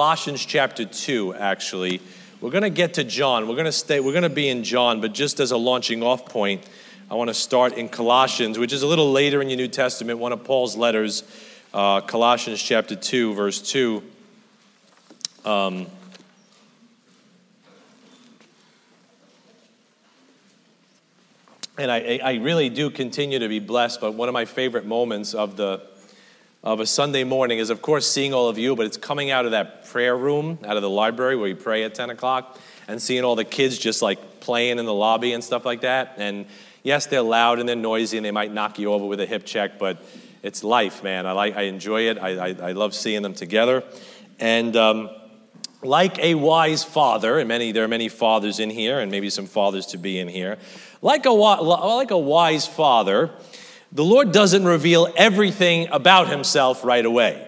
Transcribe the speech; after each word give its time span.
Colossians 0.00 0.44
chapter 0.46 0.84
2, 0.84 1.34
actually. 1.34 2.00
We're 2.40 2.52
going 2.52 2.62
to 2.62 2.70
get 2.70 2.94
to 2.94 3.02
John. 3.02 3.48
We're 3.48 3.56
going 3.56 3.64
to 3.64 3.72
stay, 3.72 3.98
we're 3.98 4.12
going 4.12 4.22
to 4.22 4.28
be 4.28 4.48
in 4.48 4.62
John, 4.62 5.00
but 5.00 5.12
just 5.12 5.40
as 5.40 5.50
a 5.50 5.56
launching 5.56 6.04
off 6.04 6.24
point, 6.24 6.62
I 7.10 7.16
want 7.16 7.30
to 7.30 7.34
start 7.34 7.72
in 7.72 7.88
Colossians, 7.88 8.60
which 8.60 8.72
is 8.72 8.82
a 8.82 8.86
little 8.86 9.10
later 9.10 9.42
in 9.42 9.48
your 9.48 9.56
New 9.56 9.66
Testament, 9.66 10.20
one 10.20 10.30
of 10.30 10.44
Paul's 10.44 10.76
letters, 10.76 11.24
uh, 11.74 12.00
Colossians 12.02 12.62
chapter 12.62 12.94
2, 12.94 13.34
verse 13.34 13.60
2. 13.60 14.04
Um, 15.44 15.88
and 21.76 21.90
I, 21.90 22.20
I 22.22 22.34
really 22.34 22.68
do 22.68 22.88
continue 22.88 23.40
to 23.40 23.48
be 23.48 23.58
blessed, 23.58 24.00
but 24.00 24.14
one 24.14 24.28
of 24.28 24.32
my 24.32 24.44
favorite 24.44 24.86
moments 24.86 25.34
of 25.34 25.56
the 25.56 25.87
of 26.62 26.80
a 26.80 26.86
Sunday 26.86 27.24
morning 27.24 27.58
is, 27.58 27.70
of 27.70 27.82
course, 27.82 28.10
seeing 28.10 28.34
all 28.34 28.48
of 28.48 28.58
you, 28.58 28.74
but 28.74 28.86
it's 28.86 28.96
coming 28.96 29.30
out 29.30 29.44
of 29.44 29.52
that 29.52 29.86
prayer 29.86 30.16
room, 30.16 30.58
out 30.64 30.76
of 30.76 30.82
the 30.82 30.90
library 30.90 31.36
where 31.36 31.44
we 31.44 31.54
pray 31.54 31.84
at 31.84 31.94
10 31.94 32.10
o'clock, 32.10 32.58
and 32.88 33.00
seeing 33.00 33.24
all 33.24 33.36
the 33.36 33.44
kids 33.44 33.78
just 33.78 34.02
like 34.02 34.40
playing 34.40 34.78
in 34.78 34.84
the 34.84 34.94
lobby 34.94 35.32
and 35.32 35.44
stuff 35.44 35.64
like 35.64 35.82
that. 35.82 36.14
And 36.16 36.46
yes, 36.82 37.06
they're 37.06 37.22
loud 37.22 37.60
and 37.60 37.68
they're 37.68 37.76
noisy 37.76 38.16
and 38.16 38.26
they 38.26 38.32
might 38.32 38.52
knock 38.52 38.78
you 38.78 38.92
over 38.92 39.06
with 39.06 39.20
a 39.20 39.26
hip 39.26 39.44
check, 39.44 39.78
but 39.78 40.02
it's 40.42 40.64
life, 40.64 41.02
man. 41.02 41.26
I, 41.26 41.32
like, 41.32 41.56
I 41.56 41.62
enjoy 41.62 42.02
it. 42.08 42.18
I, 42.18 42.48
I, 42.48 42.56
I 42.68 42.72
love 42.72 42.94
seeing 42.94 43.22
them 43.22 43.34
together. 43.34 43.84
And 44.40 44.74
um, 44.76 45.10
like 45.82 46.18
a 46.18 46.34
wise 46.34 46.82
father, 46.82 47.38
and 47.38 47.48
many, 47.48 47.72
there 47.72 47.84
are 47.84 47.88
many 47.88 48.08
fathers 48.08 48.58
in 48.58 48.70
here, 48.70 48.98
and 48.98 49.10
maybe 49.10 49.30
some 49.30 49.46
fathers 49.46 49.86
to 49.86 49.98
be 49.98 50.18
in 50.18 50.28
here. 50.28 50.58
Like 51.02 51.26
a, 51.26 51.30
like 51.30 52.10
a 52.10 52.18
wise 52.18 52.66
father, 52.66 53.30
the 53.92 54.04
Lord 54.04 54.32
doesn't 54.32 54.64
reveal 54.64 55.12
everything 55.16 55.88
about 55.90 56.28
himself 56.28 56.84
right 56.84 57.04
away. 57.04 57.46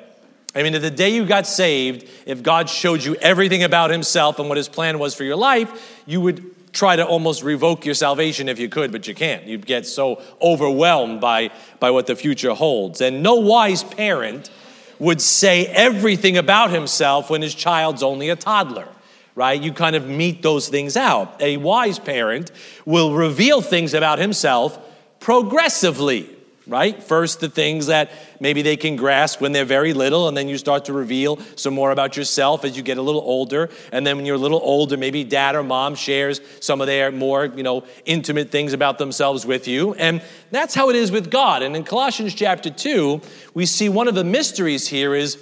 I 0.54 0.62
mean, 0.62 0.72
the 0.72 0.90
day 0.90 1.10
you 1.10 1.26
got 1.26 1.46
saved, 1.46 2.08
if 2.26 2.42
God 2.42 2.68
showed 2.68 3.04
you 3.04 3.14
everything 3.16 3.62
about 3.62 3.90
himself 3.90 4.38
and 4.38 4.48
what 4.48 4.56
his 4.56 4.68
plan 4.68 4.98
was 4.98 5.14
for 5.14 5.22
your 5.22 5.36
life, 5.36 6.02
you 6.06 6.20
would 6.20 6.73
try 6.73 6.96
to 6.96 7.06
almost 7.06 7.42
revoke 7.42 7.84
your 7.84 7.95
salvation 7.95 8.48
if 8.48 8.59
you 8.59 8.68
could, 8.68 8.90
but 8.90 9.06
you 9.06 9.15
can't. 9.15 9.45
You'd 9.45 9.66
get 9.66 9.87
so 9.87 10.23
overwhelmed 10.40 11.20
by, 11.20 11.50
by 11.78 11.90
what 11.90 12.06
the 12.06 12.16
future 12.16 12.54
holds. 12.54 13.00
And 13.00 13.22
no 13.22 13.37
wise 13.37 13.84
parent 13.84 14.50
would 14.98 15.20
say 15.20 15.66
everything 15.66 16.37
about 16.37 16.70
himself 16.70 17.30
when 17.30 17.43
his 17.43 17.54
child's 17.54 18.02
only 18.02 18.28
a 18.30 18.37
toddler 18.37 18.88
right? 19.37 19.62
You 19.62 19.72
kind 19.72 19.96
of 19.96 20.06
mete 20.06 20.43
those 20.43 20.68
things 20.68 20.96
out. 20.96 21.40
A 21.40 21.56
wise 21.56 21.98
parent 21.98 22.50
will 22.84 23.15
reveal 23.15 23.62
things 23.62 23.95
about 23.95 24.18
himself 24.18 24.78
progressively, 25.21 26.29
right? 26.66 27.02
First, 27.02 27.40
the 27.40 27.49
things 27.49 27.87
that 27.87 28.10
maybe 28.40 28.63
they 28.63 28.76
can 28.76 28.96
grasp 28.96 29.40
when 29.40 29.52
they're 29.52 29.65
very 29.65 29.93
little, 29.93 30.29
and 30.29 30.37
then 30.37 30.49
you 30.49 30.57
start 30.57 30.87
to 30.87 30.93
reveal 30.93 31.38
some 31.57 31.74
more 31.74 31.90
about 31.90 32.16
yourself 32.16 32.65
as 32.65 32.77
you 32.77 32.82
get 32.82 32.96
a 32.96 33.02
little 33.02 33.21
older. 33.21 33.68
And 33.93 34.07
then 34.07 34.16
when 34.16 34.27
you're 34.27 34.37
a 34.37 34.38
little 34.38 34.60
older, 34.62 34.96
maybe 34.96 35.23
dad 35.23 35.54
or 35.54 35.62
mom 35.62 35.95
shares 35.95 36.40
some 36.60 36.80
of 36.80 36.87
their 36.87 37.12
more, 37.12 37.45
you 37.45 37.62
know, 37.62 37.85
intimate 38.07 38.51
things 38.51 38.73
about 38.73 38.99
themselves 38.99 39.45
with 39.45 39.68
you. 39.68 39.95
And 39.95 40.23
that's 40.51 40.74
how 40.74 40.90
it 40.90 40.96
is 40.96 41.10
with 41.12 41.30
God. 41.30 41.62
And 41.62 41.77
in 41.77 41.84
Colossians 41.84 42.34
chapter 42.34 42.71
2, 42.71 43.21
we 43.52 43.66
see 43.66 43.88
one 43.88 44.09
of 44.09 44.15
the 44.15 44.24
mysteries 44.24 44.88
here 44.88 45.15
is 45.15 45.38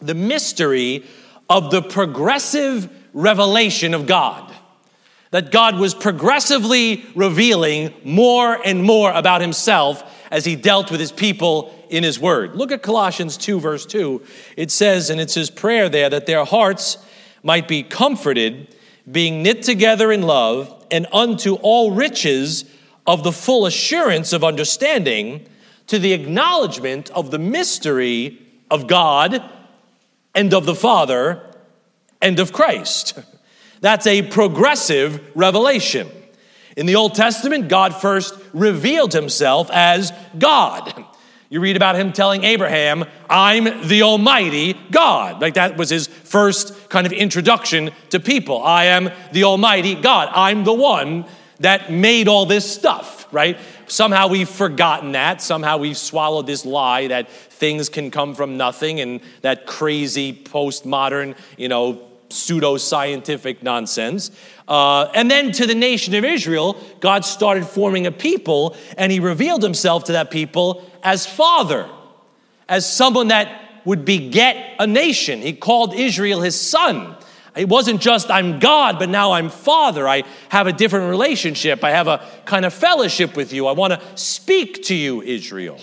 the 0.00 0.14
mystery 0.14 1.04
of 1.48 1.70
the 1.70 1.82
progressive 1.82 2.88
revelation 3.12 3.94
of 3.94 4.06
God 4.06 4.49
that 5.30 5.52
God 5.52 5.76
was 5.78 5.94
progressively 5.94 7.04
revealing 7.14 7.94
more 8.04 8.58
and 8.64 8.82
more 8.82 9.12
about 9.12 9.40
himself 9.40 10.02
as 10.30 10.44
he 10.44 10.56
dealt 10.56 10.90
with 10.90 11.00
his 11.00 11.12
people 11.12 11.74
in 11.88 12.02
his 12.02 12.18
word. 12.18 12.56
Look 12.56 12.72
at 12.72 12.82
Colossians 12.82 13.36
2, 13.36 13.60
verse 13.60 13.86
2. 13.86 14.22
It 14.56 14.70
says, 14.70 15.10
and 15.10 15.20
it's 15.20 15.34
his 15.34 15.50
prayer 15.50 15.88
there, 15.88 16.10
that 16.10 16.26
their 16.26 16.44
hearts 16.44 16.98
might 17.42 17.68
be 17.68 17.82
comforted, 17.82 18.74
being 19.10 19.42
knit 19.42 19.62
together 19.62 20.10
in 20.12 20.22
love, 20.22 20.84
and 20.90 21.06
unto 21.12 21.54
all 21.56 21.92
riches 21.92 22.64
of 23.06 23.22
the 23.22 23.32
full 23.32 23.66
assurance 23.66 24.32
of 24.32 24.44
understanding, 24.44 25.46
to 25.86 25.98
the 25.98 26.12
acknowledgement 26.12 27.10
of 27.10 27.30
the 27.30 27.38
mystery 27.38 28.38
of 28.70 28.86
God 28.86 29.42
and 30.34 30.54
of 30.54 30.64
the 30.64 30.74
Father 30.74 31.44
and 32.20 32.38
of 32.38 32.52
Christ. 32.52 33.18
That's 33.80 34.06
a 34.06 34.22
progressive 34.22 35.20
revelation. 35.34 36.08
In 36.76 36.86
the 36.86 36.96
Old 36.96 37.14
Testament, 37.14 37.68
God 37.68 37.94
first 37.94 38.34
revealed 38.52 39.12
himself 39.12 39.70
as 39.72 40.12
God. 40.38 41.04
You 41.48 41.60
read 41.60 41.76
about 41.76 41.96
him 41.96 42.12
telling 42.12 42.44
Abraham, 42.44 43.04
I'm 43.28 43.88
the 43.88 44.02
Almighty 44.02 44.74
God. 44.92 45.40
Like 45.40 45.54
that 45.54 45.76
was 45.76 45.90
his 45.90 46.06
first 46.06 46.88
kind 46.88 47.06
of 47.06 47.12
introduction 47.12 47.90
to 48.10 48.20
people. 48.20 48.62
I 48.62 48.84
am 48.84 49.10
the 49.32 49.44
Almighty 49.44 49.96
God. 49.96 50.28
I'm 50.32 50.62
the 50.62 50.72
one 50.72 51.24
that 51.58 51.90
made 51.90 52.28
all 52.28 52.46
this 52.46 52.70
stuff, 52.72 53.26
right? 53.32 53.58
Somehow 53.88 54.28
we've 54.28 54.48
forgotten 54.48 55.12
that. 55.12 55.42
Somehow 55.42 55.78
we've 55.78 55.98
swallowed 55.98 56.46
this 56.46 56.64
lie 56.64 57.08
that 57.08 57.28
things 57.28 57.88
can 57.88 58.12
come 58.12 58.36
from 58.36 58.56
nothing 58.56 59.00
and 59.00 59.20
that 59.42 59.66
crazy 59.66 60.32
postmodern, 60.32 61.36
you 61.56 61.68
know, 61.68 62.09
pseudo-scientific 62.32 63.62
nonsense. 63.62 64.30
Uh, 64.68 65.10
and 65.14 65.30
then 65.30 65.52
to 65.52 65.66
the 65.66 65.74
nation 65.74 66.14
of 66.14 66.24
Israel, 66.24 66.76
God 67.00 67.24
started 67.24 67.66
forming 67.66 68.06
a 68.06 68.12
people, 68.12 68.76
and 68.96 69.10
He 69.10 69.20
revealed 69.20 69.62
Himself 69.62 70.04
to 70.04 70.12
that 70.12 70.30
people 70.30 70.88
as 71.02 71.26
Father, 71.26 71.88
as 72.68 72.90
someone 72.90 73.28
that 73.28 73.60
would 73.84 74.04
beget 74.04 74.76
a 74.78 74.86
nation. 74.86 75.40
He 75.40 75.52
called 75.52 75.94
Israel 75.94 76.40
His 76.40 76.60
son. 76.60 77.16
It 77.56 77.68
wasn't 77.68 78.00
just 78.00 78.30
I'm 78.30 78.60
God, 78.60 78.98
but 78.98 79.08
now 79.08 79.32
I'm 79.32 79.50
Father. 79.50 80.06
I 80.06 80.22
have 80.50 80.66
a 80.66 80.72
different 80.72 81.10
relationship. 81.10 81.82
I 81.82 81.90
have 81.90 82.06
a 82.06 82.24
kind 82.44 82.64
of 82.64 82.72
fellowship 82.72 83.36
with 83.36 83.52
you. 83.52 83.66
I 83.66 83.72
want 83.72 83.92
to 83.92 84.00
speak 84.16 84.84
to 84.84 84.94
you, 84.94 85.20
Israel. 85.22 85.80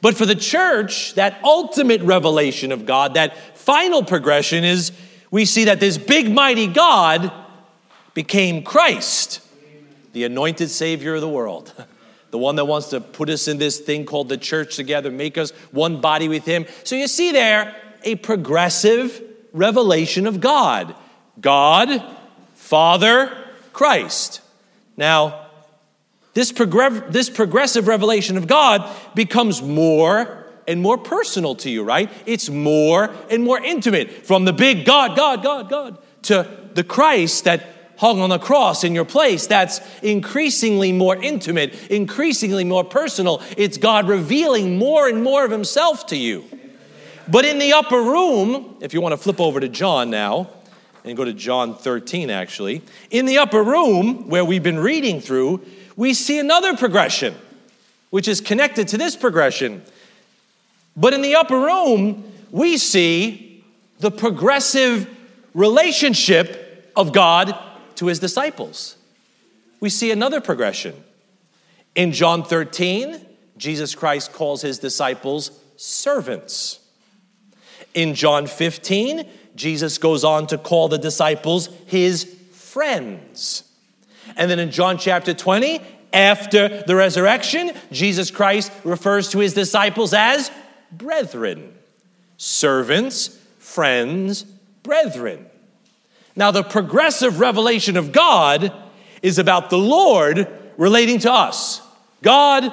But 0.00 0.16
for 0.16 0.26
the 0.26 0.34
church, 0.34 1.14
that 1.14 1.38
ultimate 1.44 2.02
revelation 2.02 2.72
of 2.72 2.86
God, 2.86 3.14
that 3.14 3.51
final 3.62 4.02
progression 4.02 4.64
is 4.64 4.92
we 5.30 5.44
see 5.44 5.64
that 5.64 5.80
this 5.80 5.96
big, 5.96 6.30
mighty 6.30 6.66
God 6.66 7.32
became 8.14 8.62
Christ, 8.62 9.40
the 10.12 10.24
anointed 10.24 10.70
Savior 10.70 11.14
of 11.14 11.20
the 11.20 11.28
world. 11.28 11.72
The 12.32 12.38
one 12.38 12.56
that 12.56 12.64
wants 12.64 12.88
to 12.88 13.00
put 13.02 13.28
us 13.28 13.46
in 13.46 13.58
this 13.58 13.78
thing 13.78 14.06
called 14.06 14.30
the 14.30 14.38
church 14.38 14.74
together, 14.74 15.10
make 15.10 15.36
us 15.36 15.50
one 15.70 16.00
body 16.00 16.28
with 16.28 16.46
Him. 16.46 16.64
So 16.82 16.96
you 16.96 17.06
see 17.06 17.30
there 17.30 17.76
a 18.04 18.14
progressive 18.14 19.22
revelation 19.52 20.26
of 20.26 20.40
God 20.40 20.94
God, 21.38 22.02
Father, 22.54 23.36
Christ. 23.74 24.40
Now, 24.96 25.46
this, 26.34 26.52
progr- 26.52 27.12
this 27.12 27.28
progressive 27.28 27.86
revelation 27.86 28.38
of 28.38 28.46
God 28.46 28.88
becomes 29.14 29.60
more 29.60 30.41
and 30.66 30.80
more 30.80 30.98
personal 30.98 31.54
to 31.56 31.70
you, 31.70 31.82
right? 31.82 32.10
It's 32.26 32.48
more 32.48 33.10
and 33.30 33.44
more 33.44 33.60
intimate 33.60 34.26
from 34.26 34.44
the 34.44 34.52
big 34.52 34.84
God, 34.84 35.16
God, 35.16 35.42
God, 35.42 35.68
God 35.68 35.98
to 36.22 36.48
the 36.74 36.84
Christ 36.84 37.44
that 37.44 37.66
hung 37.98 38.20
on 38.20 38.30
the 38.30 38.38
cross 38.38 38.84
in 38.84 38.94
your 38.94 39.04
place. 39.04 39.46
That's 39.46 39.80
increasingly 40.02 40.92
more 40.92 41.16
intimate, 41.16 41.90
increasingly 41.90 42.64
more 42.64 42.84
personal. 42.84 43.42
It's 43.56 43.78
God 43.78 44.08
revealing 44.08 44.78
more 44.78 45.08
and 45.08 45.22
more 45.22 45.44
of 45.44 45.50
Himself 45.50 46.06
to 46.06 46.16
you. 46.16 46.44
But 47.28 47.44
in 47.44 47.58
the 47.58 47.72
upper 47.72 48.00
room, 48.00 48.76
if 48.80 48.92
you 48.94 49.00
want 49.00 49.12
to 49.12 49.16
flip 49.16 49.40
over 49.40 49.60
to 49.60 49.68
John 49.68 50.10
now, 50.10 50.50
and 51.04 51.16
go 51.16 51.24
to 51.24 51.32
John 51.32 51.74
13 51.74 52.30
actually, 52.30 52.82
in 53.10 53.26
the 53.26 53.38
upper 53.38 53.62
room 53.62 54.28
where 54.28 54.44
we've 54.44 54.62
been 54.62 54.78
reading 54.78 55.20
through, 55.20 55.64
we 55.96 56.14
see 56.14 56.38
another 56.38 56.76
progression, 56.76 57.34
which 58.10 58.28
is 58.28 58.40
connected 58.40 58.88
to 58.88 58.98
this 58.98 59.16
progression. 59.16 59.82
But 60.96 61.14
in 61.14 61.22
the 61.22 61.34
upper 61.34 61.58
room, 61.58 62.24
we 62.50 62.76
see 62.76 63.64
the 63.98 64.10
progressive 64.10 65.08
relationship 65.54 66.92
of 66.96 67.12
God 67.12 67.56
to 67.96 68.06
his 68.06 68.18
disciples. 68.18 68.96
We 69.80 69.88
see 69.88 70.10
another 70.10 70.40
progression. 70.40 70.94
In 71.94 72.12
John 72.12 72.44
13, 72.44 73.26
Jesus 73.56 73.94
Christ 73.94 74.32
calls 74.32 74.62
his 74.62 74.78
disciples 74.78 75.50
servants. 75.76 76.80
In 77.94 78.14
John 78.14 78.46
15, 78.46 79.28
Jesus 79.54 79.98
goes 79.98 80.24
on 80.24 80.46
to 80.48 80.58
call 80.58 80.88
the 80.88 80.98
disciples 80.98 81.68
his 81.86 82.24
friends. 82.52 83.64
And 84.36 84.50
then 84.50 84.58
in 84.58 84.70
John 84.70 84.96
chapter 84.98 85.34
20, 85.34 85.80
after 86.12 86.82
the 86.86 86.96
resurrection, 86.96 87.72
Jesus 87.90 88.30
Christ 88.30 88.72
refers 88.84 89.30
to 89.30 89.38
his 89.38 89.54
disciples 89.54 90.14
as 90.14 90.50
brethren. 90.92 91.74
Servants, 92.36 93.38
friends, 93.58 94.44
brethren. 94.82 95.46
Now, 96.34 96.50
the 96.50 96.62
progressive 96.62 97.40
revelation 97.40 97.96
of 97.96 98.12
God 98.12 98.72
is 99.22 99.38
about 99.38 99.70
the 99.70 99.78
Lord 99.78 100.48
relating 100.76 101.18
to 101.20 101.32
us 101.32 101.80
God, 102.22 102.72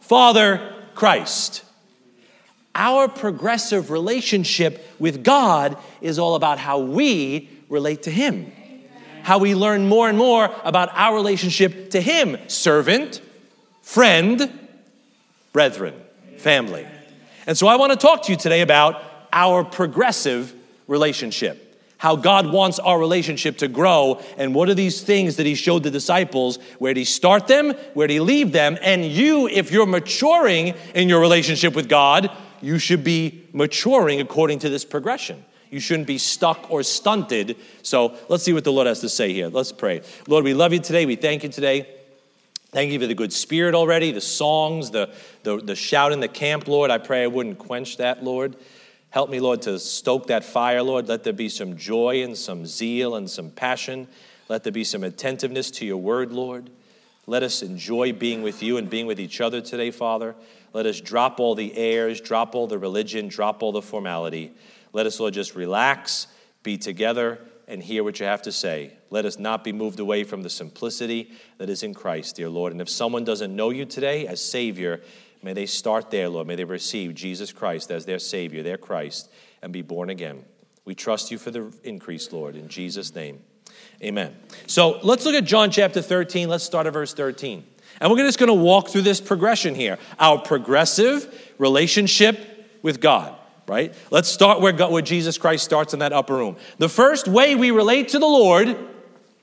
Father, 0.00 0.74
Christ. 0.94 1.64
Our 2.74 3.08
progressive 3.08 3.90
relationship 3.90 4.86
with 4.98 5.24
God 5.24 5.76
is 6.00 6.18
all 6.18 6.34
about 6.34 6.58
how 6.58 6.78
we 6.78 7.48
relate 7.68 8.04
to 8.04 8.10
Him. 8.10 8.52
How 9.22 9.38
we 9.38 9.54
learn 9.54 9.88
more 9.88 10.08
and 10.08 10.16
more 10.16 10.54
about 10.64 10.90
our 10.94 11.14
relationship 11.14 11.90
to 11.90 12.00
Him 12.00 12.38
servant, 12.46 13.20
friend, 13.82 14.50
brethren, 15.52 15.94
family. 16.38 16.86
And 17.50 17.58
so 17.58 17.66
I 17.66 17.74
want 17.74 17.90
to 17.90 17.98
talk 17.98 18.22
to 18.22 18.30
you 18.30 18.38
today 18.38 18.60
about 18.60 19.02
our 19.32 19.64
progressive 19.64 20.54
relationship 20.86 21.66
how 21.98 22.16
God 22.16 22.50
wants 22.50 22.78
our 22.78 22.98
relationship 22.98 23.58
to 23.58 23.68
grow, 23.68 24.22
and 24.38 24.54
what 24.54 24.70
are 24.70 24.74
these 24.74 25.02
things 25.02 25.36
that 25.36 25.44
He 25.44 25.54
showed 25.54 25.82
the 25.82 25.90
disciples? 25.90 26.58
Where 26.78 26.94
did 26.94 27.00
He 27.00 27.04
start 27.04 27.46
them? 27.46 27.74
Where 27.92 28.06
did 28.06 28.14
He 28.14 28.20
leave 28.20 28.52
them? 28.52 28.78
And 28.80 29.04
you, 29.04 29.48
if 29.48 29.70
you're 29.70 29.84
maturing 29.84 30.74
in 30.94 31.10
your 31.10 31.20
relationship 31.20 31.74
with 31.74 31.90
God, 31.90 32.30
you 32.62 32.78
should 32.78 33.04
be 33.04 33.46
maturing 33.52 34.18
according 34.22 34.60
to 34.60 34.70
this 34.70 34.82
progression. 34.82 35.44
You 35.70 35.78
shouldn't 35.78 36.06
be 36.06 36.16
stuck 36.16 36.70
or 36.70 36.82
stunted. 36.82 37.56
So 37.82 38.16
let's 38.30 38.44
see 38.44 38.54
what 38.54 38.64
the 38.64 38.72
Lord 38.72 38.86
has 38.86 39.00
to 39.00 39.10
say 39.10 39.34
here. 39.34 39.48
Let's 39.48 39.72
pray. 39.72 40.00
Lord, 40.26 40.44
we 40.44 40.54
love 40.54 40.72
you 40.72 40.78
today. 40.78 41.04
We 41.04 41.16
thank 41.16 41.42
you 41.42 41.50
today. 41.50 41.86
Thank 42.72 42.92
you 42.92 43.00
for 43.00 43.06
the 43.08 43.14
good 43.14 43.32
spirit 43.32 43.74
already, 43.74 44.12
the 44.12 44.20
songs, 44.20 44.92
the, 44.92 45.12
the, 45.42 45.56
the 45.56 45.74
shout 45.74 46.12
in 46.12 46.20
the 46.20 46.28
camp, 46.28 46.68
Lord. 46.68 46.90
I 46.90 46.98
pray 46.98 47.24
I 47.24 47.26
wouldn't 47.26 47.58
quench 47.58 47.96
that, 47.96 48.22
Lord. 48.22 48.56
Help 49.10 49.28
me, 49.28 49.40
Lord, 49.40 49.62
to 49.62 49.76
stoke 49.80 50.28
that 50.28 50.44
fire, 50.44 50.80
Lord. 50.80 51.08
Let 51.08 51.24
there 51.24 51.32
be 51.32 51.48
some 51.48 51.76
joy 51.76 52.22
and 52.22 52.38
some 52.38 52.64
zeal 52.64 53.16
and 53.16 53.28
some 53.28 53.50
passion. 53.50 54.06
Let 54.48 54.62
there 54.62 54.72
be 54.72 54.84
some 54.84 55.02
attentiveness 55.02 55.72
to 55.72 55.86
your 55.86 55.96
word, 55.96 56.32
Lord. 56.32 56.70
Let 57.26 57.42
us 57.42 57.62
enjoy 57.62 58.12
being 58.12 58.42
with 58.42 58.62
you 58.62 58.76
and 58.76 58.88
being 58.88 59.06
with 59.06 59.18
each 59.18 59.40
other 59.40 59.60
today, 59.60 59.90
Father. 59.90 60.36
Let 60.72 60.86
us 60.86 61.00
drop 61.00 61.40
all 61.40 61.56
the 61.56 61.76
airs, 61.76 62.20
drop 62.20 62.54
all 62.54 62.68
the 62.68 62.78
religion, 62.78 63.26
drop 63.26 63.64
all 63.64 63.72
the 63.72 63.82
formality. 63.82 64.52
Let 64.92 65.06
us, 65.06 65.18
Lord, 65.18 65.34
just 65.34 65.56
relax, 65.56 66.28
be 66.62 66.78
together, 66.78 67.40
and 67.66 67.82
hear 67.82 68.04
what 68.04 68.20
you 68.20 68.26
have 68.26 68.42
to 68.42 68.52
say. 68.52 68.92
Let 69.10 69.24
us 69.24 69.38
not 69.38 69.64
be 69.64 69.72
moved 69.72 70.00
away 70.00 70.24
from 70.24 70.42
the 70.42 70.50
simplicity 70.50 71.32
that 71.58 71.68
is 71.68 71.82
in 71.82 71.94
Christ, 71.94 72.36
dear 72.36 72.48
Lord. 72.48 72.72
And 72.72 72.80
if 72.80 72.88
someone 72.88 73.24
doesn't 73.24 73.54
know 73.54 73.70
you 73.70 73.84
today 73.84 74.26
as 74.26 74.42
Savior, 74.42 75.00
May 75.42 75.52
they 75.54 75.66
start 75.66 76.10
there, 76.10 76.28
Lord. 76.28 76.46
May 76.46 76.56
they 76.56 76.64
receive 76.64 77.14
Jesus 77.14 77.52
Christ 77.52 77.90
as 77.90 78.04
their 78.04 78.18
Savior, 78.18 78.62
their 78.62 78.76
Christ, 78.76 79.30
and 79.62 79.72
be 79.72 79.82
born 79.82 80.10
again. 80.10 80.44
We 80.84 80.94
trust 80.94 81.30
you 81.30 81.38
for 81.38 81.50
the 81.50 81.72
increase, 81.82 82.30
Lord, 82.32 82.56
in 82.56 82.68
Jesus' 82.68 83.14
name. 83.14 83.40
Amen. 84.02 84.36
So 84.66 84.98
let's 85.02 85.24
look 85.24 85.34
at 85.34 85.44
John 85.44 85.70
chapter 85.70 86.02
13. 86.02 86.48
Let's 86.48 86.64
start 86.64 86.86
at 86.86 86.92
verse 86.92 87.14
13. 87.14 87.64
And 88.00 88.10
we're 88.10 88.18
just 88.18 88.38
going 88.38 88.48
to 88.48 88.54
walk 88.54 88.88
through 88.88 89.02
this 89.02 89.20
progression 89.20 89.74
here 89.74 89.98
our 90.18 90.38
progressive 90.38 91.52
relationship 91.58 92.38
with 92.82 93.00
God, 93.00 93.34
right? 93.66 93.94
Let's 94.10 94.28
start 94.28 94.60
where, 94.60 94.72
God, 94.72 94.92
where 94.92 95.02
Jesus 95.02 95.38
Christ 95.38 95.64
starts 95.64 95.92
in 95.92 96.00
that 96.00 96.12
upper 96.12 96.34
room. 96.34 96.56
The 96.78 96.88
first 96.88 97.28
way 97.28 97.54
we 97.54 97.70
relate 97.70 98.08
to 98.08 98.18
the 98.18 98.26
Lord 98.26 98.76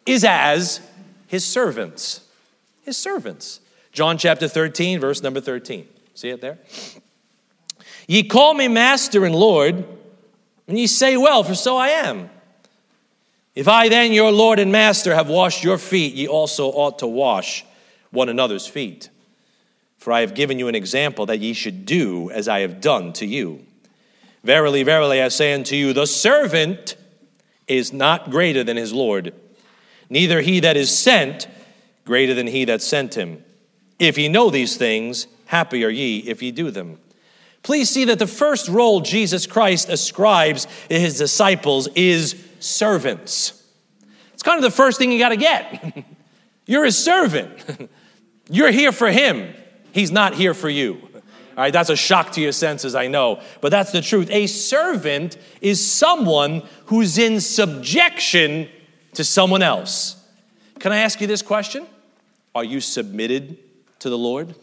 is 0.08 0.24
as 0.24 0.82
his 1.28 1.46
servants. 1.46 2.22
His 2.84 2.98
servants. 2.98 3.60
John 3.92 4.18
chapter 4.18 4.48
13, 4.48 5.00
verse 5.00 5.22
number 5.22 5.42
13. 5.42 5.88
See 6.14 6.30
it 6.30 6.42
there? 6.42 6.58
Ye 8.08 8.24
call 8.24 8.54
me 8.54 8.68
master 8.68 9.26
and 9.26 9.36
Lord, 9.36 9.86
and 10.68 10.80
ye 10.80 10.88
say, 10.88 11.18
Well, 11.18 11.44
for 11.44 11.56
so 11.56 11.78
I 11.78 11.90
am. 11.90 12.30
If 13.54 13.68
I 13.68 13.90
then, 13.90 14.14
your 14.14 14.32
Lord 14.32 14.60
and 14.60 14.72
master, 14.72 15.16
have 15.16 15.30
washed 15.30 15.64
your 15.64 15.78
feet, 15.78 16.14
ye 16.14 16.28
also 16.28 16.68
ought 16.68 17.00
to 17.00 17.08
wash 17.08 17.66
one 18.12 18.30
another's 18.30 18.68
feet. 18.68 19.10
For 19.98 20.14
I 20.14 20.22
have 20.22 20.36
given 20.36 20.60
you 20.60 20.68
an 20.68 20.76
example 20.76 21.26
that 21.26 21.40
ye 21.40 21.54
should 21.54 21.86
do 21.86 22.30
as 22.32 22.48
I 22.48 22.60
have 22.60 22.80
done 22.80 23.14
to 23.14 23.26
you. 23.26 23.66
Verily, 24.44 24.84
verily, 24.84 25.22
I 25.22 25.28
say 25.30 25.54
unto 25.54 25.76
you, 25.76 25.92
the 25.92 26.06
servant 26.06 26.96
is 27.68 27.92
not 27.92 28.30
greater 28.30 28.64
than 28.64 28.78
his 28.78 28.94
Lord, 28.94 29.34
neither 30.10 30.42
he 30.42 30.60
that 30.62 30.78
is 30.78 30.96
sent 30.96 31.48
greater 32.06 32.34
than 32.34 32.48
he 32.48 32.66
that 32.66 32.82
sent 32.82 33.16
him. 33.16 33.44
If 34.00 34.18
ye 34.18 34.30
know 34.30 34.50
these 34.50 34.78
things, 34.78 35.28
happy 35.46 35.84
are 35.84 35.90
ye 35.90 36.20
if 36.20 36.42
ye 36.42 36.52
do 36.52 36.72
them. 36.72 37.00
Please 37.64 37.90
see 37.90 38.06
that 38.06 38.20
the 38.20 38.28
first 38.28 38.70
role 38.70 39.02
Jesus 39.02 39.46
Christ 39.46 39.90
ascribes 39.90 40.68
in 40.90 41.02
his 41.02 41.18
disciples 41.18 41.88
is 41.96 42.42
servants. 42.60 43.62
It's 44.34 44.44
kind 44.44 44.58
of 44.58 44.64
the 44.64 44.76
first 44.76 44.98
thing 44.98 45.12
you 45.12 45.20
got 45.20 45.30
to 45.30 45.38
get. 45.38 46.06
You're 46.66 46.86
his 46.86 46.98
servant. 46.98 47.90
You're 48.50 48.72
here 48.72 48.92
for 48.92 49.10
him. 49.10 49.54
He's 49.92 50.12
not 50.12 50.36
here 50.36 50.54
for 50.54 50.70
you. 50.70 51.02
All 51.14 51.64
right, 51.64 51.74
that's 51.74 51.90
a 51.90 51.96
shock 51.96 52.34
to 52.34 52.42
your 52.42 52.52
senses, 52.52 52.94
I 52.94 53.08
know, 53.08 53.42
but 53.62 53.70
that's 53.70 53.92
the 53.92 54.02
truth. 54.02 54.30
A 54.30 54.46
servant 54.46 55.38
is 55.60 55.84
someone 55.84 56.62
who's 56.86 57.18
in 57.18 57.42
subjection 57.42 58.70
to 59.18 59.24
someone 59.24 59.64
else. 59.64 60.16
Can 60.78 60.92
I 60.92 60.98
ask 60.98 61.20
you 61.20 61.26
this 61.26 61.42
question? 61.42 61.88
Are 62.54 62.64
you 62.64 62.80
submitted 62.80 63.58
to 63.98 64.12
the 64.12 64.18
Lord? 64.18 64.54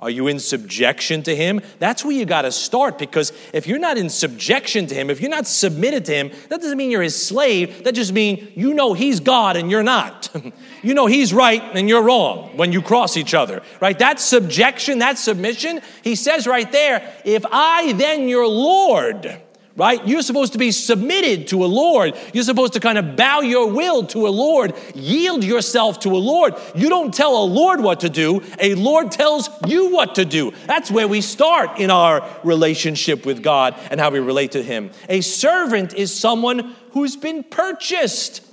Are 0.00 0.10
you 0.10 0.26
in 0.26 0.40
subjection 0.40 1.22
to 1.22 1.36
Him? 1.36 1.60
That's 1.78 2.04
where 2.04 2.12
you 2.12 2.24
got 2.24 2.42
to 2.42 2.50
start 2.50 2.98
because 2.98 3.32
if 3.52 3.68
you're 3.68 3.78
not 3.78 3.96
in 3.96 4.08
subjection 4.08 4.88
to 4.88 4.94
Him, 4.94 5.08
if 5.08 5.20
you're 5.20 5.30
not 5.30 5.46
submitted 5.46 6.04
to 6.06 6.12
Him, 6.12 6.32
that 6.48 6.60
doesn't 6.60 6.76
mean 6.76 6.90
you're 6.90 7.00
His 7.00 7.14
slave. 7.14 7.84
That 7.84 7.94
just 7.94 8.12
means 8.12 8.56
you 8.56 8.74
know 8.74 8.92
He's 8.92 9.20
God 9.20 9.56
and 9.56 9.70
you're 9.70 9.84
not. 9.84 10.28
you 10.82 10.94
know 10.94 11.06
He's 11.06 11.32
right 11.32 11.62
and 11.76 11.88
you're 11.88 12.02
wrong 12.02 12.56
when 12.56 12.72
you 12.72 12.82
cross 12.82 13.16
each 13.16 13.34
other, 13.34 13.62
right? 13.80 13.96
That 14.00 14.18
subjection, 14.18 14.98
that 14.98 15.16
submission, 15.16 15.80
He 16.02 16.16
says 16.16 16.44
right 16.44 16.70
there, 16.72 17.08
if 17.24 17.44
I 17.48 17.92
then 17.92 18.28
your 18.28 18.48
Lord, 18.48 19.40
right? 19.80 20.06
You're 20.06 20.20
supposed 20.20 20.52
to 20.52 20.58
be 20.58 20.72
submitted 20.72 21.48
to 21.48 21.64
a 21.64 21.66
Lord. 21.66 22.14
You're 22.34 22.44
supposed 22.44 22.74
to 22.74 22.80
kind 22.80 22.98
of 22.98 23.16
bow 23.16 23.40
your 23.40 23.72
will 23.72 24.04
to 24.08 24.26
a 24.26 24.28
Lord, 24.28 24.74
yield 24.94 25.42
yourself 25.42 26.00
to 26.00 26.10
a 26.10 26.20
Lord. 26.20 26.54
You 26.74 26.90
don't 26.90 27.14
tell 27.14 27.42
a 27.42 27.46
Lord 27.46 27.80
what 27.80 28.00
to 28.00 28.10
do, 28.10 28.42
a 28.60 28.74
Lord 28.74 29.10
tells 29.10 29.48
you 29.66 29.90
what 29.90 30.16
to 30.16 30.26
do. 30.26 30.52
That's 30.66 30.90
where 30.90 31.08
we 31.08 31.22
start 31.22 31.78
in 31.78 31.90
our 31.90 32.22
relationship 32.44 33.24
with 33.24 33.42
God 33.42 33.74
and 33.90 33.98
how 33.98 34.10
we 34.10 34.18
relate 34.18 34.52
to 34.52 34.62
Him. 34.62 34.90
A 35.08 35.22
servant 35.22 35.94
is 35.94 36.14
someone 36.14 36.76
who's 36.92 37.16
been 37.16 37.42
purchased. 37.42 38.44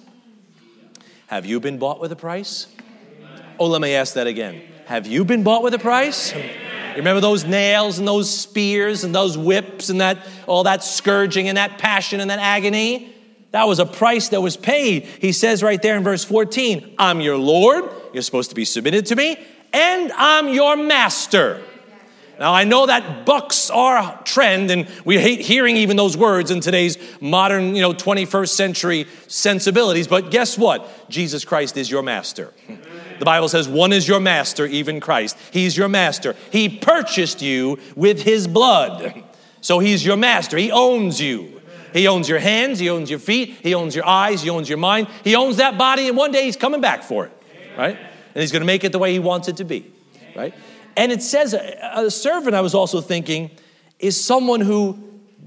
Have 1.27 1.45
you 1.45 1.59
been 1.59 1.77
bought 1.77 1.99
with 1.99 2.13
a 2.13 2.15
price? 2.15 2.67
Oh, 3.59 3.67
let 3.67 3.81
me 3.81 3.95
ask 3.95 4.13
that 4.13 4.27
again. 4.27 4.61
Have 4.85 5.07
you 5.07 5.25
been 5.25 5.43
bought 5.43 5.61
with 5.61 5.73
a 5.73 5.79
price? 5.79 6.33
Remember 6.97 7.21
those 7.21 7.45
nails 7.45 7.99
and 7.99 8.07
those 8.07 8.29
spears 8.29 9.03
and 9.03 9.13
those 9.13 9.37
whips 9.37 9.89
and 9.89 10.01
that 10.01 10.25
all 10.47 10.63
that 10.63 10.83
scourging 10.83 11.47
and 11.47 11.57
that 11.57 11.77
passion 11.77 12.19
and 12.19 12.29
that 12.29 12.39
agony? 12.39 13.13
That 13.51 13.67
was 13.67 13.79
a 13.79 13.85
price 13.85 14.29
that 14.29 14.41
was 14.41 14.57
paid. 14.57 15.03
He 15.03 15.31
says 15.31 15.63
right 15.63 15.81
there 15.81 15.95
in 15.97 16.03
verse 16.03 16.23
14, 16.23 16.95
I'm 16.99 17.21
your 17.21 17.37
Lord, 17.37 17.85
you're 18.13 18.23
supposed 18.23 18.49
to 18.49 18.55
be 18.55 18.65
submitted 18.65 19.05
to 19.07 19.15
me, 19.15 19.37
and 19.73 20.11
I'm 20.13 20.49
your 20.49 20.75
master. 20.75 21.61
Now, 22.39 22.53
I 22.53 22.65
know 22.65 22.85
that 22.85 23.25
bucks 23.25 23.71
our 23.71 24.21
trend, 24.23 24.69
and 24.69 24.87
we 25.03 25.17
hate 25.17 25.41
hearing 25.41 25.75
even 25.77 25.97
those 25.97 26.15
words 26.15 26.51
in 26.51 26.59
today's 26.59 26.97
modern, 27.19 27.75
you 27.75 27.81
know, 27.81 27.93
21st 27.93 28.49
century 28.49 29.07
sensibilities, 29.27 30.07
but 30.07 30.29
guess 30.29 30.55
what? 30.57 31.09
Jesus 31.09 31.43
Christ 31.43 31.77
is 31.77 31.89
your 31.89 32.03
master. 32.03 32.53
The 33.19 33.25
Bible 33.25 33.49
says, 33.49 33.67
one 33.67 33.93
is 33.93 34.07
your 34.07 34.19
master, 34.19 34.65
even 34.65 34.99
Christ. 34.99 35.37
He's 35.51 35.75
your 35.75 35.89
master. 35.89 36.35
He 36.51 36.69
purchased 36.69 37.41
you 37.41 37.79
with 37.95 38.21
his 38.21 38.47
blood. 38.47 39.23
So 39.61 39.79
he's 39.79 40.05
your 40.05 40.17
master. 40.17 40.57
He 40.57 40.71
owns 40.71 41.19
you. 41.19 41.57
He 41.93 42.07
owns 42.07 42.29
your 42.29 42.39
hands, 42.39 42.79
he 42.79 42.89
owns 42.89 43.09
your 43.09 43.19
feet, 43.19 43.57
he 43.63 43.73
owns 43.73 43.95
your 43.95 44.05
eyes, 44.05 44.41
he 44.41 44.49
owns 44.49 44.69
your 44.69 44.77
mind. 44.77 45.07
He 45.23 45.35
owns 45.35 45.57
that 45.57 45.77
body, 45.77 46.07
and 46.07 46.17
one 46.17 46.31
day 46.31 46.43
he's 46.43 46.57
coming 46.57 46.81
back 46.81 47.03
for 47.03 47.25
it, 47.25 47.31
right? 47.77 47.97
And 47.97 48.41
he's 48.41 48.51
going 48.51 48.61
to 48.61 48.67
make 48.67 48.83
it 48.83 48.91
the 48.91 48.99
way 48.99 49.13
he 49.13 49.19
wants 49.19 49.47
it 49.47 49.57
to 49.57 49.63
be, 49.63 49.91
right? 50.35 50.53
And 50.95 51.11
it 51.11 51.23
says 51.23 51.53
a, 51.53 51.79
a 51.95 52.11
servant, 52.11 52.55
I 52.55 52.61
was 52.61 52.75
also 52.75 53.01
thinking, 53.01 53.51
is 53.99 54.21
someone 54.21 54.61
who 54.61 54.97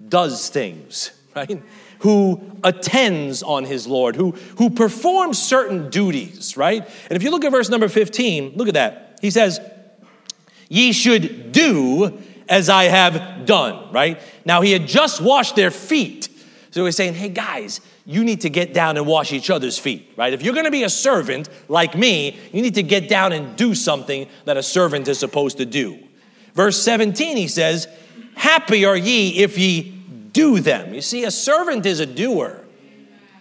does 0.08 0.48
things, 0.48 1.12
right? 1.36 1.62
Who 2.00 2.40
attends 2.64 3.42
on 3.42 3.64
his 3.64 3.86
Lord, 3.86 4.16
who, 4.16 4.32
who 4.58 4.70
performs 4.70 5.40
certain 5.40 5.90
duties, 5.90 6.56
right? 6.56 6.82
And 7.08 7.16
if 7.16 7.22
you 7.22 7.30
look 7.30 7.44
at 7.44 7.52
verse 7.52 7.68
number 7.68 7.88
15, 7.88 8.54
look 8.56 8.68
at 8.68 8.74
that. 8.74 9.18
He 9.20 9.30
says, 9.30 9.60
Ye 10.68 10.92
should 10.92 11.52
do 11.52 12.18
as 12.48 12.68
I 12.68 12.84
have 12.84 13.44
done, 13.44 13.92
right? 13.92 14.20
Now, 14.44 14.60
he 14.60 14.72
had 14.72 14.86
just 14.86 15.20
washed 15.20 15.56
their 15.56 15.70
feet. 15.70 16.28
So 16.70 16.84
he's 16.84 16.96
saying, 16.96 17.14
Hey, 17.14 17.28
guys, 17.28 17.80
you 18.06 18.24
need 18.24 18.42
to 18.42 18.50
get 18.50 18.72
down 18.72 18.96
and 18.96 19.06
wash 19.06 19.32
each 19.32 19.50
other's 19.50 19.78
feet, 19.78 20.12
right? 20.16 20.32
If 20.32 20.42
you're 20.42 20.54
gonna 20.54 20.70
be 20.70 20.84
a 20.84 20.90
servant 20.90 21.48
like 21.68 21.96
me, 21.96 22.38
you 22.52 22.62
need 22.62 22.76
to 22.76 22.82
get 22.82 23.08
down 23.08 23.32
and 23.32 23.56
do 23.56 23.74
something 23.74 24.26
that 24.46 24.56
a 24.56 24.62
servant 24.62 25.06
is 25.06 25.18
supposed 25.18 25.58
to 25.58 25.66
do. 25.66 25.98
Verse 26.54 26.80
17, 26.82 27.36
he 27.36 27.46
says, 27.46 27.88
Happy 28.36 28.86
are 28.86 28.96
ye 28.96 29.42
if 29.42 29.58
ye 29.58 29.99
do 30.32 30.60
them. 30.60 30.94
You 30.94 31.00
see, 31.00 31.24
a 31.24 31.30
servant 31.30 31.86
is 31.86 32.00
a 32.00 32.06
doer. 32.06 32.64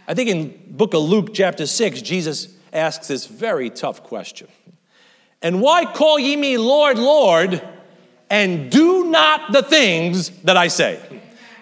I 0.08 0.13
think 0.13 0.29
in 0.29 0.75
book 0.75 0.93
of 0.93 1.01
Luke 1.01 1.34
chapter 1.34 1.65
6, 1.65 2.01
Jesus 2.01 2.55
asks 2.74 3.08
this 3.08 3.25
very 3.27 3.69
tough 3.69 4.03
question. 4.03 4.48
And 5.41 5.62
why 5.62 5.86
call 5.86 6.19
ye 6.19 6.36
me 6.36 6.58
Lord, 6.58 6.98
Lord, 6.98 7.62
and 8.29 8.72
do 8.72 9.05
not 9.05 9.51
the 9.51 9.63
things 9.63 10.29
that 10.41 10.58
I 10.58 10.67
say. 10.67 11.00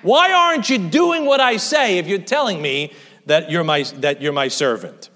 Why 0.01 0.31
aren't 0.31 0.69
you 0.69 0.77
doing 0.77 1.25
what 1.25 1.39
I 1.39 1.57
say 1.57 1.97
if 1.97 2.07
you're 2.07 2.19
telling 2.19 2.61
me 2.61 2.93
that 3.25 3.51
you're 3.51 3.63
my, 3.63 3.83
that 3.97 4.21
you're 4.21 4.33
my 4.33 4.47
servant? 4.47 5.09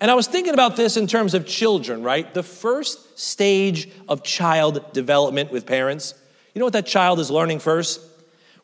And 0.00 0.10
I 0.10 0.14
was 0.14 0.26
thinking 0.26 0.54
about 0.54 0.76
this 0.76 0.96
in 0.96 1.06
terms 1.06 1.34
of 1.34 1.46
children, 1.46 2.02
right? 2.02 2.32
The 2.32 2.42
first 2.42 3.18
stage 3.18 3.88
of 4.08 4.22
child 4.22 4.92
development 4.92 5.50
with 5.50 5.66
parents. 5.66 6.14
You 6.52 6.58
know 6.58 6.66
what 6.66 6.72
that 6.74 6.86
child 6.86 7.20
is 7.20 7.30
learning 7.30 7.60
first? 7.60 8.00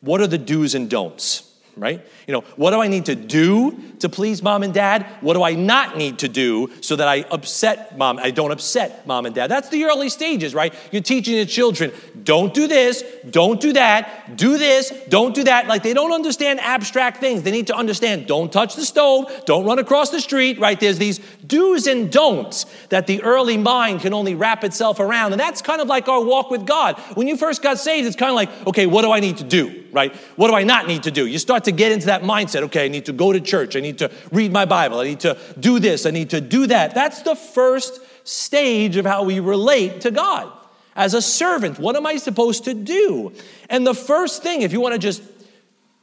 What 0.00 0.20
are 0.20 0.26
the 0.26 0.38
do's 0.38 0.74
and 0.74 0.88
don'ts? 0.88 1.50
right? 1.76 2.06
You 2.30 2.36
know, 2.36 2.44
what 2.54 2.70
do 2.70 2.80
I 2.80 2.86
need 2.86 3.06
to 3.06 3.16
do 3.16 3.76
to 3.98 4.08
please 4.08 4.40
mom 4.40 4.62
and 4.62 4.72
dad? 4.72 5.04
What 5.20 5.34
do 5.34 5.42
I 5.42 5.54
not 5.54 5.96
need 5.96 6.20
to 6.20 6.28
do 6.28 6.70
so 6.80 6.94
that 6.94 7.08
I 7.08 7.22
upset 7.22 7.98
mom, 7.98 8.20
I 8.20 8.30
don't 8.30 8.52
upset 8.52 9.04
mom 9.04 9.26
and 9.26 9.34
dad? 9.34 9.48
That's 9.48 9.68
the 9.68 9.82
early 9.86 10.08
stages, 10.08 10.54
right? 10.54 10.72
You're 10.92 11.02
teaching 11.02 11.34
the 11.34 11.44
children, 11.44 11.90
don't 12.22 12.54
do 12.54 12.68
this, 12.68 13.02
don't 13.28 13.60
do 13.60 13.72
that, 13.72 14.36
do 14.36 14.58
this, 14.58 14.92
don't 15.08 15.34
do 15.34 15.42
that. 15.42 15.66
Like 15.66 15.82
they 15.82 15.92
don't 15.92 16.12
understand 16.12 16.60
abstract 16.60 17.18
things. 17.18 17.42
They 17.42 17.50
need 17.50 17.66
to 17.66 17.74
understand, 17.74 18.28
don't 18.28 18.52
touch 18.52 18.76
the 18.76 18.84
stove, 18.84 19.42
don't 19.44 19.64
run 19.64 19.80
across 19.80 20.10
the 20.10 20.20
street, 20.20 20.60
right? 20.60 20.78
There's 20.78 20.98
these 20.98 21.18
do's 21.44 21.88
and 21.88 22.12
don'ts 22.12 22.64
that 22.90 23.08
the 23.08 23.24
early 23.24 23.56
mind 23.56 24.02
can 24.02 24.14
only 24.14 24.36
wrap 24.36 24.62
itself 24.62 25.00
around. 25.00 25.32
And 25.32 25.40
that's 25.40 25.62
kind 25.62 25.80
of 25.80 25.88
like 25.88 26.06
our 26.06 26.22
walk 26.22 26.48
with 26.48 26.64
God. 26.64 26.96
When 27.14 27.26
you 27.26 27.36
first 27.36 27.60
got 27.60 27.80
saved, 27.80 28.06
it's 28.06 28.14
kind 28.14 28.30
of 28.30 28.36
like, 28.36 28.68
okay, 28.68 28.86
what 28.86 29.02
do 29.02 29.10
I 29.10 29.18
need 29.18 29.38
to 29.38 29.44
do, 29.44 29.84
right? 29.90 30.14
What 30.36 30.46
do 30.46 30.54
I 30.54 30.62
not 30.62 30.86
need 30.86 31.02
to 31.02 31.10
do? 31.10 31.26
You 31.26 31.40
start 31.40 31.64
to 31.64 31.72
get 31.72 31.90
into 31.90 32.06
that 32.06 32.19
mindset. 32.22 32.62
Okay, 32.62 32.84
I 32.84 32.88
need 32.88 33.06
to 33.06 33.12
go 33.12 33.32
to 33.32 33.40
church. 33.40 33.76
I 33.76 33.80
need 33.80 33.98
to 33.98 34.10
read 34.32 34.52
my 34.52 34.64
Bible. 34.64 34.98
I 35.00 35.04
need 35.04 35.20
to 35.20 35.36
do 35.58 35.78
this. 35.78 36.06
I 36.06 36.10
need 36.10 36.30
to 36.30 36.40
do 36.40 36.66
that. 36.66 36.94
That's 36.94 37.22
the 37.22 37.34
first 37.34 38.00
stage 38.24 38.96
of 38.96 39.06
how 39.06 39.24
we 39.24 39.40
relate 39.40 40.02
to 40.02 40.10
God. 40.10 40.52
As 40.96 41.14
a 41.14 41.22
servant, 41.22 41.78
what 41.78 41.96
am 41.96 42.06
I 42.06 42.16
supposed 42.16 42.64
to 42.64 42.74
do? 42.74 43.32
And 43.68 43.86
the 43.86 43.94
first 43.94 44.42
thing, 44.42 44.62
if 44.62 44.72
you 44.72 44.80
want 44.80 44.94
to 44.94 44.98
just 44.98 45.22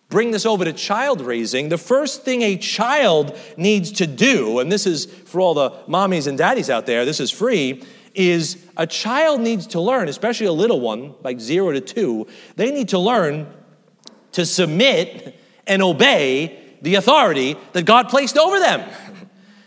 bring 0.10 0.32
this 0.32 0.46
over 0.46 0.64
to 0.64 0.74
child 0.74 1.22
raising, 1.22 1.70
the 1.70 1.78
first 1.78 2.24
thing 2.24 2.42
a 2.42 2.58
child 2.58 3.38
needs 3.58 3.92
to 3.94 4.08
do, 4.08 4.60
and 4.60 4.72
this 4.72 4.88
is 4.88 5.06
for 5.06 5.42
all 5.42 5.54
the 5.54 5.70
mommies 5.88 6.28
and 6.28 6.38
daddies 6.38 6.70
out 6.70 6.86
there, 6.86 7.04
this 7.04 7.20
is 7.20 7.30
free, 7.30 7.84
is 8.16 8.58
a 8.78 8.88
child 8.88 9.42
needs 9.42 9.68
to 9.68 9.82
learn, 9.82 10.08
especially 10.08 10.48
a 10.48 10.52
little 10.52 10.80
one, 10.80 11.14
like 11.24 11.40
zero 11.40 11.72
to 11.72 11.82
two, 11.82 12.26
they 12.56 12.72
need 12.72 12.90
to 12.90 12.98
learn 12.98 13.48
to 14.32 14.46
submit 14.46 15.36
and 15.68 15.82
obey 15.82 16.60
the 16.82 16.96
authority 16.96 17.56
that 17.74 17.86
God 17.86 18.10
placed 18.10 18.38
over 18.38 18.60
them. 18.60 18.90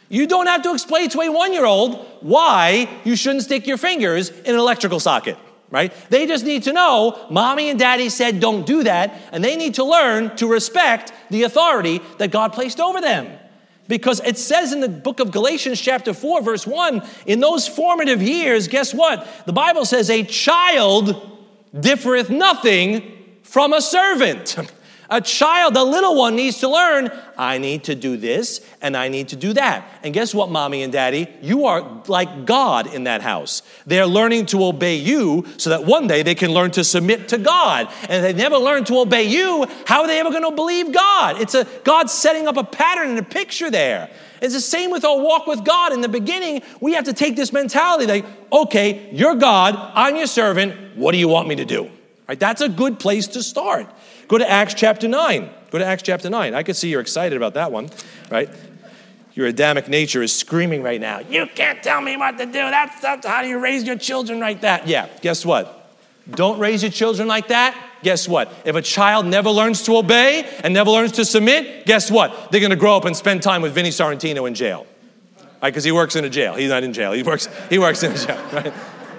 You 0.09 0.26
don't 0.26 0.47
have 0.47 0.62
to 0.62 0.73
explain 0.73 1.09
to 1.11 1.21
a 1.21 1.30
one 1.30 1.52
year 1.52 1.64
old 1.64 2.04
why 2.21 2.88
you 3.04 3.14
shouldn't 3.16 3.45
stick 3.45 3.66
your 3.66 3.76
fingers 3.76 4.30
in 4.30 4.54
an 4.54 4.61
electrical 4.61 4.99
socket, 4.99 5.38
right? 5.71 5.92
They 6.11 6.26
just 6.26 6.45
need 6.45 6.64
to 6.64 6.73
know 6.73 7.26
mommy 7.30 7.71
and 7.71 7.78
daddy 7.78 8.09
said 8.09 8.40
don't 8.40 8.66
do 8.66 8.83
that, 8.83 9.14
and 9.30 9.42
they 9.42 9.57
need 9.57 9.75
to 9.75 9.85
learn 9.85 10.35
to 10.37 10.49
respect 10.49 11.12
the 11.30 11.45
authority 11.45 12.00
that 12.19 12.33
God 12.33 12.52
placed 12.52 12.80
over 12.80 13.00
them. 13.00 13.38
Because 13.87 14.21
it 14.21 14.38
says 14.38 14.73
in 14.73 14.80
the 14.80 14.88
book 14.88 15.21
of 15.21 15.33
Galatians, 15.33 15.80
chapter 15.80 16.12
4, 16.14 16.42
verse 16.42 16.66
1, 16.66 17.02
in 17.26 17.40
those 17.40 17.66
formative 17.66 18.23
years, 18.23 18.69
guess 18.69 18.95
what? 18.95 19.26
The 19.47 19.52
Bible 19.52 19.85
says, 19.85 20.11
a 20.11 20.23
child 20.23 21.28
differeth 21.78 22.30
nothing 22.30 23.38
from 23.42 23.73
a 23.73 23.80
servant. 23.80 24.57
A 25.11 25.21
child, 25.21 25.76
a 25.76 25.83
little 25.83 26.14
one, 26.14 26.37
needs 26.37 26.61
to 26.61 26.69
learn 26.69 27.11
I 27.37 27.59
need 27.59 27.85
to 27.85 27.95
do 27.95 28.17
this 28.17 28.61
and 28.81 28.97
I 28.97 29.09
need 29.09 29.29
to 29.31 29.37
do 29.37 29.52
that. 29.55 29.85
And 30.05 30.14
guess 30.14 30.33
what, 30.33 30.50
mommy 30.50 30.83
and 30.83 30.93
daddy? 30.93 31.26
You 31.43 31.67
are 31.67 32.02
like 32.07 32.45
God 32.45 32.95
in 32.95 33.05
that 33.05 33.21
house. 33.21 33.62
They're 33.87 34.07
learning 34.07 34.47
to 34.47 34.64
obey 34.64 34.97
you 34.97 35.47
so 35.57 35.71
that 35.71 35.85
one 35.85 36.07
day 36.07 36.23
they 36.23 36.35
can 36.35 36.52
learn 36.52 36.71
to 36.73 36.85
submit 36.85 37.29
to 37.29 37.38
God. 37.38 37.88
And 38.02 38.12
if 38.12 38.23
they 38.23 38.33
never 38.35 38.57
learn 38.57 38.85
to 38.85 38.99
obey 38.99 39.25
you, 39.25 39.67
how 39.87 40.02
are 40.02 40.07
they 40.07 40.21
ever 40.21 40.31
going 40.31 40.45
to 40.45 40.55
believe 40.55 40.93
God? 40.93 41.40
It's 41.40 41.55
a 41.55 41.67
God 41.83 42.09
setting 42.09 42.47
up 42.47 42.57
a 42.57 42.64
pattern 42.64 43.09
and 43.09 43.19
a 43.19 43.25
picture 43.25 43.71
there. 43.71 44.11
It's 44.40 44.55
the 44.55 44.61
same 44.61 44.90
with 44.90 45.05
our 45.05 45.19
walk 45.19 45.47
with 45.47 45.64
God. 45.64 45.93
In 45.93 46.02
the 46.02 46.09
beginning, 46.09 46.62
we 46.81 46.93
have 46.95 47.05
to 47.05 47.12
take 47.12 47.37
this 47.37 47.52
mentality 47.52 48.07
like, 48.07 48.26
okay, 48.52 49.09
you're 49.12 49.35
God, 49.35 49.75
I'm 49.95 50.17
your 50.17 50.26
servant, 50.26 50.97
what 50.97 51.12
do 51.12 51.19
you 51.19 51.29
want 51.29 51.49
me 51.49 51.57
to 51.57 51.64
do? 51.64 51.90
Right? 52.29 52.38
That's 52.38 52.61
a 52.61 52.69
good 52.69 53.00
place 53.00 53.26
to 53.29 53.43
start. 53.43 53.88
Go 54.30 54.38
to 54.38 54.49
Acts 54.49 54.75
chapter 54.75 55.08
9. 55.08 55.50
Go 55.72 55.78
to 55.78 55.84
Acts 55.84 56.04
chapter 56.04 56.30
9. 56.30 56.54
I 56.54 56.62
could 56.62 56.76
see 56.76 56.88
you're 56.88 57.00
excited 57.00 57.37
about 57.37 57.54
that 57.54 57.72
one, 57.72 57.90
right? 58.30 58.49
Your 59.34 59.49
Adamic 59.49 59.88
nature 59.88 60.22
is 60.22 60.32
screaming 60.32 60.84
right 60.84 61.00
now. 61.00 61.18
You 61.18 61.49
can't 61.52 61.82
tell 61.82 62.00
me 62.00 62.16
what 62.16 62.38
to 62.38 62.46
do. 62.46 62.52
That's, 62.52 63.26
how 63.26 63.42
do 63.42 63.49
you 63.49 63.58
raise 63.58 63.82
your 63.82 63.99
children 63.99 64.38
like 64.38 64.60
that? 64.60 64.87
Yeah, 64.87 65.08
guess 65.20 65.44
what? 65.44 65.96
Don't 66.30 66.60
raise 66.60 66.80
your 66.80 66.92
children 66.92 67.26
like 67.26 67.49
that. 67.49 67.76
Guess 68.04 68.28
what? 68.28 68.52
If 68.64 68.76
a 68.76 68.82
child 68.82 69.26
never 69.26 69.50
learns 69.50 69.82
to 69.87 69.96
obey 69.96 70.49
and 70.62 70.72
never 70.72 70.92
learns 70.92 71.10
to 71.12 71.25
submit, 71.25 71.84
guess 71.84 72.08
what? 72.08 72.52
They're 72.52 72.60
going 72.60 72.70
to 72.70 72.76
grow 72.76 72.96
up 72.96 73.06
and 73.06 73.16
spend 73.16 73.42
time 73.42 73.62
with 73.62 73.72
Vinny 73.72 73.90
Sorrentino 73.90 74.46
in 74.46 74.54
jail. 74.54 74.87
Right? 75.60 75.70
Because 75.70 75.82
he 75.82 75.90
works 75.90 76.14
in 76.14 76.25
a 76.25 76.30
jail. 76.30 76.54
He's 76.54 76.70
not 76.70 76.84
in 76.84 76.92
jail. 76.92 77.10
He 77.10 77.25
works, 77.25 77.49
he 77.68 77.80
works 77.80 78.04
in 78.04 78.12
a 78.12 78.16
jail, 78.16 78.40
right? 78.52 78.72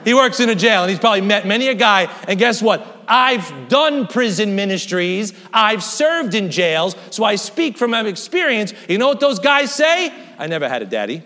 He 0.06 0.14
works 0.14 0.40
in 0.40 0.50
a 0.50 0.56
jail 0.56 0.84
and 0.84 0.90
he's 0.90 1.00
probably 1.00 1.22
met 1.22 1.46
many 1.46 1.68
a 1.68 1.76
guy. 1.76 2.04
And 2.30 2.40
guess 2.40 2.62
what? 2.62 3.01
I've 3.14 3.68
done 3.68 4.08
prison 4.08 4.56
ministries, 4.56 5.34
I've 5.52 5.84
served 5.84 6.34
in 6.34 6.50
jails, 6.50 6.96
so 7.10 7.26
I 7.26 7.36
speak 7.36 7.78
from 7.78 7.92
my 7.92 8.08
experience. 8.08 8.74
You 8.88 9.00
know 9.00 9.10
what 9.10 9.20
those 9.20 9.38
guys 9.38 9.76
say? 9.76 10.14
I 10.40 10.48
never 10.48 10.70
had 10.70 10.82
a 10.82 10.86
daddy, 10.86 11.22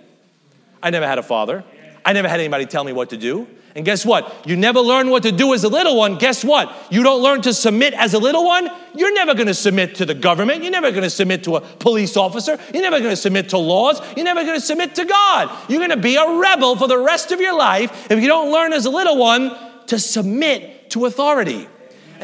I 0.82 0.90
never 0.90 1.06
had 1.06 1.20
a 1.20 1.24
father, 1.24 1.64
I 2.04 2.14
never 2.14 2.28
had 2.28 2.40
anybody 2.40 2.66
tell 2.66 2.84
me 2.84 2.92
what 2.92 3.12
to 3.12 3.18
do. 3.18 3.48
And 3.76 3.86
guess 3.86 4.04
what? 4.04 4.48
You 4.48 4.56
never 4.56 4.80
learn 4.80 5.12
what 5.12 5.24
to 5.24 5.32
do 5.32 5.54
as 5.54 5.64
a 5.66 5.68
little 5.68 5.98
one. 5.98 6.18
Guess 6.18 6.46
what? 6.46 6.74
You 6.90 7.04
don't 7.04 7.22
learn 7.22 7.42
to 7.42 7.54
submit 7.54 7.94
as 7.94 8.14
a 8.14 8.20
little 8.20 8.46
one. 8.46 8.70
You're 8.96 9.14
never 9.14 9.34
going 9.34 9.48
to 9.48 9.54
submit 9.54 9.96
to 9.96 10.06
the 10.06 10.14
government. 10.14 10.64
You're 10.64 10.72
never 10.72 10.92
going 10.92 11.04
to 11.04 11.10
submit 11.10 11.44
to 11.44 11.58
a 11.58 11.62
police 11.62 12.16
officer. 12.16 12.58
You're 12.74 12.84
never 12.84 13.00
going 13.00 13.12
to 13.12 13.18
submit 13.18 13.50
to 13.50 13.58
laws. 13.58 14.00
You're 14.16 14.24
never 14.24 14.44
going 14.44 14.56
to 14.56 14.66
submit 14.66 14.96
to 14.96 15.04
God. 15.04 15.52
You're 15.70 15.80
going 15.80 15.90
to 15.90 15.98
be 15.98 16.16
a 16.16 16.38
rebel 16.40 16.78
for 16.78 16.88
the 16.88 16.98
rest 16.98 17.34
of 17.34 17.42
your 17.42 17.56
life 17.56 18.10
if 18.10 18.22
you 18.22 18.28
don't 18.28 18.50
learn 18.50 18.72
as 18.72 18.86
a 18.86 18.90
little 18.90 19.18
one 19.18 19.52
to 19.88 20.00
submit 20.00 20.90
to 20.92 21.06
authority. 21.06 21.68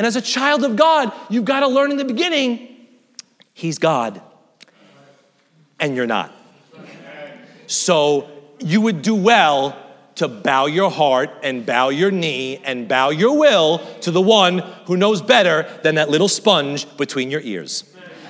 And 0.01 0.07
as 0.07 0.15
a 0.15 0.21
child 0.21 0.63
of 0.63 0.75
God, 0.75 1.13
you've 1.29 1.45
got 1.45 1.59
to 1.59 1.67
learn 1.67 1.91
in 1.91 1.97
the 1.97 2.05
beginning 2.05 2.87
He's 3.53 3.77
God 3.77 4.19
and 5.79 5.95
you're 5.95 6.07
not. 6.07 6.33
So 7.67 8.27
you 8.57 8.81
would 8.81 9.03
do 9.03 9.13
well 9.13 9.77
to 10.15 10.27
bow 10.27 10.65
your 10.65 10.89
heart 10.89 11.29
and 11.43 11.67
bow 11.67 11.89
your 11.89 12.09
knee 12.09 12.57
and 12.63 12.87
bow 12.87 13.11
your 13.11 13.37
will 13.37 13.77
to 13.99 14.09
the 14.09 14.19
one 14.19 14.63
who 14.87 14.97
knows 14.97 15.21
better 15.21 15.69
than 15.83 15.93
that 15.93 16.09
little 16.09 16.27
sponge 16.27 16.87
between 16.97 17.29
your 17.29 17.41
ears. 17.41 17.83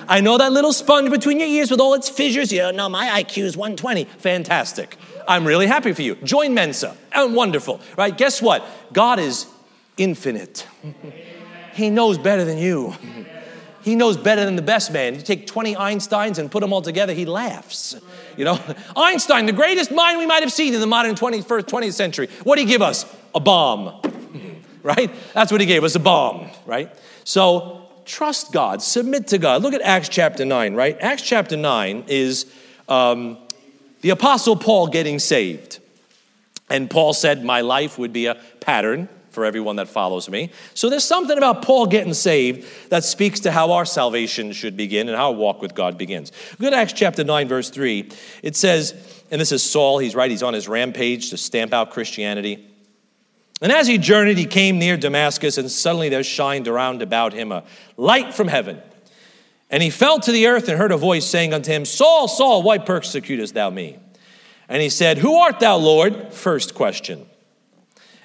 I 0.06 0.20
know 0.20 0.36
that 0.36 0.52
little 0.52 0.74
sponge 0.74 1.10
between 1.10 1.40
your 1.40 1.48
ears 1.48 1.70
with 1.70 1.80
all 1.80 1.94
its 1.94 2.10
fissures. 2.10 2.52
You 2.52 2.70
know, 2.72 2.90
my 2.90 3.22
IQ 3.22 3.44
is 3.44 3.56
120. 3.56 4.04
Fantastic. 4.18 4.98
I'm 5.26 5.46
really 5.46 5.68
happy 5.68 5.94
for 5.94 6.02
you. 6.02 6.16
Join 6.16 6.52
Mensa. 6.52 6.98
And 7.12 7.34
wonderful, 7.34 7.80
right? 7.96 8.14
Guess 8.14 8.42
what? 8.42 8.62
God 8.92 9.18
is 9.18 9.46
infinite. 9.96 10.66
He 11.72 11.90
knows 11.90 12.18
better 12.18 12.44
than 12.44 12.58
you. 12.58 12.94
He 13.82 13.96
knows 13.96 14.16
better 14.16 14.44
than 14.44 14.54
the 14.54 14.62
best 14.62 14.92
man. 14.92 15.14
You 15.14 15.22
take 15.22 15.46
20 15.46 15.74
Einsteins 15.74 16.38
and 16.38 16.50
put 16.50 16.60
them 16.60 16.72
all 16.72 16.82
together, 16.82 17.12
he 17.12 17.24
laughs. 17.24 17.96
You 18.36 18.44
know, 18.44 18.60
Einstein, 18.96 19.46
the 19.46 19.52
greatest 19.52 19.90
mind 19.90 20.18
we 20.18 20.26
might 20.26 20.42
have 20.42 20.52
seen 20.52 20.72
in 20.72 20.80
the 20.80 20.86
modern 20.86 21.14
21st, 21.14 21.62
20th 21.62 21.92
century. 21.92 22.28
What 22.44 22.56
did 22.56 22.66
he 22.66 22.72
give 22.72 22.82
us? 22.82 23.04
A 23.34 23.40
bomb, 23.40 24.00
right? 24.82 25.10
That's 25.34 25.50
what 25.50 25.60
he 25.60 25.66
gave 25.66 25.82
us, 25.82 25.94
a 25.96 26.00
bomb, 26.00 26.50
right? 26.64 26.94
So 27.24 27.88
trust 28.04 28.52
God, 28.52 28.82
submit 28.82 29.28
to 29.28 29.38
God. 29.38 29.62
Look 29.62 29.74
at 29.74 29.82
Acts 29.82 30.08
chapter 30.08 30.44
9, 30.44 30.74
right? 30.74 30.96
Acts 31.00 31.22
chapter 31.22 31.56
9 31.56 32.04
is 32.06 32.52
um, 32.88 33.36
the 34.02 34.10
Apostle 34.10 34.56
Paul 34.56 34.86
getting 34.86 35.18
saved. 35.18 35.80
And 36.70 36.88
Paul 36.88 37.14
said, 37.14 37.44
My 37.44 37.62
life 37.62 37.98
would 37.98 38.12
be 38.12 38.26
a 38.26 38.36
pattern 38.60 39.08
for 39.32 39.44
everyone 39.44 39.76
that 39.76 39.88
follows 39.88 40.28
me. 40.28 40.50
So 40.74 40.88
there's 40.88 41.04
something 41.04 41.36
about 41.36 41.62
Paul 41.62 41.86
getting 41.86 42.14
saved 42.14 42.90
that 42.90 43.04
speaks 43.04 43.40
to 43.40 43.50
how 43.50 43.72
our 43.72 43.84
salvation 43.84 44.52
should 44.52 44.76
begin 44.76 45.08
and 45.08 45.16
how 45.16 45.28
our 45.28 45.34
walk 45.34 45.62
with 45.62 45.74
God 45.74 45.98
begins. 45.98 46.30
Look 46.58 46.72
at 46.72 46.78
Acts 46.78 46.92
chapter 46.92 47.24
9, 47.24 47.48
verse 47.48 47.70
3. 47.70 48.10
It 48.42 48.56
says, 48.56 48.92
and 49.30 49.40
this 49.40 49.52
is 49.52 49.62
Saul, 49.62 49.98
he's 49.98 50.14
right, 50.14 50.30
he's 50.30 50.42
on 50.42 50.54
his 50.54 50.68
rampage 50.68 51.30
to 51.30 51.36
stamp 51.36 51.72
out 51.72 51.90
Christianity. 51.90 52.68
And 53.62 53.72
as 53.72 53.86
he 53.86 53.96
journeyed, 53.96 54.38
he 54.38 54.46
came 54.46 54.78
near 54.78 54.96
Damascus, 54.96 55.56
and 55.56 55.70
suddenly 55.70 56.08
there 56.08 56.24
shined 56.24 56.68
around 56.68 57.00
about 57.00 57.32
him 57.32 57.52
a 57.52 57.64
light 57.96 58.34
from 58.34 58.48
heaven. 58.48 58.82
And 59.70 59.82
he 59.82 59.88
fell 59.88 60.20
to 60.20 60.32
the 60.32 60.48
earth 60.48 60.68
and 60.68 60.76
heard 60.76 60.92
a 60.92 60.98
voice 60.98 61.24
saying 61.24 61.54
unto 61.54 61.72
him, 61.72 61.86
Saul, 61.86 62.28
Saul, 62.28 62.62
why 62.62 62.78
persecutest 62.78 63.54
thou 63.54 63.70
me? 63.70 63.98
And 64.68 64.82
he 64.82 64.90
said, 64.90 65.18
Who 65.18 65.36
art 65.36 65.60
thou, 65.60 65.76
Lord? 65.76 66.32
First 66.32 66.74
question. 66.74 67.26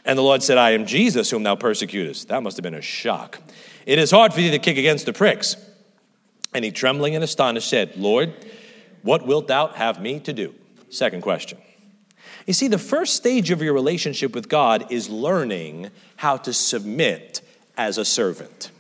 And 0.08 0.18
the 0.18 0.24
Lord 0.24 0.42
said, 0.42 0.58
I 0.58 0.72
am 0.72 0.86
Jesus 0.86 1.30
whom 1.30 1.44
thou 1.44 1.56
persecutest. 1.56 2.30
That 2.30 2.42
must 2.42 2.56
have 2.56 2.64
been 2.64 2.74
a 2.74 2.82
shock. 2.82 3.42
It 3.86 4.00
is 4.00 4.10
hard 4.10 4.34
for 4.34 4.40
thee 4.40 4.52
to 4.52 4.58
kick 4.58 4.78
against 4.78 5.06
the 5.06 5.12
pricks. 5.12 5.58
And 6.54 6.64
he, 6.64 6.72
trembling 6.72 7.14
and 7.14 7.24
astonished, 7.24 7.70
said, 7.70 7.98
Lord, 7.98 8.34
what 9.02 9.28
wilt 9.28 9.48
thou 9.48 9.68
have 9.68 10.02
me 10.02 10.22
to 10.22 10.32
do? 10.32 10.56
Second 10.90 11.22
question. 11.22 11.58
You 12.46 12.54
see, 12.54 12.70
the 12.70 12.78
first 12.78 13.18
stage 13.18 13.52
of 13.52 13.62
your 13.62 13.74
relationship 13.74 14.34
with 14.34 14.48
God 14.48 14.90
is 14.94 15.10
learning 15.10 15.92
how 16.16 16.38
to 16.38 16.54
submit 16.54 17.42
as 17.76 17.98
a 17.98 18.06
servant. 18.06 18.72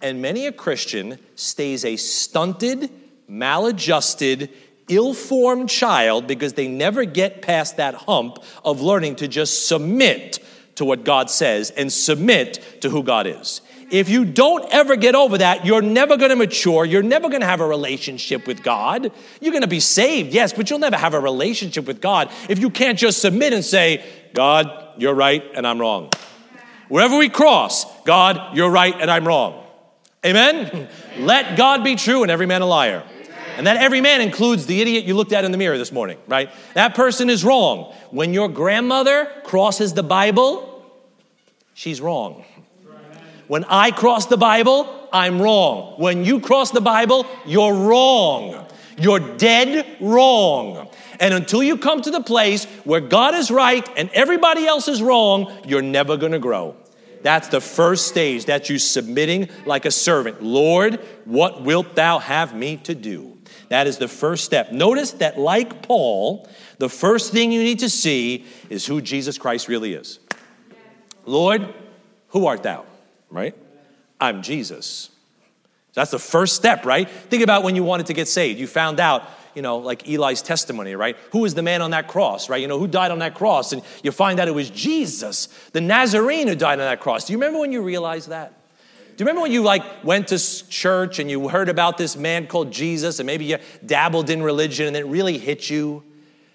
And 0.00 0.22
many 0.22 0.46
a 0.46 0.52
Christian 0.52 1.18
stays 1.34 1.84
a 1.84 1.96
stunted, 1.96 2.90
maladjusted, 3.26 4.50
ill 4.88 5.14
formed 5.14 5.68
child 5.68 6.26
because 6.26 6.52
they 6.52 6.68
never 6.68 7.04
get 7.04 7.42
past 7.42 7.78
that 7.78 7.94
hump 7.94 8.38
of 8.64 8.80
learning 8.80 9.16
to 9.16 9.26
just 9.26 9.66
submit 9.66 10.43
to 10.76 10.84
what 10.84 11.04
God 11.04 11.30
says 11.30 11.70
and 11.70 11.92
submit 11.92 12.80
to 12.82 12.90
who 12.90 13.02
God 13.02 13.26
is. 13.26 13.60
If 13.90 14.08
you 14.08 14.24
don't 14.24 14.64
ever 14.72 14.96
get 14.96 15.14
over 15.14 15.38
that, 15.38 15.64
you're 15.64 15.82
never 15.82 16.16
to 16.30 16.36
mature. 16.36 16.84
You're 16.84 17.02
never 17.02 17.28
to 17.42 17.46
have 17.46 17.60
a 17.60 17.66
relationship 17.66 18.46
with 18.46 18.62
God. 18.62 19.12
You're 19.40 19.52
to 19.62 19.68
be 19.68 19.80
saved, 19.80 20.32
yes, 20.32 20.52
but 20.52 20.70
you'll 20.70 20.78
never 20.78 20.96
have 20.96 21.14
a 21.14 21.20
relationship 21.20 21.86
with 21.86 22.00
God 22.00 22.30
if 22.48 22.58
you 22.58 22.70
can't 22.70 22.98
just 22.98 23.20
submit 23.20 23.52
and 23.52 23.64
say, 23.64 24.04
God, 24.32 24.70
you're 24.96 25.14
right 25.14 25.44
and 25.54 25.66
I'm 25.66 25.80
wrong. 25.80 26.10
Wherever 26.88 27.16
we 27.16 27.28
cross, 27.28 27.84
God, 28.02 28.56
you're 28.56 28.70
right 28.70 28.94
and 28.98 29.10
I'm 29.10 29.26
wrong. 29.26 29.64
Amen? 30.24 30.66
Amen. 30.66 30.88
Let 31.18 31.56
God 31.56 31.84
be 31.84 31.96
true 31.96 32.22
and 32.22 32.30
every 32.30 32.46
man 32.46 32.62
a 32.62 32.66
liar. 32.66 33.04
And 33.56 33.66
that 33.66 33.76
every 33.76 34.00
man 34.00 34.20
includes 34.20 34.66
the 34.66 34.80
idiot 34.80 35.04
you 35.04 35.14
looked 35.14 35.32
at 35.32 35.44
in 35.44 35.52
the 35.52 35.58
mirror 35.58 35.78
this 35.78 35.92
morning, 35.92 36.18
right? 36.26 36.50
That 36.74 36.94
person 36.94 37.30
is 37.30 37.44
wrong. 37.44 37.94
When 38.10 38.34
your 38.34 38.48
grandmother 38.48 39.30
crosses 39.44 39.94
the 39.94 40.02
Bible, 40.02 40.84
she's 41.74 42.00
wrong. 42.00 42.44
When 43.46 43.64
I 43.64 43.90
cross 43.90 44.26
the 44.26 44.36
Bible, 44.36 45.08
I'm 45.12 45.40
wrong. 45.40 45.94
When 45.98 46.24
you 46.24 46.40
cross 46.40 46.70
the 46.70 46.80
Bible, 46.80 47.26
you're 47.46 47.74
wrong. 47.74 48.66
You're 48.96 49.36
dead 49.36 49.98
wrong. 50.00 50.88
And 51.20 51.34
until 51.34 51.62
you 51.62 51.76
come 51.76 52.02
to 52.02 52.10
the 52.10 52.22
place 52.22 52.64
where 52.84 53.00
God 53.00 53.34
is 53.34 53.50
right 53.50 53.88
and 53.96 54.10
everybody 54.10 54.66
else 54.66 54.88
is 54.88 55.02
wrong, 55.02 55.52
you're 55.66 55.82
never 55.82 56.16
going 56.16 56.32
to 56.32 56.38
grow. 56.38 56.76
That's 57.22 57.48
the 57.48 57.60
first 57.60 58.08
stage. 58.08 58.44
That's 58.44 58.68
you 58.68 58.78
submitting 58.78 59.48
like 59.66 59.84
a 59.84 59.90
servant. 59.90 60.42
Lord, 60.42 60.96
what 61.24 61.62
wilt 61.62 61.94
thou 61.94 62.18
have 62.18 62.54
me 62.54 62.76
to 62.78 62.94
do? 62.94 63.33
That 63.74 63.88
is 63.88 63.98
the 63.98 64.06
first 64.06 64.44
step. 64.44 64.70
Notice 64.70 65.10
that, 65.14 65.36
like 65.36 65.82
Paul, 65.82 66.48
the 66.78 66.88
first 66.88 67.32
thing 67.32 67.50
you 67.50 67.60
need 67.60 67.80
to 67.80 67.90
see 67.90 68.44
is 68.70 68.86
who 68.86 69.00
Jesus 69.00 69.36
Christ 69.36 69.66
really 69.66 69.94
is. 69.94 70.20
Lord, 71.26 71.74
who 72.28 72.46
art 72.46 72.62
thou? 72.62 72.84
Right? 73.30 73.56
I'm 74.20 74.42
Jesus. 74.42 75.10
That's 75.92 76.12
the 76.12 76.20
first 76.20 76.54
step, 76.54 76.86
right? 76.86 77.10
Think 77.10 77.42
about 77.42 77.64
when 77.64 77.74
you 77.74 77.82
wanted 77.82 78.06
to 78.06 78.12
get 78.12 78.28
saved. 78.28 78.60
You 78.60 78.68
found 78.68 79.00
out, 79.00 79.28
you 79.56 79.62
know, 79.62 79.78
like 79.78 80.08
Eli's 80.08 80.40
testimony, 80.40 80.94
right? 80.94 81.16
Who 81.32 81.40
was 81.40 81.54
the 81.54 81.62
man 81.64 81.82
on 81.82 81.90
that 81.90 82.06
cross, 82.06 82.48
right? 82.48 82.62
You 82.62 82.68
know, 82.68 82.78
who 82.78 82.86
died 82.86 83.10
on 83.10 83.18
that 83.18 83.34
cross? 83.34 83.72
And 83.72 83.82
you 84.04 84.12
find 84.12 84.38
out 84.38 84.46
it 84.46 84.54
was 84.54 84.70
Jesus, 84.70 85.48
the 85.72 85.80
Nazarene 85.80 86.46
who 86.46 86.54
died 86.54 86.78
on 86.78 86.86
that 86.86 87.00
cross. 87.00 87.24
Do 87.24 87.32
you 87.32 87.40
remember 87.40 87.58
when 87.58 87.72
you 87.72 87.82
realized 87.82 88.28
that? 88.28 88.52
Do 89.16 89.22
you 89.22 89.26
remember 89.26 89.42
when 89.42 89.52
you 89.52 89.62
like 89.62 90.02
went 90.02 90.28
to 90.28 90.68
church 90.68 91.20
and 91.20 91.30
you 91.30 91.48
heard 91.48 91.68
about 91.68 91.98
this 91.98 92.16
man 92.16 92.48
called 92.48 92.72
Jesus 92.72 93.20
and 93.20 93.26
maybe 93.28 93.44
you 93.44 93.58
dabbled 93.86 94.28
in 94.28 94.42
religion 94.42 94.88
and 94.88 94.96
it 94.96 95.06
really 95.06 95.38
hit 95.38 95.70
you 95.70 96.02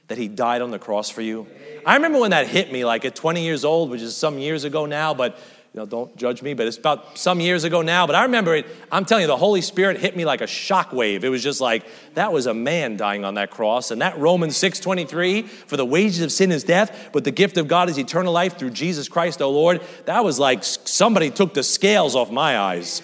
that 0.09 0.17
he 0.17 0.27
died 0.27 0.61
on 0.61 0.69
the 0.69 0.79
cross 0.79 1.09
for 1.09 1.21
you? 1.21 1.47
I 1.85 1.95
remember 1.95 2.19
when 2.19 2.31
that 2.31 2.47
hit 2.47 2.69
me 2.69 2.83
like 2.83 3.05
at 3.05 3.15
20 3.15 3.43
years 3.43 3.63
old, 3.63 3.89
which 3.89 4.01
is 4.01 4.17
some 4.17 4.39
years 4.39 4.65
ago 4.65 4.85
now, 4.85 5.13
but 5.13 5.39
you 5.73 5.79
know, 5.79 5.85
don't 5.85 6.15
judge 6.17 6.41
me, 6.41 6.55
but 6.55 6.65
it's 6.65 6.77
about 6.77 7.15
some 7.15 7.39
years 7.39 7.63
ago 7.63 7.83
now. 7.83 8.07
But 8.07 8.15
I 8.15 8.23
remember 8.23 8.55
it, 8.55 8.65
I'm 8.91 9.05
telling 9.05 9.21
you, 9.21 9.27
the 9.27 9.37
Holy 9.37 9.61
Spirit 9.61 9.99
hit 9.99 10.17
me 10.17 10.25
like 10.25 10.41
a 10.41 10.45
shockwave. 10.45 11.23
It 11.23 11.29
was 11.29 11.43
just 11.43 11.61
like, 11.61 11.85
that 12.15 12.33
was 12.33 12.47
a 12.47 12.55
man 12.55 12.97
dying 12.97 13.23
on 13.23 13.35
that 13.35 13.51
cross. 13.51 13.91
And 13.91 14.01
that 14.01 14.17
Romans 14.17 14.55
6.23, 14.55 15.47
for 15.47 15.77
the 15.77 15.85
wages 15.85 16.21
of 16.21 16.31
sin 16.31 16.51
is 16.51 16.63
death, 16.63 17.11
but 17.13 17.23
the 17.23 17.31
gift 17.31 17.57
of 17.57 17.67
God 17.67 17.87
is 17.87 17.99
eternal 17.99 18.33
life 18.33 18.57
through 18.57 18.71
Jesus 18.71 19.07
Christ, 19.07 19.43
our 19.43 19.47
Lord. 19.47 19.81
That 20.05 20.23
was 20.23 20.39
like 20.39 20.63
somebody 20.63 21.29
took 21.29 21.53
the 21.53 21.63
scales 21.63 22.15
off 22.15 22.31
my 22.31 22.57
eyes. 22.57 23.03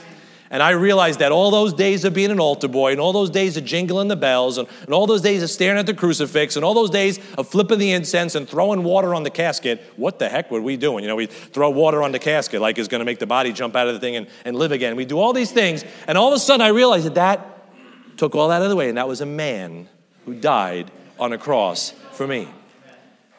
And 0.51 0.61
I 0.61 0.71
realized 0.71 1.19
that 1.19 1.31
all 1.31 1.49
those 1.49 1.73
days 1.73 2.05
of 2.05 2.13
being 2.13 2.29
an 2.29 2.39
altar 2.39 2.67
boy, 2.67 2.91
and 2.91 3.01
all 3.01 3.13
those 3.13 3.29
days 3.29 3.57
of 3.57 3.65
jingling 3.65 4.07
the 4.07 4.15
bells, 4.15 4.57
and, 4.57 4.67
and 4.83 4.93
all 4.93 5.07
those 5.07 5.21
days 5.21 5.41
of 5.41 5.49
staring 5.49 5.79
at 5.79 5.87
the 5.87 5.93
crucifix, 5.93 6.55
and 6.55 6.63
all 6.63 6.73
those 6.73 6.91
days 6.91 7.19
of 7.37 7.47
flipping 7.47 7.79
the 7.79 7.91
incense 7.91 8.36
and 8.36 8.47
throwing 8.47 8.84
water 8.84 9.15
on 9.15 9.23
the 9.23 9.29
casket, 9.29 9.81
what 9.95 10.19
the 10.19 10.29
heck 10.29 10.51
were 10.51 10.62
we 10.62 10.77
doing? 10.77 11.03
You 11.03 11.08
know, 11.08 11.15
we 11.15 11.25
throw 11.25 11.69
water 11.71 12.03
on 12.03 12.12
the 12.12 12.19
casket 12.19 12.62
like 12.62 12.77
it's 12.77 12.88
going 12.88 12.99
to 12.99 13.05
make 13.05 13.19
the 13.19 13.27
body 13.27 13.51
jump 13.53 13.75
out 13.75 13.88
of 13.88 13.95
the 13.95 13.99
thing 13.99 14.15
and, 14.15 14.27
and 14.45 14.55
live 14.55 14.71
again. 14.71 14.95
We 14.95 15.05
do 15.05 15.19
all 15.19 15.34
these 15.34 15.51
things, 15.51 15.84
and 16.08 16.17
all 16.17 16.27
of 16.27 16.34
a 16.36 16.39
sudden 16.39 16.62
I 16.62 16.69
realized 16.69 17.05
that 17.08 17.15
that 17.15 18.17
took 18.17 18.36
all 18.36 18.49
that 18.49 18.58
out 18.58 18.63
of 18.63 18.69
the 18.69 18.75
way, 18.75 18.89
and 18.89 18.97
that 18.97 19.08
was 19.08 19.21
a 19.21 19.25
man 19.25 19.89
who 20.25 20.36
died 20.36 20.91
on 21.19 21.34
a 21.34 21.38
cross 21.38 21.91
for 22.12 22.27
me. 22.27 22.47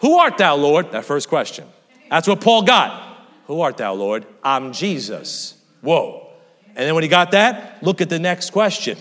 Who 0.00 0.18
art 0.18 0.38
thou, 0.38 0.56
Lord? 0.56 0.92
That 0.92 1.04
first 1.04 1.28
question. 1.28 1.66
That's 2.10 2.28
what 2.28 2.40
Paul 2.40 2.62
got. 2.62 3.18
Who 3.46 3.60
art 3.60 3.76
thou, 3.76 3.94
Lord? 3.94 4.26
I'm 4.42 4.72
Jesus. 4.72 5.54
Whoa. 5.80 6.25
And 6.76 6.86
then 6.86 6.94
when 6.94 7.02
he 7.02 7.08
got 7.08 7.30
that, 7.30 7.82
look 7.82 8.00
at 8.00 8.10
the 8.10 8.18
next 8.18 8.50
question. 8.50 8.98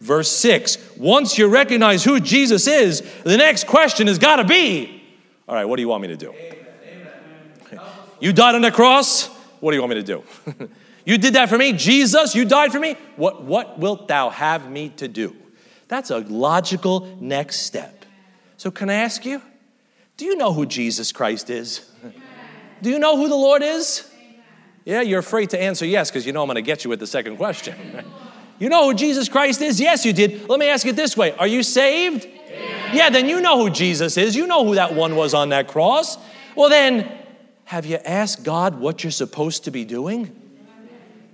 Verse 0.00 0.30
6 0.30 0.96
Once 0.98 1.38
you 1.38 1.46
recognize 1.46 2.04
who 2.04 2.20
Jesus 2.20 2.66
is, 2.66 3.02
the 3.22 3.36
next 3.36 3.66
question 3.66 4.08
has 4.08 4.18
got 4.18 4.36
to 4.36 4.44
be 4.44 5.02
All 5.48 5.54
right, 5.54 5.64
what 5.64 5.76
do 5.76 5.82
you 5.82 5.88
want 5.88 6.02
me 6.02 6.08
to 6.08 6.16
do? 6.16 6.34
You 8.20 8.32
died 8.32 8.54
on 8.54 8.62
the 8.62 8.70
cross. 8.70 9.26
What 9.60 9.70
do 9.70 9.76
you 9.76 9.82
want 9.82 9.94
me 9.94 10.02
to 10.02 10.22
do? 10.56 10.68
you 11.04 11.18
did 11.18 11.34
that 11.34 11.48
for 11.48 11.58
me. 11.58 11.72
Jesus, 11.72 12.34
you 12.34 12.44
died 12.44 12.72
for 12.72 12.80
me. 12.80 12.96
What, 13.16 13.44
what 13.44 13.78
wilt 13.78 14.08
thou 14.08 14.30
have 14.30 14.70
me 14.70 14.90
to 14.96 15.08
do? 15.08 15.36
That's 15.88 16.10
a 16.10 16.18
logical 16.18 17.16
next 17.20 17.60
step. 17.60 18.04
So, 18.56 18.70
can 18.70 18.88
I 18.88 18.94
ask 18.94 19.24
you, 19.24 19.42
do 20.16 20.24
you 20.24 20.36
know 20.36 20.52
who 20.52 20.64
Jesus 20.64 21.12
Christ 21.12 21.50
is? 21.50 21.90
Do 22.82 22.90
you 22.90 22.98
know 22.98 23.16
who 23.16 23.28
the 23.28 23.36
Lord 23.36 23.62
is? 23.62 24.10
Yeah, 24.84 25.00
you're 25.00 25.20
afraid 25.20 25.50
to 25.50 25.60
answer 25.60 25.86
yes 25.86 26.10
because 26.10 26.26
you 26.26 26.32
know 26.32 26.42
I'm 26.42 26.46
going 26.46 26.56
to 26.56 26.62
get 26.62 26.84
you 26.84 26.90
with 26.90 27.00
the 27.00 27.06
second 27.06 27.36
question. 27.36 27.74
you 28.58 28.68
know 28.68 28.90
who 28.90 28.94
Jesus 28.94 29.28
Christ 29.28 29.62
is? 29.62 29.80
Yes, 29.80 30.04
you 30.04 30.12
did. 30.12 30.48
Let 30.48 30.60
me 30.60 30.68
ask 30.68 30.86
it 30.86 30.96
this 30.96 31.16
way 31.16 31.32
Are 31.32 31.46
you 31.46 31.62
saved? 31.62 32.26
Yeah. 32.26 32.92
yeah, 32.92 33.10
then 33.10 33.28
you 33.28 33.40
know 33.40 33.58
who 33.58 33.70
Jesus 33.70 34.16
is. 34.16 34.36
You 34.36 34.46
know 34.46 34.64
who 34.64 34.74
that 34.74 34.94
one 34.94 35.16
was 35.16 35.34
on 35.34 35.48
that 35.48 35.68
cross. 35.68 36.18
Well, 36.54 36.68
then, 36.68 37.10
have 37.64 37.86
you 37.86 37.96
asked 37.96 38.44
God 38.44 38.78
what 38.78 39.02
you're 39.02 39.10
supposed 39.10 39.64
to 39.64 39.70
be 39.70 39.84
doing? 39.84 40.40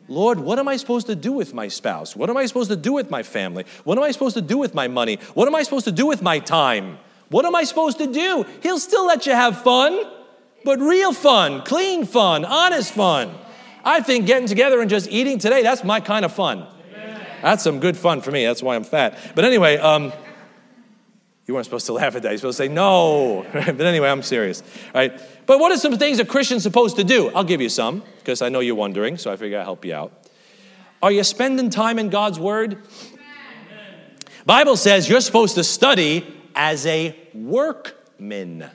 Lord, 0.09 0.41
what 0.41 0.59
am 0.59 0.67
I 0.67 0.77
supposed 0.77 1.07
to 1.07 1.15
do 1.15 1.31
with 1.31 1.55
my 1.55 1.69
spouse? 1.69 2.17
What 2.17 2.31
am 2.31 2.37
I 2.37 2.47
supposed 2.47 2.71
to 2.71 2.77
do 2.77 2.93
with 2.93 3.11
my 3.11 3.23
family? 3.23 3.65
What 3.85 3.97
am 3.97 4.03
I 4.03 4.11
supposed 4.11 4.35
to 4.35 4.43
do 4.43 4.59
with 4.59 4.75
my 4.75 4.89
money? 4.89 5.19
What 5.35 5.47
am 5.47 5.55
I 5.55 5.63
supposed 5.63 5.85
to 5.85 5.93
do 5.93 6.07
with 6.07 6.21
my 6.21 6.41
time? 6.41 6.99
What 7.29 7.45
am 7.45 7.55
I 7.55 7.63
supposed 7.63 7.99
to 7.99 8.13
do? 8.13 8.45
He'll 8.61 8.81
still 8.81 9.07
let 9.07 9.27
you 9.27 9.33
have 9.33 9.63
fun 9.63 10.05
but 10.65 10.81
real 10.81 11.13
fun, 11.13 11.63
clean 11.63 12.05
fun, 12.07 12.45
honest 12.45 12.93
fun. 12.93 13.35
I 13.85 14.01
think 14.01 14.27
getting 14.27 14.47
together 14.47 14.81
and 14.81 14.91
just 14.91 15.09
eating 15.11 15.39
today, 15.39 15.63
that's 15.63 15.85
my 15.85 16.01
kind 16.01 16.25
of 16.25 16.33
fun. 16.33 16.67
That's 17.43 17.65
some 17.65 17.81
good 17.81 17.97
fun 17.97 18.21
for 18.21 18.31
me. 18.31 18.45
That's 18.45 18.63
why 18.63 18.77
I'm 18.77 18.85
fat. 18.85 19.19
But 19.35 19.45
anyway, 19.45 19.79
um, 19.79 20.13
you 21.47 21.55
weren't 21.55 21.65
supposed 21.65 21.87
to 21.87 21.95
laugh 21.95 22.15
at 22.15 22.23
that. 22.23 22.29
You're 22.29 22.39
supposed 22.39 22.59
to 22.59 22.65
say 22.65 22.69
no. 22.69 23.47
but 23.53 23.81
anyway, 23.81 24.09
I'm 24.09 24.23
serious. 24.23 24.63
Right? 24.95 25.21
But 25.47 25.59
what 25.59 25.73
are 25.73 25.79
some 25.79 25.97
things 25.97 26.19
a 26.19 26.25
Christian's 26.25 26.63
supposed 26.63 26.97
to 26.97 27.05
do? 27.05 27.31
I'll 27.31 27.45
give 27.45 27.61
you 27.61 27.69
some 27.69 28.03
because 28.19 28.43
I 28.43 28.51
know 28.51 28.61
you're 28.61 28.75
wondering, 28.75 29.17
so 29.17 29.33
I 29.33 29.37
figure 29.37 29.59
I'll 29.59 29.65
help 29.65 29.85
you 29.85 29.95
out. 29.95 30.13
Are 31.03 31.11
you 31.11 31.25
spending 31.25 31.71
time 31.71 31.99
in 31.99 32.11
God's 32.11 32.39
Word? 32.39 32.83
Bible 34.45 34.77
says 34.77 35.09
you're 35.09 35.21
supposed 35.21 35.55
to 35.55 35.65
study 35.65 36.27
as 36.55 36.87
a 36.87 37.17
workman. 37.35 38.71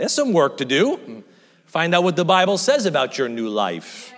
There's 0.00 0.14
some 0.14 0.32
work 0.32 0.56
to 0.56 0.64
do. 0.64 1.22
Find 1.66 1.94
out 1.94 2.04
what 2.04 2.16
the 2.16 2.24
Bible 2.24 2.56
says 2.56 2.86
about 2.86 3.18
your 3.18 3.28
new 3.28 3.50
life. 3.50 4.14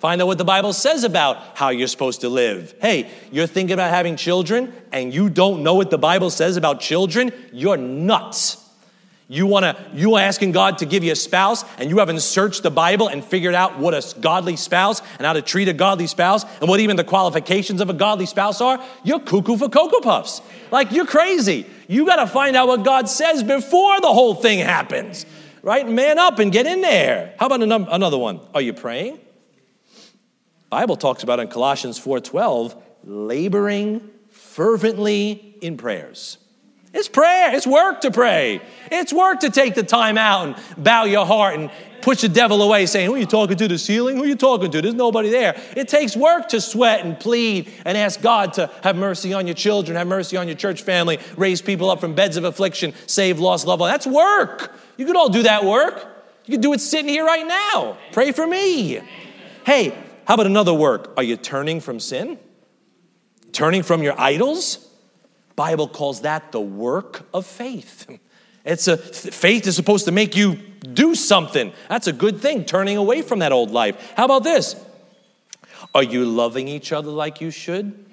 Find 0.00 0.20
out 0.20 0.26
what 0.26 0.38
the 0.38 0.44
Bible 0.44 0.72
says 0.72 1.04
about 1.04 1.56
how 1.56 1.68
you're 1.68 1.86
supposed 1.86 2.22
to 2.22 2.28
live. 2.28 2.74
Hey, 2.80 3.08
you're 3.30 3.46
thinking 3.46 3.74
about 3.74 3.90
having 3.90 4.16
children 4.16 4.72
and 4.90 5.14
you 5.14 5.30
don't 5.30 5.62
know 5.62 5.74
what 5.74 5.88
the 5.90 5.98
Bible 5.98 6.30
says 6.30 6.56
about 6.56 6.80
children? 6.80 7.32
You're 7.52 7.76
nuts. 7.76 8.56
You 9.32 9.46
want 9.46 9.62
to 9.62 9.76
you 9.94 10.16
asking 10.16 10.50
God 10.50 10.78
to 10.78 10.86
give 10.86 11.04
you 11.04 11.12
a 11.12 11.16
spouse 11.16 11.64
and 11.78 11.88
you 11.88 11.98
haven't 11.98 12.18
searched 12.18 12.64
the 12.64 12.70
Bible 12.70 13.06
and 13.06 13.24
figured 13.24 13.54
out 13.54 13.78
what 13.78 13.94
a 13.94 14.02
godly 14.18 14.56
spouse 14.56 15.00
and 15.18 15.24
how 15.24 15.34
to 15.34 15.40
treat 15.40 15.68
a 15.68 15.72
godly 15.72 16.08
spouse 16.08 16.44
and 16.58 16.68
what 16.68 16.80
even 16.80 16.96
the 16.96 17.04
qualifications 17.04 17.80
of 17.80 17.88
a 17.88 17.92
godly 17.92 18.26
spouse 18.26 18.60
are, 18.60 18.84
you're 19.04 19.20
cuckoo 19.20 19.56
for 19.56 19.68
cocoa 19.68 20.00
puffs. 20.00 20.42
Like 20.72 20.90
you're 20.90 21.06
crazy. 21.06 21.64
You 21.86 22.06
got 22.06 22.16
to 22.16 22.26
find 22.26 22.56
out 22.56 22.66
what 22.66 22.84
God 22.84 23.08
says 23.08 23.44
before 23.44 24.00
the 24.00 24.12
whole 24.12 24.34
thing 24.34 24.58
happens. 24.58 25.24
Right? 25.62 25.88
Man 25.88 26.18
up 26.18 26.40
and 26.40 26.50
get 26.50 26.66
in 26.66 26.80
there. 26.80 27.32
How 27.38 27.46
about 27.46 27.62
another 27.62 28.18
one? 28.18 28.40
Are 28.52 28.60
you 28.60 28.72
praying? 28.72 29.20
Bible 30.70 30.96
talks 30.96 31.22
about 31.22 31.38
in 31.38 31.46
Colossians 31.46 32.00
4:12 32.00 32.74
laboring 33.04 34.10
fervently 34.28 35.54
in 35.60 35.76
prayers. 35.76 36.38
It's 36.92 37.08
prayer. 37.08 37.54
It's 37.54 37.66
work 37.66 38.00
to 38.00 38.10
pray. 38.10 38.60
It's 38.90 39.12
work 39.12 39.40
to 39.40 39.50
take 39.50 39.74
the 39.74 39.84
time 39.84 40.18
out 40.18 40.46
and 40.46 40.84
bow 40.84 41.04
your 41.04 41.24
heart 41.24 41.54
and 41.54 41.70
push 42.02 42.22
the 42.22 42.28
devil 42.28 42.62
away, 42.62 42.86
saying, 42.86 43.06
Who 43.06 43.14
are 43.14 43.18
you 43.18 43.26
talking 43.26 43.56
to? 43.56 43.68
The 43.68 43.78
ceiling? 43.78 44.16
Who 44.16 44.24
are 44.24 44.26
you 44.26 44.34
talking 44.34 44.70
to? 44.72 44.82
There's 44.82 44.94
nobody 44.94 45.30
there. 45.30 45.60
It 45.76 45.88
takes 45.88 46.16
work 46.16 46.48
to 46.48 46.60
sweat 46.60 47.04
and 47.04 47.18
plead 47.18 47.72
and 47.84 47.96
ask 47.96 48.20
God 48.20 48.54
to 48.54 48.70
have 48.82 48.96
mercy 48.96 49.32
on 49.32 49.46
your 49.46 49.54
children, 49.54 49.96
have 49.96 50.08
mercy 50.08 50.36
on 50.36 50.48
your 50.48 50.56
church 50.56 50.82
family, 50.82 51.18
raise 51.36 51.62
people 51.62 51.90
up 51.90 52.00
from 52.00 52.14
beds 52.14 52.36
of 52.36 52.44
affliction, 52.44 52.92
save 53.06 53.38
lost 53.38 53.66
ones. 53.66 53.80
That's 53.80 54.06
work. 54.06 54.74
You 54.96 55.06
could 55.06 55.16
all 55.16 55.28
do 55.28 55.44
that 55.44 55.64
work. 55.64 56.06
You 56.46 56.52
could 56.52 56.62
do 56.62 56.72
it 56.72 56.80
sitting 56.80 57.08
here 57.08 57.24
right 57.24 57.46
now. 57.46 57.98
Pray 58.12 58.32
for 58.32 58.46
me. 58.46 59.00
Hey, 59.64 59.90
how 60.24 60.34
about 60.34 60.46
another 60.46 60.74
work? 60.74 61.12
Are 61.16 61.22
you 61.22 61.36
turning 61.36 61.80
from 61.80 62.00
sin? 62.00 62.38
Turning 63.52 63.82
from 63.82 64.02
your 64.02 64.18
idols? 64.20 64.89
Bible 65.60 65.88
calls 65.88 66.22
that 66.22 66.52
the 66.52 66.60
work 66.60 67.28
of 67.34 67.44
faith. 67.44 68.08
It's 68.64 68.88
a 68.88 68.96
faith 68.96 69.66
is 69.66 69.76
supposed 69.76 70.06
to 70.06 70.10
make 70.10 70.34
you 70.34 70.54
do 70.54 71.14
something. 71.14 71.74
That's 71.90 72.06
a 72.06 72.14
good 72.14 72.40
thing, 72.40 72.64
turning 72.64 72.96
away 72.96 73.20
from 73.20 73.40
that 73.40 73.52
old 73.52 73.70
life. 73.70 74.14
How 74.16 74.24
about 74.24 74.42
this? 74.42 74.74
Are 75.94 76.02
you 76.02 76.24
loving 76.24 76.66
each 76.66 76.92
other 76.92 77.10
like 77.10 77.42
you 77.42 77.50
should? 77.50 78.06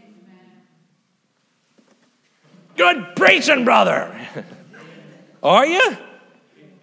Good 2.76 3.16
preaching, 3.16 3.64
brother. 3.64 4.14
Are 5.42 5.66
you? 5.66 5.96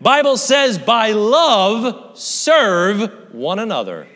Bible 0.00 0.38
says 0.38 0.79
by 0.79 1.12
love 1.12 2.18
serve 2.18 3.35
one 3.35 3.59
another. 3.59 4.07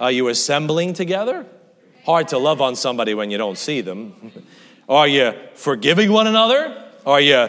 Are 0.00 0.10
you 0.10 0.28
assembling 0.28 0.94
together? 0.94 1.44
Hard 2.06 2.28
to 2.28 2.38
love 2.38 2.62
on 2.62 2.74
somebody 2.74 3.12
when 3.12 3.30
you 3.30 3.36
don't 3.36 3.58
see 3.58 3.82
them. 3.82 4.32
Are 4.90 5.06
you 5.06 5.34
forgiving 5.54 6.10
one 6.10 6.26
another? 6.26 6.84
Are 7.06 7.20
you 7.20 7.48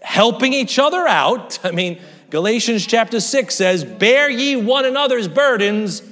helping 0.00 0.52
each 0.52 0.78
other 0.78 1.04
out? 1.04 1.58
I 1.64 1.72
mean, 1.72 2.00
Galatians 2.30 2.86
chapter 2.86 3.18
6 3.18 3.52
says, 3.52 3.84
Bear 3.84 4.30
ye 4.30 4.54
one 4.54 4.84
another's 4.84 5.26
burdens 5.26 6.02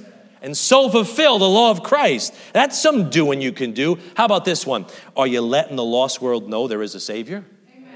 and 0.41 0.57
so 0.57 0.89
fulfill 0.89 1.39
the 1.39 1.47
law 1.47 1.71
of 1.71 1.81
Christ. 1.81 2.35
That's 2.51 2.77
some 2.77 3.09
doing 3.09 3.41
you 3.41 3.53
can 3.53 3.71
do. 3.71 3.97
How 4.17 4.25
about 4.25 4.43
this 4.43 4.67
one? 4.67 4.85
Are 5.15 5.25
you 5.25 5.39
letting 5.39 5.77
the 5.77 5.85
lost 5.85 6.21
world 6.21 6.49
know 6.49 6.67
there 6.67 6.81
is 6.81 6.93
a 6.93 6.99
Savior? 6.99 7.45
Amen. 7.77 7.95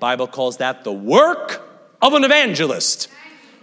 Bible 0.00 0.26
calls 0.26 0.56
that 0.56 0.82
the 0.82 0.92
work 0.92 1.62
of 2.02 2.14
an 2.14 2.24
evangelist 2.24 3.08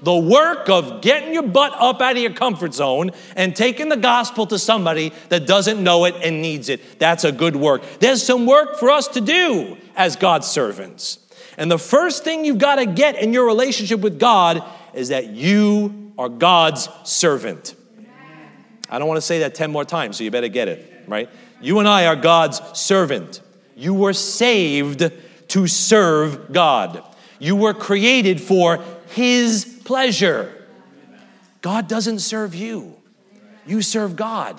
the 0.01 0.15
work 0.15 0.69
of 0.69 1.01
getting 1.01 1.33
your 1.33 1.43
butt 1.43 1.73
up 1.73 2.01
out 2.01 2.15
of 2.15 2.21
your 2.21 2.33
comfort 2.33 2.73
zone 2.73 3.11
and 3.35 3.55
taking 3.55 3.89
the 3.89 3.97
gospel 3.97 4.47
to 4.47 4.57
somebody 4.57 5.13
that 5.29 5.45
doesn't 5.45 5.83
know 5.83 6.05
it 6.05 6.15
and 6.23 6.41
needs 6.41 6.69
it. 6.69 6.99
That's 6.99 7.23
a 7.23 7.31
good 7.31 7.55
work. 7.55 7.83
There's 7.99 8.23
some 8.23 8.45
work 8.45 8.77
for 8.77 8.89
us 8.89 9.07
to 9.09 9.21
do 9.21 9.77
as 9.95 10.15
God's 10.15 10.47
servants. 10.47 11.19
And 11.57 11.69
the 11.69 11.77
first 11.77 12.23
thing 12.23 12.45
you've 12.45 12.57
got 12.57 12.75
to 12.75 12.85
get 12.85 13.15
in 13.15 13.33
your 13.33 13.45
relationship 13.45 13.99
with 13.99 14.19
God 14.19 14.63
is 14.93 15.09
that 15.09 15.27
you 15.27 16.13
are 16.17 16.29
God's 16.29 16.89
servant. 17.03 17.75
I 18.89 18.99
don't 18.99 19.07
want 19.07 19.17
to 19.17 19.21
say 19.21 19.39
that 19.39 19.55
10 19.55 19.71
more 19.71 19.85
times, 19.85 20.17
so 20.17 20.23
you 20.23 20.31
better 20.31 20.49
get 20.49 20.67
it, 20.67 21.05
right? 21.07 21.29
You 21.61 21.79
and 21.79 21.87
I 21.87 22.07
are 22.07 22.15
God's 22.15 22.61
servant. 22.77 23.41
You 23.75 23.93
were 23.93 24.13
saved 24.13 25.11
to 25.49 25.67
serve 25.67 26.51
God. 26.51 27.03
You 27.39 27.55
were 27.55 27.73
created 27.73 28.41
for 28.41 28.83
His 29.09 29.70
pleasure. 29.91 30.49
God 31.62 31.89
doesn't 31.89 32.19
serve 32.19 32.56
you, 32.56 32.95
you 33.67 33.82
serve 33.82 34.15
God. 34.15 34.56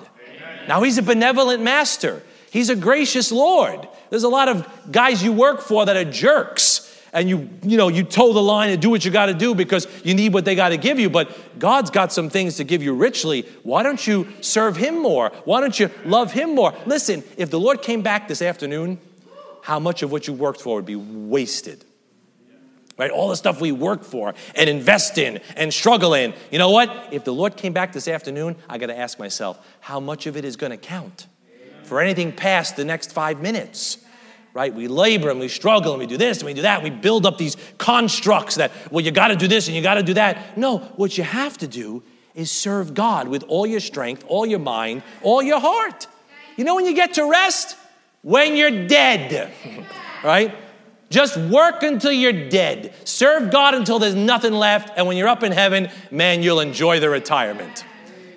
Now, 0.67 0.83
He's 0.83 0.99
a 0.99 1.01
benevolent 1.01 1.63
master, 1.63 2.21
He's 2.51 2.69
a 2.69 2.75
gracious 2.75 3.31
Lord. 3.31 3.87
There's 4.11 4.21
a 4.23 4.29
lot 4.29 4.47
of 4.47 4.69
guys 4.91 5.23
you 5.23 5.33
work 5.33 5.61
for 5.61 5.87
that 5.87 5.97
are 5.97 6.05
jerks. 6.05 6.81
And 7.13 7.27
you, 7.27 7.49
you 7.63 7.77
know, 7.77 7.87
you 7.87 8.03
toe 8.03 8.31
the 8.33 8.43
line 8.43 8.69
and 8.69 8.79
do 8.81 8.91
what 8.91 9.05
you 9.05 9.09
got 9.09 9.25
to 9.27 9.33
do 9.33 9.55
because 9.55 9.87
you 10.03 10.13
need 10.13 10.33
what 10.33 10.45
they 10.45 10.53
got 10.53 10.69
to 10.69 10.77
give 10.77 10.99
you. 10.99 11.09
But 11.09 11.59
God's 11.59 11.89
got 11.89 12.13
some 12.13 12.29
things 12.29 12.57
to 12.57 12.63
give 12.63 12.83
you 12.83 12.93
richly. 12.93 13.41
Why 13.63 13.81
don't 13.81 14.05
you 14.05 14.27
serve 14.41 14.77
Him 14.77 14.99
more? 14.99 15.31
Why 15.45 15.61
don't 15.61 15.79
you 15.79 15.89
love 16.05 16.31
Him 16.31 16.53
more? 16.53 16.75
Listen, 16.85 17.23
if 17.37 17.49
the 17.49 17.59
Lord 17.59 17.81
came 17.81 18.03
back 18.03 18.27
this 18.27 18.43
afternoon, 18.43 18.99
how 19.63 19.79
much 19.79 20.03
of 20.03 20.11
what 20.11 20.27
you 20.27 20.33
worked 20.33 20.61
for 20.61 20.75
would 20.75 20.85
be 20.85 20.95
wasted? 20.95 21.85
Right? 22.97 23.11
All 23.11 23.29
the 23.29 23.35
stuff 23.35 23.59
we 23.59 23.71
work 23.71 24.03
for 24.03 24.33
and 24.55 24.69
invest 24.69 25.17
in 25.17 25.39
and 25.55 25.73
struggle 25.73 26.13
in. 26.13 26.33
You 26.51 26.59
know 26.59 26.69
what? 26.69 27.09
If 27.11 27.23
the 27.23 27.33
Lord 27.33 27.55
came 27.57 27.73
back 27.73 27.93
this 27.93 28.07
afternoon, 28.07 28.55
I 28.69 28.77
got 28.77 28.87
to 28.87 28.97
ask 28.97 29.19
myself, 29.19 29.65
how 29.79 29.99
much 29.99 30.27
of 30.27 30.37
it 30.37 30.45
is 30.45 30.55
going 30.55 30.71
to 30.71 30.77
count 30.77 31.27
for 31.83 32.01
anything 32.01 32.31
past 32.31 32.75
the 32.75 32.85
next 32.85 33.11
five 33.11 33.41
minutes? 33.41 33.97
Right? 34.53 34.73
We 34.73 34.87
labor 34.87 35.31
and 35.31 35.39
we 35.39 35.47
struggle 35.47 35.93
and 35.93 35.99
we 35.99 36.05
do 36.05 36.17
this 36.17 36.39
and 36.39 36.45
we 36.45 36.53
do 36.53 36.61
that. 36.61 36.83
We 36.83 36.91
build 36.91 37.25
up 37.25 37.39
these 37.39 37.57
constructs 37.79 38.55
that, 38.55 38.71
well, 38.91 39.03
you 39.03 39.09
got 39.09 39.29
to 39.29 39.35
do 39.35 39.47
this 39.47 39.67
and 39.67 39.75
you 39.75 39.81
got 39.81 39.95
to 39.95 40.03
do 40.03 40.13
that. 40.13 40.57
No, 40.57 40.77
what 40.95 41.17
you 41.17 41.23
have 41.23 41.57
to 41.59 41.67
do 41.67 42.03
is 42.35 42.51
serve 42.51 42.93
God 42.93 43.27
with 43.27 43.43
all 43.47 43.65
your 43.65 43.79
strength, 43.79 44.23
all 44.27 44.45
your 44.45 44.59
mind, 44.59 45.01
all 45.23 45.41
your 45.41 45.59
heart. 45.59 46.07
You 46.55 46.65
know 46.65 46.75
when 46.75 46.85
you 46.85 46.93
get 46.93 47.15
to 47.15 47.29
rest? 47.29 47.77
When 48.21 48.55
you're 48.55 48.87
dead, 48.87 49.51
right? 50.23 50.55
Just 51.13 51.37
work 51.37 51.83
until 51.83 52.11
you're 52.11 52.49
dead. 52.49 52.91
Serve 53.03 53.51
God 53.51 53.75
until 53.75 53.99
there's 53.99 54.15
nothing 54.15 54.51
left. 54.51 54.97
And 54.97 55.05
when 55.05 55.15
you're 55.15 55.27
up 55.27 55.43
in 55.43 55.51
heaven, 55.51 55.89
man, 56.09 56.41
you'll 56.41 56.59
enjoy 56.59 56.99
the 56.99 57.07
retirement. 57.07 57.85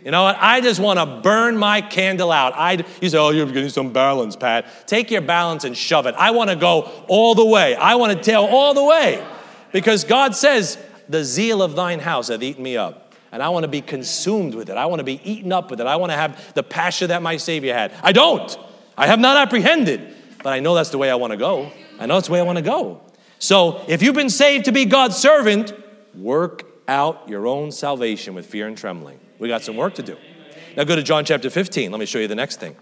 You 0.04 0.10
know 0.10 0.24
what? 0.24 0.36
I 0.38 0.60
just 0.60 0.78
want 0.78 0.98
to 0.98 1.22
burn 1.22 1.56
my 1.56 1.80
candle 1.80 2.30
out. 2.30 2.52
I, 2.54 2.84
you 3.00 3.08
say, 3.08 3.16
oh, 3.16 3.30
you're 3.30 3.46
getting 3.46 3.70
some 3.70 3.94
balance, 3.94 4.36
Pat. 4.36 4.66
Take 4.86 5.10
your 5.10 5.22
balance 5.22 5.64
and 5.64 5.74
shove 5.74 6.04
it. 6.04 6.14
I 6.16 6.32
want 6.32 6.50
to 6.50 6.56
go 6.56 6.82
all 7.08 7.34
the 7.34 7.46
way. 7.46 7.74
I 7.76 7.94
want 7.94 8.12
to 8.12 8.22
tail 8.22 8.44
all 8.44 8.74
the 8.74 8.84
way. 8.84 9.26
Because 9.72 10.04
God 10.04 10.36
says, 10.36 10.76
the 11.08 11.24
zeal 11.24 11.62
of 11.62 11.76
thine 11.76 12.00
house 12.00 12.28
hath 12.28 12.42
eaten 12.42 12.62
me 12.62 12.76
up. 12.76 13.14
And 13.32 13.42
I 13.42 13.48
want 13.48 13.64
to 13.64 13.68
be 13.68 13.80
consumed 13.80 14.54
with 14.54 14.68
it. 14.68 14.76
I 14.76 14.84
want 14.84 15.00
to 15.00 15.04
be 15.04 15.18
eaten 15.24 15.50
up 15.50 15.70
with 15.70 15.80
it. 15.80 15.86
I 15.86 15.96
want 15.96 16.12
to 16.12 16.16
have 16.16 16.52
the 16.52 16.62
passion 16.62 17.08
that 17.08 17.22
my 17.22 17.38
Savior 17.38 17.72
had. 17.72 17.94
I 18.02 18.12
don't. 18.12 18.54
I 18.98 19.06
have 19.06 19.18
not 19.18 19.38
apprehended, 19.38 20.14
but 20.42 20.52
I 20.52 20.60
know 20.60 20.74
that's 20.74 20.90
the 20.90 20.98
way 20.98 21.10
I 21.10 21.14
want 21.14 21.30
to 21.30 21.38
go. 21.38 21.72
I 21.98 22.06
know 22.06 22.14
that's 22.14 22.28
the 22.28 22.32
way 22.32 22.40
I 22.40 22.42
want 22.42 22.58
to 22.58 22.62
go. 22.62 23.00
So 23.38 23.84
if 23.88 24.02
you've 24.02 24.14
been 24.14 24.30
saved 24.30 24.66
to 24.66 24.72
be 24.72 24.84
God's 24.84 25.16
servant, 25.16 25.72
work 26.14 26.64
out 26.88 27.28
your 27.28 27.46
own 27.46 27.72
salvation 27.72 28.34
with 28.34 28.46
fear 28.46 28.66
and 28.66 28.76
trembling. 28.76 29.18
We 29.38 29.48
got 29.48 29.62
some 29.62 29.76
work 29.76 29.94
to 29.94 30.02
do. 30.02 30.16
Now 30.76 30.84
go 30.84 30.96
to 30.96 31.02
John 31.02 31.24
chapter 31.24 31.50
15. 31.50 31.90
Let 31.90 31.98
me 31.98 32.06
show 32.06 32.18
you 32.18 32.28
the 32.28 32.34
next 32.34 32.60
thing. 32.60 32.76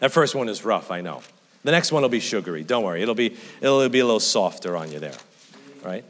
That 0.00 0.12
first 0.12 0.34
one 0.34 0.48
is 0.48 0.64
rough, 0.64 0.90
I 0.90 1.00
know. 1.00 1.22
The 1.62 1.70
next 1.70 1.92
one 1.92 2.02
will 2.02 2.10
be 2.10 2.20
sugary. 2.20 2.62
Don't 2.62 2.84
worry, 2.84 3.02
it'll 3.02 3.14
be, 3.14 3.36
it'll 3.60 3.88
be 3.88 4.00
a 4.00 4.04
little 4.04 4.20
softer 4.20 4.76
on 4.76 4.92
you 4.92 4.98
there, 4.98 5.14
right? 5.82 6.04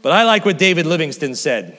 But 0.00 0.12
I 0.12 0.24
like 0.24 0.44
what 0.44 0.58
David 0.58 0.86
Livingstone 0.86 1.34
said. 1.34 1.78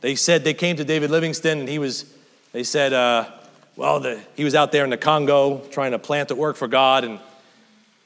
They 0.00 0.14
said 0.14 0.44
they 0.44 0.54
came 0.54 0.76
to 0.76 0.84
David 0.84 1.10
Livingstone 1.10 1.58
and 1.58 1.68
he 1.68 1.78
was, 1.78 2.04
they 2.52 2.62
said, 2.62 2.92
uh, 2.92 3.30
well, 3.74 4.00
the, 4.00 4.20
he 4.36 4.44
was 4.44 4.54
out 4.54 4.70
there 4.70 4.84
in 4.84 4.90
the 4.90 4.96
Congo 4.96 5.58
trying 5.70 5.92
to 5.92 5.98
plant 5.98 6.30
at 6.30 6.36
work 6.36 6.56
for 6.56 6.68
God 6.68 7.04
and 7.04 7.18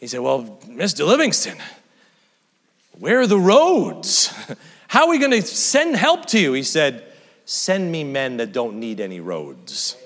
he 0.00 0.06
said, 0.06 0.20
Well, 0.20 0.58
Mr. 0.66 1.06
Livingstone, 1.06 1.58
where 2.98 3.20
are 3.20 3.26
the 3.26 3.38
roads? 3.38 4.34
How 4.88 5.04
are 5.04 5.10
we 5.10 5.18
going 5.18 5.30
to 5.30 5.42
send 5.42 5.94
help 5.94 6.26
to 6.26 6.40
you? 6.40 6.54
He 6.54 6.64
said, 6.64 7.04
Send 7.44 7.92
me 7.92 8.02
men 8.02 8.38
that 8.38 8.52
don't 8.52 8.80
need 8.80 8.98
any 8.98 9.20
roads. 9.20 9.96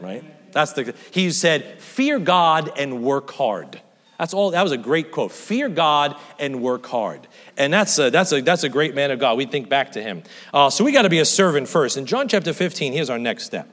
Right? 0.00 0.24
That's 0.52 0.72
the, 0.72 0.94
he 1.10 1.30
said, 1.30 1.80
Fear 1.80 2.20
God 2.20 2.72
and 2.76 3.02
work 3.02 3.30
hard. 3.32 3.80
That's 4.18 4.34
all. 4.34 4.50
That 4.50 4.62
was 4.62 4.72
a 4.72 4.76
great 4.76 5.12
quote. 5.12 5.32
Fear 5.32 5.70
God 5.70 6.14
and 6.38 6.60
work 6.60 6.86
hard. 6.86 7.26
And 7.56 7.72
that's 7.72 7.98
a, 7.98 8.10
that's 8.10 8.32
a, 8.32 8.42
that's 8.42 8.64
a 8.64 8.68
great 8.68 8.94
man 8.94 9.10
of 9.10 9.18
God. 9.18 9.38
We 9.38 9.46
think 9.46 9.70
back 9.70 9.92
to 9.92 10.02
him. 10.02 10.22
Uh, 10.52 10.68
so 10.68 10.84
we 10.84 10.92
got 10.92 11.02
to 11.02 11.08
be 11.08 11.20
a 11.20 11.24
servant 11.24 11.68
first. 11.68 11.96
In 11.96 12.04
John 12.04 12.28
chapter 12.28 12.52
15, 12.52 12.92
here's 12.92 13.08
our 13.08 13.18
next 13.18 13.44
step. 13.44 13.66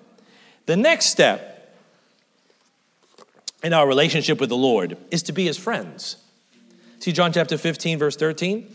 The 0.65 0.77
next 0.77 1.07
step 1.07 1.57
in 3.63 3.74
our 3.74 3.88
relationship 3.88 4.39
with 4.39 4.50
the 4.50 4.58
Lord 4.58 4.98
is 5.12 5.24
to 5.24 5.32
be 5.32 5.46
his 5.46 5.58
friends. 5.58 6.17
See 7.00 7.12
John 7.12 7.32
chapter 7.32 7.58
15, 7.58 8.00
verse 8.00 8.15
13? 8.15 8.74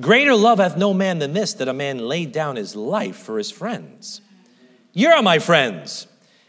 Greater 0.00 0.34
love 0.34 0.58
hath 0.58 0.76
no 0.76 0.94
man 0.94 1.18
than 1.18 1.32
this, 1.32 1.54
that 1.54 1.68
a 1.68 1.74
man 1.74 1.98
lay 1.98 2.24
down 2.24 2.56
his 2.56 2.74
life 2.74 3.16
for 3.16 3.38
his 3.38 3.50
friends. 3.50 4.20
You 4.92 5.08
are 5.08 5.22
my 5.22 5.38
friends, 5.38 6.06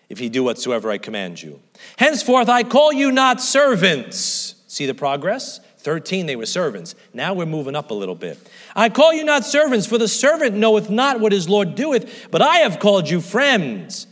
if 0.09 0.21
ye 0.21 0.29
do 0.29 0.43
whatsoever 0.43 0.89
I 0.89 0.97
command 0.97 1.41
you. 1.41 1.59
Henceforth 1.97 2.49
I 2.49 2.63
call 2.63 2.93
you 2.93 3.11
not 3.11 3.41
servants. 3.41 4.55
See 4.67 4.85
the 4.85 4.93
progress? 4.93 5.59
13, 5.79 6.25
they 6.25 6.37
were 6.37 6.45
servants. 6.45 6.95
Now 7.13 7.33
we're 7.33 7.45
moving 7.45 7.75
up 7.75 7.91
a 7.91 7.93
little 7.93 8.15
bit. 8.15 8.39
I 8.73 8.87
call 8.87 9.13
you 9.13 9.25
not 9.25 9.45
servants, 9.45 9.85
for 9.85 9.97
the 9.97 10.07
servant 10.07 10.55
knoweth 10.55 10.89
not 10.89 11.19
what 11.19 11.33
his 11.33 11.49
Lord 11.49 11.75
doeth, 11.75 12.31
but 12.31 12.41
I 12.41 12.57
have 12.59 12.79
called 12.79 13.09
you 13.09 13.19
friends. 13.19 14.07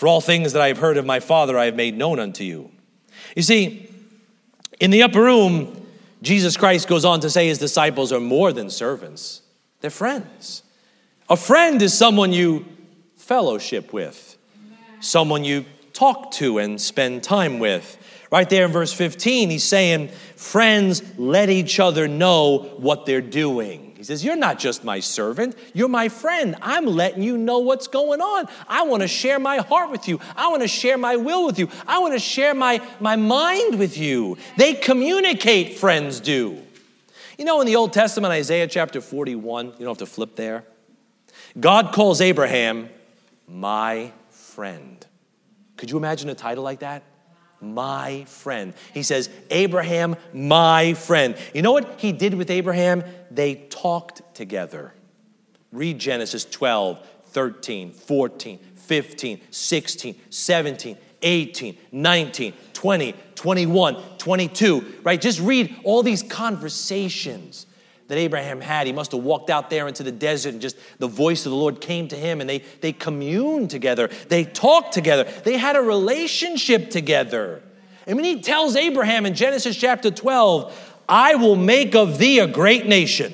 For 0.00 0.06
all 0.06 0.22
things 0.22 0.54
that 0.54 0.62
I 0.62 0.68
have 0.68 0.78
heard 0.78 0.96
of 0.96 1.04
my 1.04 1.20
Father, 1.20 1.58
I 1.58 1.66
have 1.66 1.76
made 1.76 1.94
known 1.94 2.18
unto 2.18 2.42
you. 2.42 2.70
You 3.36 3.42
see, 3.42 3.86
in 4.80 4.90
the 4.90 5.02
upper 5.02 5.20
room, 5.20 5.86
Jesus 6.22 6.56
Christ 6.56 6.88
goes 6.88 7.04
on 7.04 7.20
to 7.20 7.28
say 7.28 7.48
his 7.48 7.58
disciples 7.58 8.10
are 8.10 8.18
more 8.18 8.50
than 8.50 8.70
servants, 8.70 9.42
they're 9.82 9.90
friends. 9.90 10.62
A 11.28 11.36
friend 11.36 11.82
is 11.82 11.92
someone 11.92 12.32
you 12.32 12.64
fellowship 13.16 13.92
with, 13.92 14.38
someone 15.00 15.44
you 15.44 15.66
talk 15.92 16.30
to 16.30 16.56
and 16.56 16.80
spend 16.80 17.22
time 17.22 17.58
with. 17.58 17.98
Right 18.32 18.48
there 18.48 18.64
in 18.64 18.72
verse 18.72 18.94
15, 18.94 19.50
he's 19.50 19.64
saying, 19.64 20.08
Friends, 20.34 21.02
let 21.18 21.50
each 21.50 21.78
other 21.78 22.08
know 22.08 22.72
what 22.78 23.04
they're 23.04 23.20
doing. 23.20 23.89
He 24.00 24.04
says, 24.04 24.24
You're 24.24 24.34
not 24.34 24.58
just 24.58 24.82
my 24.82 24.98
servant, 24.98 25.58
you're 25.74 25.86
my 25.86 26.08
friend. 26.08 26.56
I'm 26.62 26.86
letting 26.86 27.22
you 27.22 27.36
know 27.36 27.58
what's 27.58 27.86
going 27.86 28.22
on. 28.22 28.48
I 28.66 28.84
want 28.84 29.02
to 29.02 29.06
share 29.06 29.38
my 29.38 29.58
heart 29.58 29.90
with 29.90 30.08
you. 30.08 30.18
I 30.34 30.48
want 30.48 30.62
to 30.62 30.68
share 30.68 30.96
my 30.96 31.16
will 31.16 31.44
with 31.44 31.58
you. 31.58 31.68
I 31.86 31.98
want 31.98 32.14
to 32.14 32.18
share 32.18 32.54
my, 32.54 32.80
my 32.98 33.16
mind 33.16 33.78
with 33.78 33.98
you. 33.98 34.38
They 34.56 34.72
communicate, 34.72 35.76
friends 35.76 36.18
do. 36.18 36.62
You 37.36 37.44
know, 37.44 37.60
in 37.60 37.66
the 37.66 37.76
Old 37.76 37.92
Testament, 37.92 38.32
Isaiah 38.32 38.66
chapter 38.66 39.02
41, 39.02 39.66
you 39.66 39.72
don't 39.80 39.88
have 39.88 39.98
to 39.98 40.06
flip 40.06 40.34
there. 40.34 40.64
God 41.58 41.92
calls 41.92 42.22
Abraham 42.22 42.88
my 43.46 44.12
friend. 44.30 45.06
Could 45.76 45.90
you 45.90 45.98
imagine 45.98 46.30
a 46.30 46.34
title 46.34 46.64
like 46.64 46.78
that? 46.78 47.02
My 47.60 48.24
friend. 48.24 48.74
He 48.94 49.02
says, 49.02 49.30
Abraham, 49.50 50.16
my 50.32 50.94
friend. 50.94 51.36
You 51.54 51.62
know 51.62 51.72
what 51.72 52.00
he 52.00 52.12
did 52.12 52.34
with 52.34 52.50
Abraham? 52.50 53.04
They 53.30 53.54
talked 53.54 54.22
together. 54.34 54.94
Read 55.72 55.98
Genesis 55.98 56.44
12, 56.44 57.06
13, 57.26 57.92
14, 57.92 58.58
15, 58.74 59.40
16, 59.50 60.20
17, 60.30 60.98
18, 61.22 61.78
19, 61.92 62.52
20, 62.72 63.14
21, 63.34 64.02
22, 64.18 64.94
right? 65.02 65.20
Just 65.20 65.40
read 65.40 65.76
all 65.84 66.02
these 66.02 66.22
conversations 66.22 67.66
that 68.10 68.18
Abraham 68.18 68.60
had. 68.60 68.88
He 68.88 68.92
must 68.92 69.12
have 69.12 69.22
walked 69.22 69.50
out 69.50 69.70
there 69.70 69.86
into 69.86 70.02
the 70.02 70.10
desert 70.10 70.52
and 70.52 70.60
just 70.60 70.76
the 70.98 71.06
voice 71.06 71.46
of 71.46 71.50
the 71.50 71.56
Lord 71.56 71.80
came 71.80 72.08
to 72.08 72.16
him 72.16 72.40
and 72.40 72.50
they, 72.50 72.58
they 72.80 72.92
communed 72.92 73.70
together. 73.70 74.10
They 74.28 74.42
talked 74.42 74.92
together. 74.92 75.22
They 75.44 75.56
had 75.56 75.76
a 75.76 75.80
relationship 75.80 76.90
together. 76.90 77.62
And 78.08 78.16
when 78.16 78.24
he 78.24 78.42
tells 78.42 78.74
Abraham 78.74 79.26
in 79.26 79.34
Genesis 79.34 79.76
chapter 79.76 80.10
12, 80.10 80.96
I 81.08 81.36
will 81.36 81.54
make 81.54 81.94
of 81.94 82.18
thee 82.18 82.40
a 82.40 82.48
great 82.48 82.84
nation. 82.84 83.32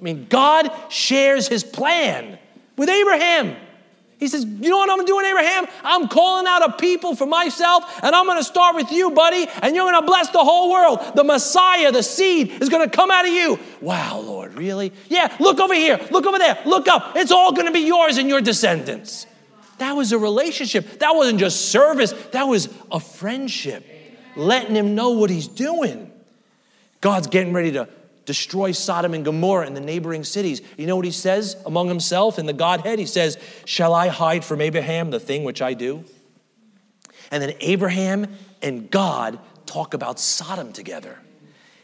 I 0.00 0.02
mean, 0.02 0.26
God 0.30 0.70
shares 0.88 1.46
his 1.46 1.62
plan 1.62 2.38
with 2.78 2.88
Abraham. 2.88 3.56
He 4.18 4.26
says, 4.26 4.44
You 4.44 4.68
know 4.68 4.78
what 4.78 4.90
I'm 4.90 5.04
doing, 5.04 5.24
Abraham? 5.26 5.66
I'm 5.84 6.08
calling 6.08 6.46
out 6.46 6.68
a 6.68 6.72
people 6.72 7.14
for 7.14 7.26
myself, 7.26 7.84
and 8.02 8.14
I'm 8.14 8.26
going 8.26 8.38
to 8.38 8.44
start 8.44 8.74
with 8.74 8.90
you, 8.90 9.10
buddy, 9.10 9.46
and 9.62 9.76
you're 9.76 9.90
going 9.90 10.00
to 10.00 10.06
bless 10.06 10.28
the 10.30 10.40
whole 10.40 10.70
world. 10.70 11.00
The 11.14 11.22
Messiah, 11.22 11.92
the 11.92 12.02
seed, 12.02 12.50
is 12.60 12.68
going 12.68 12.88
to 12.88 12.94
come 12.94 13.10
out 13.10 13.26
of 13.26 13.32
you. 13.32 13.58
Wow, 13.80 14.18
Lord, 14.20 14.54
really? 14.54 14.92
Yeah, 15.08 15.34
look 15.38 15.60
over 15.60 15.74
here, 15.74 16.00
look 16.10 16.26
over 16.26 16.38
there, 16.38 16.58
look 16.66 16.88
up. 16.88 17.16
It's 17.16 17.30
all 17.30 17.52
going 17.52 17.66
to 17.66 17.72
be 17.72 17.86
yours 17.86 18.18
and 18.18 18.28
your 18.28 18.40
descendants. 18.40 19.26
That 19.78 19.92
was 19.92 20.10
a 20.10 20.18
relationship. 20.18 20.98
That 20.98 21.14
wasn't 21.14 21.38
just 21.38 21.70
service, 21.70 22.12
that 22.32 22.44
was 22.44 22.68
a 22.90 22.98
friendship, 22.98 23.86
letting 24.34 24.74
him 24.74 24.96
know 24.96 25.10
what 25.10 25.30
he's 25.30 25.46
doing. 25.46 26.10
God's 27.00 27.28
getting 27.28 27.52
ready 27.52 27.70
to 27.72 27.88
destroy 28.28 28.72
Sodom 28.72 29.14
and 29.14 29.24
Gomorrah 29.24 29.66
and 29.66 29.74
the 29.74 29.80
neighboring 29.80 30.22
cities. 30.22 30.60
You 30.76 30.86
know 30.86 30.96
what 30.96 31.06
he 31.06 31.10
says 31.10 31.56
among 31.64 31.88
himself 31.88 32.38
in 32.38 32.44
the 32.44 32.52
Godhead? 32.52 32.98
He 32.98 33.06
says, 33.06 33.38
Shall 33.64 33.94
I 33.94 34.08
hide 34.08 34.44
from 34.44 34.60
Abraham 34.60 35.10
the 35.10 35.18
thing 35.18 35.44
which 35.44 35.62
I 35.62 35.72
do? 35.72 36.04
And 37.30 37.42
then 37.42 37.54
Abraham 37.60 38.26
and 38.60 38.90
God 38.90 39.38
talk 39.64 39.94
about 39.94 40.20
Sodom 40.20 40.74
together. 40.74 41.18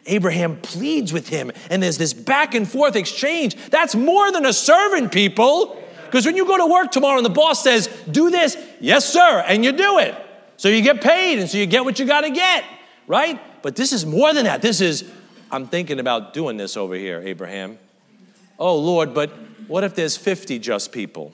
Abraham 0.04 0.60
pleads 0.60 1.14
with 1.14 1.30
him, 1.30 1.50
and 1.70 1.82
there's 1.82 1.96
this 1.96 2.12
back 2.12 2.54
and 2.54 2.68
forth 2.68 2.94
exchange. 2.94 3.56
That's 3.70 3.94
more 3.94 4.30
than 4.30 4.44
a 4.44 4.52
servant, 4.52 5.10
people. 5.10 5.82
Because 6.04 6.26
when 6.26 6.36
you 6.36 6.44
go 6.46 6.58
to 6.58 6.66
work 6.66 6.90
tomorrow 6.90 7.16
and 7.16 7.24
the 7.24 7.30
boss 7.30 7.62
says, 7.62 7.88
Do 8.10 8.28
this, 8.28 8.58
yes, 8.80 9.10
sir, 9.10 9.42
and 9.48 9.64
you 9.64 9.72
do 9.72 9.98
it. 9.98 10.14
So 10.58 10.68
you 10.68 10.82
get 10.82 11.00
paid, 11.00 11.38
and 11.38 11.48
so 11.48 11.56
you 11.56 11.64
get 11.64 11.86
what 11.86 11.98
you 11.98 12.04
got 12.04 12.20
to 12.20 12.30
get, 12.30 12.64
right? 13.06 13.40
But 13.62 13.76
this 13.76 13.94
is 13.94 14.04
more 14.04 14.34
than 14.34 14.44
that. 14.44 14.60
This 14.60 14.82
is 14.82 15.10
I'm 15.54 15.68
thinking 15.68 16.00
about 16.00 16.34
doing 16.34 16.56
this 16.56 16.76
over 16.76 16.96
here, 16.96 17.22
Abraham. 17.24 17.78
Oh, 18.58 18.76
Lord, 18.76 19.14
but 19.14 19.30
what 19.68 19.84
if 19.84 19.94
there's 19.94 20.16
50 20.16 20.58
just 20.58 20.90
people? 20.90 21.32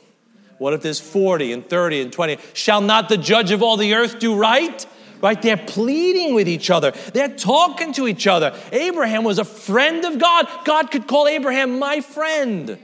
What 0.59 0.75
if 0.75 0.83
there's 0.83 1.01
40 1.01 1.55
and 1.55 1.67
30 1.67 2.03
and 2.03 2.13
20? 2.13 2.37
Shall 2.53 2.83
not 2.83 3.09
the 3.09 3.17
judge 3.17 3.51
of 3.51 3.63
all 3.63 3.79
the 3.79 3.95
earth 3.95 4.19
do 4.19 4.37
right? 4.37 4.87
Right? 5.23 5.41
They're 5.41 5.57
pleading 5.57 6.35
with 6.35 6.49
each 6.49 6.69
other. 6.69 6.91
They're 7.15 7.35
talking 7.35 7.95
to 7.95 8.07
each 8.07 8.27
other. 8.27 8.55
Abraham 8.73 9.25
was 9.25 9.39
a 9.39 9.45
friend 9.45 10.05
of 10.05 10.19
God. 10.19 10.47
God 10.67 10.91
could 10.91 11.07
call 11.07 11.27
Abraham 11.27 11.79
my 11.79 12.03
friend. 12.03 12.79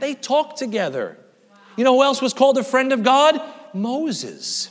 They 0.00 0.14
talked 0.14 0.58
together. 0.58 1.16
You 1.78 1.84
know 1.84 1.94
who 1.94 2.02
else 2.02 2.20
was 2.20 2.34
called 2.34 2.58
a 2.58 2.64
friend 2.64 2.92
of 2.92 3.02
God? 3.02 3.40
Moses. 3.72 4.70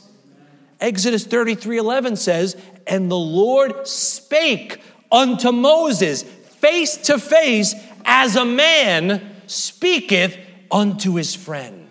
Exodus 0.80 1.26
33 1.26 1.78
11 1.78 2.14
says, 2.14 2.56
And 2.86 3.10
the 3.10 3.16
Lord 3.16 3.88
spake 3.88 4.80
unto 5.14 5.52
Moses 5.52 6.24
face 6.24 6.96
to 6.96 7.18
face 7.18 7.74
as 8.04 8.36
a 8.36 8.44
man 8.44 9.34
speaketh 9.46 10.36
unto 10.70 11.14
his 11.14 11.34
friend. 11.34 11.88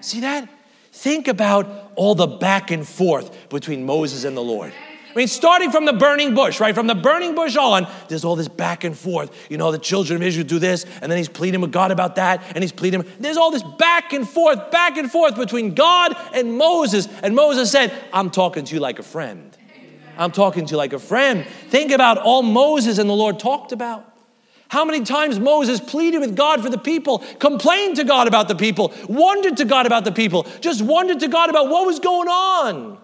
See 0.00 0.20
that? 0.20 0.48
Think 0.92 1.28
about 1.28 1.92
all 1.94 2.16
the 2.16 2.26
back 2.26 2.72
and 2.72 2.86
forth 2.86 3.48
between 3.48 3.86
Moses 3.86 4.24
and 4.24 4.36
the 4.36 4.42
Lord. 4.42 4.72
I 5.10 5.14
mean, 5.14 5.28
starting 5.28 5.70
from 5.70 5.84
the 5.84 5.92
burning 5.92 6.34
bush, 6.34 6.60
right? 6.60 6.74
From 6.74 6.86
the 6.86 6.94
burning 6.94 7.34
bush 7.34 7.56
on, 7.56 7.86
there's 8.08 8.24
all 8.24 8.36
this 8.36 8.48
back 8.48 8.84
and 8.84 8.96
forth. 8.96 9.30
You 9.50 9.56
know, 9.56 9.72
the 9.72 9.78
children 9.78 10.20
of 10.20 10.26
Israel 10.26 10.46
do 10.46 10.58
this, 10.58 10.84
and 11.00 11.10
then 11.10 11.16
he's 11.16 11.28
pleading 11.28 11.60
with 11.60 11.72
God 11.72 11.90
about 11.90 12.16
that, 12.16 12.42
and 12.54 12.62
he's 12.62 12.72
pleading. 12.72 13.04
There's 13.18 13.36
all 13.36 13.50
this 13.50 13.62
back 13.62 14.12
and 14.12 14.28
forth, 14.28 14.70
back 14.70 14.96
and 14.96 15.10
forth 15.10 15.36
between 15.36 15.74
God 15.74 16.14
and 16.34 16.56
Moses. 16.56 17.08
And 17.22 17.34
Moses 17.34 17.70
said, 17.70 17.92
I'm 18.12 18.30
talking 18.30 18.64
to 18.66 18.74
you 18.74 18.80
like 18.80 18.98
a 18.98 19.02
friend. 19.02 19.57
I'm 20.18 20.32
talking 20.32 20.66
to 20.66 20.72
you 20.72 20.76
like 20.76 20.92
a 20.92 20.98
friend. 20.98 21.46
Think 21.68 21.92
about 21.92 22.18
all 22.18 22.42
Moses 22.42 22.98
and 22.98 23.08
the 23.08 23.14
Lord 23.14 23.38
talked 23.38 23.72
about. 23.72 24.04
How 24.68 24.84
many 24.84 25.02
times 25.02 25.38
Moses 25.38 25.80
pleaded 25.80 26.18
with 26.18 26.36
God 26.36 26.62
for 26.62 26.68
the 26.68 26.76
people, 26.76 27.20
complained 27.38 27.96
to 27.96 28.04
God 28.04 28.28
about 28.28 28.48
the 28.48 28.54
people, 28.54 28.92
wondered 29.08 29.56
to 29.58 29.64
God 29.64 29.86
about 29.86 30.04
the 30.04 30.12
people, 30.12 30.46
just 30.60 30.82
wondered 30.82 31.20
to 31.20 31.28
God 31.28 31.48
about 31.48 31.68
what 31.68 31.86
was 31.86 32.00
going 32.00 32.28
on. 32.28 32.98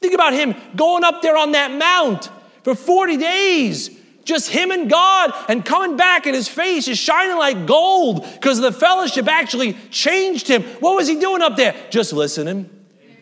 Think 0.00 0.14
about 0.14 0.32
him 0.32 0.54
going 0.74 1.04
up 1.04 1.22
there 1.22 1.36
on 1.36 1.52
that 1.52 1.70
mount 1.70 2.28
for 2.64 2.74
40 2.74 3.18
days, 3.18 3.90
just 4.24 4.50
him 4.50 4.72
and 4.72 4.90
God, 4.90 5.32
and 5.48 5.64
coming 5.64 5.96
back, 5.96 6.26
and 6.26 6.34
his 6.34 6.48
face 6.48 6.88
is 6.88 6.98
shining 6.98 7.36
like 7.36 7.66
gold 7.66 8.26
because 8.34 8.58
the 8.58 8.72
fellowship 8.72 9.28
actually 9.28 9.74
changed 9.90 10.48
him. 10.48 10.64
What 10.80 10.96
was 10.96 11.06
he 11.06 11.20
doing 11.20 11.40
up 11.40 11.56
there? 11.56 11.76
Just 11.90 12.12
listening, 12.12 12.68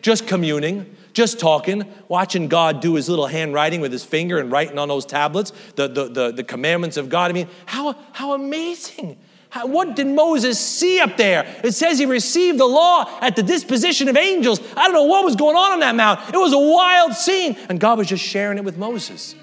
just 0.01 0.25
communing, 0.25 0.94
just 1.15 1.39
talking, 1.39 1.85
watching 2.09 2.49
God 2.49 2.81
do 2.81 2.95
his 2.95 3.07
little 3.07 3.25
handwriting 3.25 3.79
with 3.79 3.91
his 3.91 4.03
finger 4.03 4.37
and 4.37 4.51
writing 4.51 4.77
on 4.77 4.89
those 4.89 5.05
tablets, 5.05 5.53
the, 5.75 5.87
the, 5.87 6.09
the, 6.09 6.31
the 6.31 6.43
commandments 6.43 6.97
of 6.97 7.07
God. 7.07 7.31
I 7.31 7.33
mean, 7.33 7.47
how, 7.65 7.95
how 8.11 8.33
amazing. 8.33 9.17
How, 9.49 9.65
what 9.65 9.95
did 9.95 10.07
Moses 10.07 10.59
see 10.59 10.99
up 10.99 11.15
there? 11.15 11.45
It 11.63 11.71
says 11.71 11.97
he 11.97 12.05
received 12.05 12.59
the 12.59 12.65
law 12.65 13.17
at 13.21 13.37
the 13.37 13.43
disposition 13.43 14.09
of 14.09 14.17
angels. 14.17 14.59
I 14.75 14.85
don't 14.85 14.93
know 14.93 15.03
what 15.03 15.23
was 15.23 15.37
going 15.37 15.55
on 15.55 15.71
on 15.71 15.79
that 15.79 15.95
mount. 15.95 16.19
It 16.33 16.37
was 16.37 16.51
a 16.51 16.59
wild 16.59 17.13
scene, 17.13 17.55
and 17.69 17.79
God 17.79 17.97
was 17.97 18.07
just 18.07 18.23
sharing 18.23 18.57
it 18.57 18.65
with 18.65 18.77
Moses. 18.77 19.33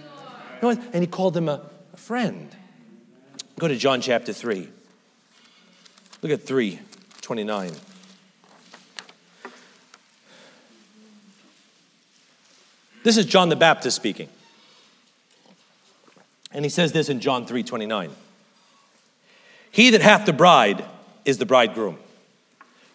You 0.60 0.74
know 0.74 0.82
and 0.92 1.02
he 1.02 1.06
called 1.06 1.34
him 1.34 1.48
a, 1.48 1.62
a 1.94 1.96
friend. 1.96 2.54
Go 3.58 3.66
to 3.66 3.76
John 3.76 4.02
chapter 4.02 4.34
3. 4.34 4.68
Look 6.20 6.32
at 6.32 6.42
3 6.42 6.78
29. 7.22 7.72
This 13.02 13.16
is 13.16 13.26
John 13.26 13.48
the 13.48 13.56
Baptist 13.56 13.96
speaking. 13.96 14.28
And 16.52 16.64
he 16.64 16.68
says 16.68 16.92
this 16.92 17.08
in 17.08 17.20
John 17.20 17.46
3 17.46 17.62
29. 17.62 18.10
He 19.70 19.90
that 19.90 20.02
hath 20.02 20.26
the 20.26 20.32
bride 20.32 20.84
is 21.24 21.38
the 21.38 21.46
bridegroom. 21.46 21.98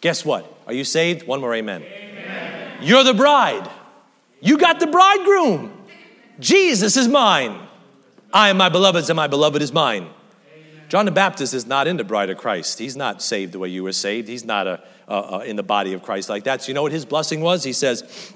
Guess 0.01 0.23
what? 0.23 0.51
Are 0.67 0.73
you 0.73 0.83
saved? 0.83 1.25
One 1.25 1.41
more 1.41 1.55
amen. 1.55 1.81
amen. 1.81 2.77
You're 2.81 3.03
the 3.03 3.15
bride. 3.15 3.67
You 4.41 4.57
got 4.57 4.79
the 4.79 4.87
bridegroom. 4.87 5.73
Jesus 6.39 6.97
is 6.97 7.07
mine. 7.07 7.59
I 8.31 8.49
am 8.49 8.57
my 8.57 8.69
beloved's, 8.69 9.09
and 9.09 9.17
my 9.17 9.27
beloved 9.27 9.61
is 9.61 9.73
mine. 9.73 10.07
John 10.89 11.05
the 11.05 11.11
Baptist 11.11 11.53
is 11.53 11.65
not 11.65 11.87
in 11.87 11.97
the 11.97 12.03
bride 12.03 12.29
of 12.29 12.37
Christ. 12.37 12.79
He's 12.79 12.95
not 12.95 13.21
saved 13.21 13.53
the 13.53 13.59
way 13.59 13.69
you 13.69 13.83
were 13.83 13.91
saved. 13.91 14.27
He's 14.27 14.45
not 14.45 14.67
a, 14.67 14.83
a, 15.07 15.15
a 15.15 15.39
in 15.41 15.55
the 15.55 15.63
body 15.63 15.93
of 15.93 16.03
Christ 16.03 16.29
like 16.29 16.43
that. 16.43 16.61
So, 16.61 16.67
you 16.67 16.73
know 16.75 16.83
what 16.83 16.91
his 16.91 17.05
blessing 17.05 17.41
was? 17.41 17.63
He 17.63 17.73
says, 17.73 18.33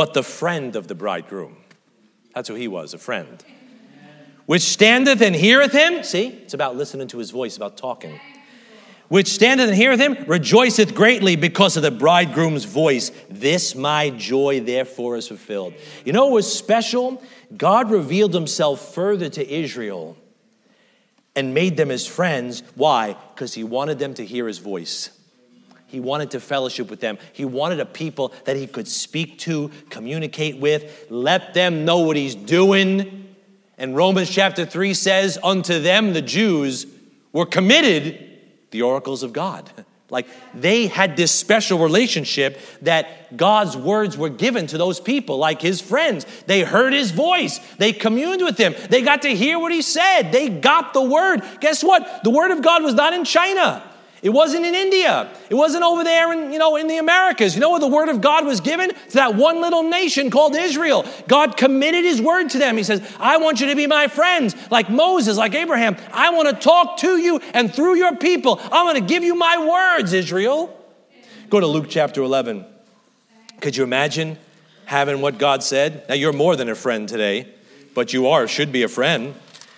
but 0.00 0.14
the 0.14 0.22
friend 0.22 0.76
of 0.76 0.88
the 0.88 0.94
bridegroom. 0.94 1.58
That's 2.34 2.48
who 2.48 2.54
he 2.54 2.68
was, 2.68 2.94
a 2.94 2.98
friend. 2.98 3.44
Which 4.46 4.62
standeth 4.62 5.20
and 5.20 5.36
heareth 5.36 5.72
him. 5.72 6.02
See, 6.04 6.28
it's 6.28 6.54
about 6.54 6.74
listening 6.74 7.08
to 7.08 7.18
his 7.18 7.30
voice, 7.30 7.58
about 7.58 7.76
talking. 7.76 8.18
Which 9.08 9.28
standeth 9.28 9.68
and 9.68 9.76
heareth 9.76 10.00
him, 10.00 10.24
rejoiceth 10.26 10.94
greatly 10.94 11.36
because 11.36 11.76
of 11.76 11.82
the 11.82 11.90
bridegroom's 11.90 12.64
voice. 12.64 13.12
This 13.28 13.74
my 13.74 14.08
joy, 14.08 14.60
therefore, 14.60 15.16
is 15.16 15.28
fulfilled. 15.28 15.74
You 16.06 16.14
know 16.14 16.24
what 16.24 16.32
was 16.32 16.50
special? 16.50 17.22
God 17.54 17.90
revealed 17.90 18.32
himself 18.32 18.94
further 18.94 19.28
to 19.28 19.46
Israel 19.46 20.16
and 21.36 21.52
made 21.52 21.76
them 21.76 21.90
his 21.90 22.06
friends. 22.06 22.62
Why? 22.74 23.18
Because 23.34 23.52
he 23.52 23.64
wanted 23.64 23.98
them 23.98 24.14
to 24.14 24.24
hear 24.24 24.46
his 24.46 24.60
voice. 24.60 25.10
He 25.90 25.98
wanted 25.98 26.30
to 26.32 26.40
fellowship 26.40 26.88
with 26.88 27.00
them. 27.00 27.18
He 27.32 27.44
wanted 27.44 27.80
a 27.80 27.86
people 27.86 28.32
that 28.44 28.56
he 28.56 28.66
could 28.66 28.86
speak 28.86 29.38
to, 29.40 29.70
communicate 29.90 30.58
with, 30.58 31.06
let 31.10 31.52
them 31.52 31.84
know 31.84 31.98
what 31.98 32.16
he's 32.16 32.36
doing. 32.36 33.34
And 33.76 33.96
Romans 33.96 34.30
chapter 34.30 34.64
3 34.64 34.94
says, 34.94 35.38
Unto 35.42 35.80
them, 35.80 36.12
the 36.12 36.22
Jews, 36.22 36.86
were 37.32 37.46
committed 37.46 38.28
the 38.70 38.82
oracles 38.82 39.22
of 39.22 39.32
God. 39.32 39.70
Like 40.10 40.26
they 40.52 40.88
had 40.88 41.16
this 41.16 41.30
special 41.30 41.78
relationship 41.78 42.58
that 42.82 43.36
God's 43.36 43.76
words 43.76 44.18
were 44.18 44.28
given 44.28 44.66
to 44.66 44.76
those 44.76 44.98
people, 44.98 45.38
like 45.38 45.62
his 45.62 45.80
friends. 45.80 46.26
They 46.46 46.62
heard 46.62 46.92
his 46.92 47.12
voice, 47.12 47.60
they 47.76 47.92
communed 47.92 48.42
with 48.42 48.58
him, 48.58 48.74
they 48.88 49.02
got 49.02 49.22
to 49.22 49.28
hear 49.28 49.56
what 49.56 49.70
he 49.70 49.82
said, 49.82 50.32
they 50.32 50.48
got 50.48 50.94
the 50.94 51.02
word. 51.02 51.42
Guess 51.60 51.84
what? 51.84 52.24
The 52.24 52.30
word 52.30 52.50
of 52.50 52.60
God 52.60 52.82
was 52.82 52.94
not 52.94 53.12
in 53.12 53.24
China. 53.24 53.88
It 54.22 54.30
wasn't 54.30 54.66
in 54.66 54.74
India. 54.74 55.30
It 55.48 55.54
wasn't 55.54 55.82
over 55.82 56.04
there 56.04 56.32
in, 56.32 56.52
you 56.52 56.58
know, 56.58 56.76
in 56.76 56.88
the 56.88 56.98
Americas. 56.98 57.54
You 57.54 57.60
know 57.60 57.70
where 57.70 57.80
the 57.80 57.86
word 57.86 58.10
of 58.10 58.20
God 58.20 58.44
was 58.44 58.60
given? 58.60 58.90
To 58.90 59.14
that 59.14 59.34
one 59.34 59.62
little 59.62 59.82
nation 59.82 60.30
called 60.30 60.54
Israel. 60.54 61.06
God 61.26 61.56
committed 61.56 62.04
his 62.04 62.20
word 62.20 62.50
to 62.50 62.58
them. 62.58 62.76
He 62.76 62.82
says, 62.82 63.02
I 63.18 63.38
want 63.38 63.60
you 63.60 63.68
to 63.68 63.76
be 63.76 63.86
my 63.86 64.08
friends, 64.08 64.54
like 64.70 64.90
Moses, 64.90 65.38
like 65.38 65.54
Abraham. 65.54 65.96
I 66.12 66.30
want 66.30 66.48
to 66.48 66.54
talk 66.54 66.98
to 66.98 67.16
you 67.16 67.40
and 67.54 67.74
through 67.74 67.96
your 67.96 68.16
people. 68.16 68.60
I'm 68.64 68.84
going 68.84 69.00
to 69.00 69.08
give 69.08 69.24
you 69.24 69.34
my 69.34 69.66
words, 69.66 70.12
Israel. 70.12 70.76
Go 71.48 71.58
to 71.58 71.66
Luke 71.66 71.86
chapter 71.88 72.22
11. 72.22 72.66
Could 73.60 73.76
you 73.76 73.84
imagine 73.84 74.36
having 74.84 75.22
what 75.22 75.38
God 75.38 75.62
said? 75.62 76.04
Now, 76.08 76.14
you're 76.14 76.32
more 76.32 76.56
than 76.56 76.68
a 76.68 76.74
friend 76.74 77.08
today, 77.08 77.48
but 77.94 78.12
you 78.12 78.28
are, 78.28 78.46
should 78.46 78.70
be 78.70 78.82
a 78.82 78.88
friend. 78.88 79.34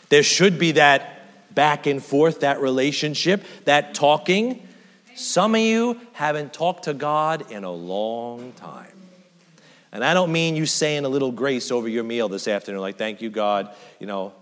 There 0.08 0.22
should 0.22 0.58
be 0.58 0.72
that 0.72 1.11
back 1.54 1.86
and 1.86 2.02
forth, 2.02 2.40
that 2.40 2.60
relationship, 2.60 3.44
that 3.64 3.94
talking. 3.94 4.66
Some 5.14 5.54
of 5.54 5.60
you 5.60 6.00
haven't 6.12 6.52
talked 6.52 6.84
to 6.84 6.94
God 6.94 7.50
in 7.50 7.64
a 7.64 7.72
long 7.72 8.52
time. 8.52 8.92
And 9.92 10.02
I 10.02 10.14
don't 10.14 10.32
mean 10.32 10.56
you 10.56 10.64
saying 10.64 11.04
a 11.04 11.08
little 11.08 11.32
grace 11.32 11.70
over 11.70 11.86
your 11.86 12.02
meal 12.02 12.28
this 12.28 12.48
afternoon, 12.48 12.80
like, 12.80 12.96
thank 12.96 13.20
you, 13.20 13.28
God, 13.28 13.74
you 14.00 14.06
know, 14.06 14.32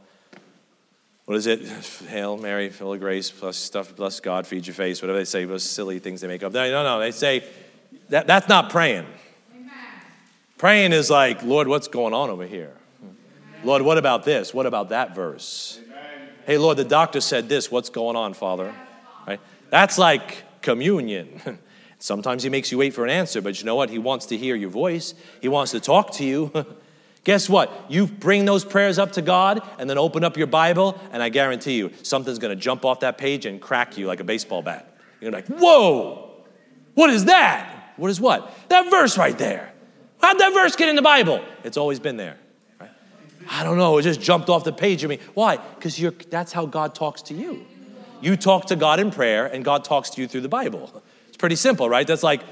what 1.24 1.36
is 1.36 1.46
it? 1.46 1.60
Hail 2.08 2.36
Mary, 2.36 2.70
full 2.70 2.92
of 2.92 3.00
grace, 3.00 3.30
plus 3.30 3.56
stuff, 3.56 3.94
bless 3.94 4.20
God, 4.20 4.46
feed 4.46 4.66
your 4.66 4.74
face, 4.74 5.02
whatever 5.02 5.18
they 5.18 5.24
say, 5.24 5.44
those 5.44 5.62
silly 5.62 5.98
things 5.98 6.20
they 6.20 6.28
make 6.28 6.42
up. 6.42 6.52
No, 6.52 6.68
no. 6.82 7.00
They 7.00 7.10
say 7.10 7.44
that, 8.08 8.26
that's 8.26 8.48
not 8.48 8.70
praying. 8.70 9.06
Amen. 9.54 9.70
Praying 10.58 10.92
is 10.92 11.10
like, 11.10 11.42
Lord, 11.42 11.68
what's 11.68 11.88
going 11.88 12.14
on 12.14 12.30
over 12.30 12.46
here? 12.46 12.72
Amen. 13.02 13.16
Lord, 13.64 13.82
what 13.82 13.98
about 13.98 14.24
this? 14.24 14.52
What 14.54 14.66
about 14.66 14.88
that 14.88 15.14
verse? 15.14 15.80
Hey, 16.46 16.58
Lord, 16.58 16.76
the 16.76 16.84
doctor 16.84 17.20
said 17.20 17.48
this. 17.48 17.70
What's 17.70 17.90
going 17.90 18.16
on, 18.16 18.34
Father? 18.34 18.74
Right? 19.26 19.40
That's 19.70 19.98
like 19.98 20.44
communion. 20.62 21.40
Sometimes 21.98 22.42
he 22.42 22.48
makes 22.48 22.72
you 22.72 22.78
wait 22.78 22.94
for 22.94 23.04
an 23.04 23.10
answer, 23.10 23.42
but 23.42 23.58
you 23.60 23.66
know 23.66 23.74
what? 23.74 23.90
He 23.90 23.98
wants 23.98 24.26
to 24.26 24.36
hear 24.36 24.56
your 24.56 24.70
voice, 24.70 25.14
he 25.40 25.48
wants 25.48 25.72
to 25.72 25.80
talk 25.80 26.12
to 26.14 26.24
you. 26.24 26.50
Guess 27.24 27.50
what? 27.50 27.70
You 27.90 28.06
bring 28.06 28.46
those 28.46 28.64
prayers 28.64 28.98
up 28.98 29.12
to 29.12 29.22
God 29.22 29.62
and 29.78 29.90
then 29.90 29.98
open 29.98 30.24
up 30.24 30.38
your 30.38 30.46
Bible, 30.46 30.98
and 31.12 31.22
I 31.22 31.28
guarantee 31.28 31.76
you, 31.76 31.92
something's 32.02 32.38
going 32.38 32.56
to 32.56 32.60
jump 32.60 32.86
off 32.86 33.00
that 33.00 33.18
page 33.18 33.44
and 33.44 33.60
crack 33.60 33.98
you 33.98 34.06
like 34.06 34.20
a 34.20 34.24
baseball 34.24 34.62
bat. 34.62 34.96
You're 35.20 35.30
like, 35.30 35.46
whoa, 35.46 36.30
what 36.94 37.10
is 37.10 37.26
that? 37.26 37.92
What 37.96 38.10
is 38.10 38.18
what? 38.18 38.50
That 38.70 38.90
verse 38.90 39.18
right 39.18 39.36
there. 39.36 39.70
How'd 40.22 40.38
that 40.38 40.54
verse 40.54 40.76
get 40.76 40.88
in 40.88 40.96
the 40.96 41.02
Bible? 41.02 41.44
It's 41.62 41.76
always 41.76 42.00
been 42.00 42.16
there. 42.16 42.38
I 43.52 43.64
don't 43.64 43.76
know, 43.76 43.98
it 43.98 44.02
just 44.02 44.20
jumped 44.20 44.48
off 44.48 44.62
the 44.62 44.72
page 44.72 45.02
of 45.02 45.10
me. 45.10 45.18
Why? 45.34 45.56
Because 45.56 45.98
you're 45.98 46.12
that's 46.12 46.52
how 46.52 46.66
God 46.66 46.94
talks 46.94 47.20
to 47.22 47.34
you. 47.34 47.66
You 48.20 48.36
talk 48.36 48.66
to 48.66 48.76
God 48.76 49.00
in 49.00 49.10
prayer, 49.10 49.46
and 49.46 49.64
God 49.64 49.84
talks 49.84 50.10
to 50.10 50.20
you 50.20 50.28
through 50.28 50.42
the 50.42 50.48
Bible. 50.48 51.02
It's 51.28 51.36
pretty 51.36 51.56
simple, 51.56 51.88
right? 51.88 52.06
That's 52.06 52.22
like 52.22 52.42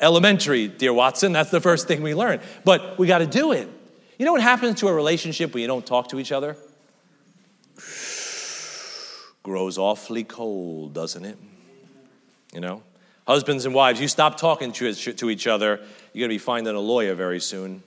elementary, 0.00 0.68
dear 0.68 0.92
Watson. 0.92 1.32
That's 1.32 1.50
the 1.50 1.60
first 1.60 1.88
thing 1.88 2.02
we 2.02 2.14
learn. 2.14 2.40
But 2.64 2.98
we 2.98 3.06
got 3.06 3.18
to 3.18 3.26
do 3.26 3.52
it. 3.52 3.68
You 4.18 4.26
know 4.26 4.32
what 4.32 4.42
happens 4.42 4.80
to 4.80 4.88
a 4.88 4.92
relationship 4.92 5.54
when 5.54 5.62
you 5.62 5.66
don't 5.66 5.86
talk 5.86 6.08
to 6.08 6.20
each 6.20 6.30
other? 6.30 6.56
Grows 9.42 9.78
awfully 9.78 10.24
cold, 10.24 10.94
doesn't 10.94 11.24
it? 11.24 11.38
You 12.52 12.60
know? 12.60 12.82
Husbands 13.26 13.64
and 13.64 13.74
wives, 13.74 14.00
you 14.00 14.08
stop 14.08 14.36
talking 14.36 14.72
to, 14.72 14.92
to 14.92 15.30
each 15.30 15.46
other, 15.46 15.80
you're 16.12 16.28
going 16.28 16.30
to 16.30 16.34
be 16.34 16.38
finding 16.38 16.74
a 16.74 16.80
lawyer 16.80 17.14
very 17.14 17.40
soon, 17.40 17.82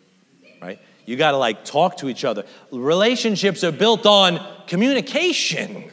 right? 0.62 0.80
You 1.08 1.15
got 1.15 1.32
to 1.32 1.38
like 1.38 1.63
talk 1.63 1.98
to 1.98 2.10
each 2.10 2.26
other. 2.26 2.43
Relationships 2.70 3.63
are 3.63 3.72
built 3.72 4.06
on 4.06 4.46
communication. 4.67 5.89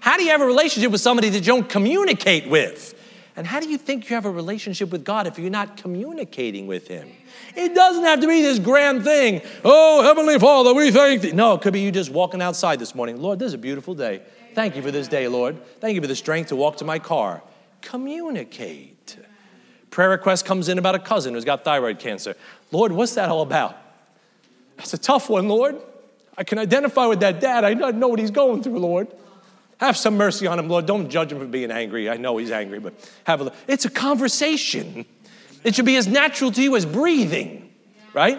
How 0.00 0.16
do 0.16 0.24
you 0.24 0.30
have 0.30 0.40
a 0.40 0.46
relationship 0.46 0.90
with 0.90 1.00
somebody 1.00 1.28
that 1.30 1.38
you 1.38 1.44
don't 1.44 1.68
communicate 1.68 2.50
with? 2.50 2.94
And 3.36 3.46
how 3.46 3.60
do 3.60 3.68
you 3.68 3.78
think 3.78 4.10
you 4.10 4.16
have 4.16 4.24
a 4.24 4.30
relationship 4.30 4.90
with 4.90 5.04
God 5.04 5.28
if 5.28 5.38
you're 5.38 5.50
not 5.50 5.76
communicating 5.76 6.66
with 6.66 6.88
Him? 6.88 7.08
It 7.54 7.74
doesn't 7.74 8.02
have 8.02 8.20
to 8.20 8.26
be 8.26 8.42
this 8.42 8.58
grand 8.58 9.04
thing. 9.04 9.40
Oh, 9.64 10.02
Heavenly 10.02 10.38
Father, 10.38 10.74
we 10.74 10.90
thank 10.90 11.20
thee. 11.20 11.32
No, 11.32 11.54
it 11.54 11.62
could 11.62 11.72
be 11.72 11.80
you 11.80 11.92
just 11.92 12.10
walking 12.10 12.42
outside 12.42 12.80
this 12.80 12.94
morning. 12.94 13.22
Lord, 13.22 13.38
this 13.38 13.48
is 13.48 13.54
a 13.54 13.58
beautiful 13.58 13.94
day. 13.94 14.22
Thank 14.54 14.74
you 14.74 14.82
for 14.82 14.90
this 14.90 15.06
day, 15.06 15.28
Lord. 15.28 15.64
Thank 15.80 15.94
you 15.94 16.00
for 16.00 16.08
the 16.08 16.16
strength 16.16 16.48
to 16.48 16.56
walk 16.56 16.78
to 16.78 16.84
my 16.84 16.98
car. 16.98 17.40
Communicate. 17.82 19.16
Prayer 19.90 20.10
request 20.10 20.44
comes 20.44 20.68
in 20.68 20.78
about 20.78 20.96
a 20.96 20.98
cousin 20.98 21.34
who's 21.34 21.44
got 21.44 21.62
thyroid 21.62 22.00
cancer. 22.00 22.34
Lord, 22.72 22.90
what's 22.90 23.14
that 23.14 23.28
all 23.28 23.42
about? 23.42 23.76
That's 24.76 24.94
a 24.94 24.98
tough 24.98 25.28
one, 25.28 25.48
Lord. 25.48 25.80
I 26.36 26.44
can 26.44 26.58
identify 26.58 27.06
with 27.06 27.20
that 27.20 27.40
dad. 27.40 27.64
I 27.64 27.72
know 27.72 28.08
what 28.08 28.18
he's 28.18 28.30
going 28.30 28.62
through, 28.62 28.78
Lord. 28.78 29.08
Have 29.78 29.96
some 29.96 30.16
mercy 30.16 30.46
on 30.46 30.58
him, 30.58 30.68
Lord. 30.68 30.86
Don't 30.86 31.10
judge 31.10 31.32
him 31.32 31.38
for 31.38 31.46
being 31.46 31.70
angry. 31.70 32.08
I 32.08 32.16
know 32.16 32.36
he's 32.38 32.50
angry, 32.50 32.78
but 32.78 32.94
have 33.24 33.40
a 33.40 33.44
look. 33.44 33.54
It's 33.68 33.84
a 33.84 33.90
conversation. 33.90 35.04
It 35.64 35.74
should 35.74 35.84
be 35.84 35.96
as 35.96 36.06
natural 36.06 36.50
to 36.52 36.62
you 36.62 36.76
as 36.76 36.86
breathing, 36.86 37.70
right? 38.14 38.38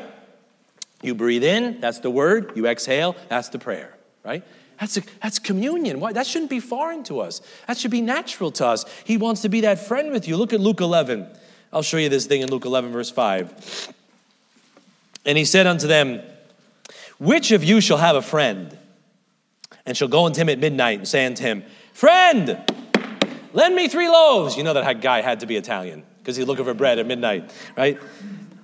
You 1.04 1.14
breathe 1.14 1.44
in, 1.44 1.80
that's 1.80 2.00
the 2.00 2.10
word. 2.10 2.54
You 2.56 2.66
exhale, 2.68 3.16
that's 3.30 3.50
the 3.50 3.60
prayer, 3.60 3.96
right? 4.24 4.44
That's, 4.80 4.98
a, 4.98 5.02
that's 5.22 5.38
communion. 5.40 6.00
Why? 6.00 6.14
That 6.14 6.26
shouldn't 6.26 6.50
be 6.50 6.60
foreign 6.60 7.04
to 7.04 7.20
us. 7.20 7.42
That 7.68 7.78
should 7.78 7.92
be 7.92 8.02
natural 8.02 8.52
to 8.54 8.68
us. 8.68 8.86
He 9.04 9.18
wants 9.18 9.42
to 9.42 9.50
be 9.50 9.62
that 9.62 9.80
friend 9.80 10.12
with 10.12 10.28
you. 10.28 10.38
Look 10.38 10.54
at 10.54 10.60
Luke 10.60 10.82
11. 10.82 11.28
I'll 11.74 11.82
show 11.82 11.98
you 11.98 12.10
this 12.10 12.26
thing 12.26 12.42
in 12.42 12.50
Luke 12.50 12.66
11, 12.66 12.92
verse 12.92 13.10
5. 13.10 13.94
And 15.28 15.38
he 15.38 15.46
said 15.46 15.68
unto 15.68 15.86
them, 15.86 16.22
Which 17.20 17.52
of 17.52 17.64
you 17.64 17.82
shall 17.82 17.98
have 17.98 18.16
a 18.16 18.22
friend? 18.22 18.76
And 19.86 19.96
shall 19.96 20.08
go 20.08 20.26
unto 20.26 20.42
him 20.42 20.50
at 20.50 20.58
midnight 20.58 21.00
and 21.00 21.08
say 21.08 21.26
unto 21.26 21.44
him, 21.44 21.64
Friend, 21.94 22.58
lend 23.54 23.76
me 23.76 23.90
three 23.90 24.08
loaves. 24.08 24.58
You 24.58 24.64
know 24.64 24.74
that 24.74 25.02
guy 25.02 25.22
had 25.22 25.42
to 25.42 25.46
be 25.46 25.58
Italian 25.58 26.04
because 26.20 26.38
he's 26.38 26.48
looking 26.48 26.66
for 26.66 26.74
bread 26.74 26.98
at 26.98 27.06
midnight, 27.06 27.54
right? 27.76 28.00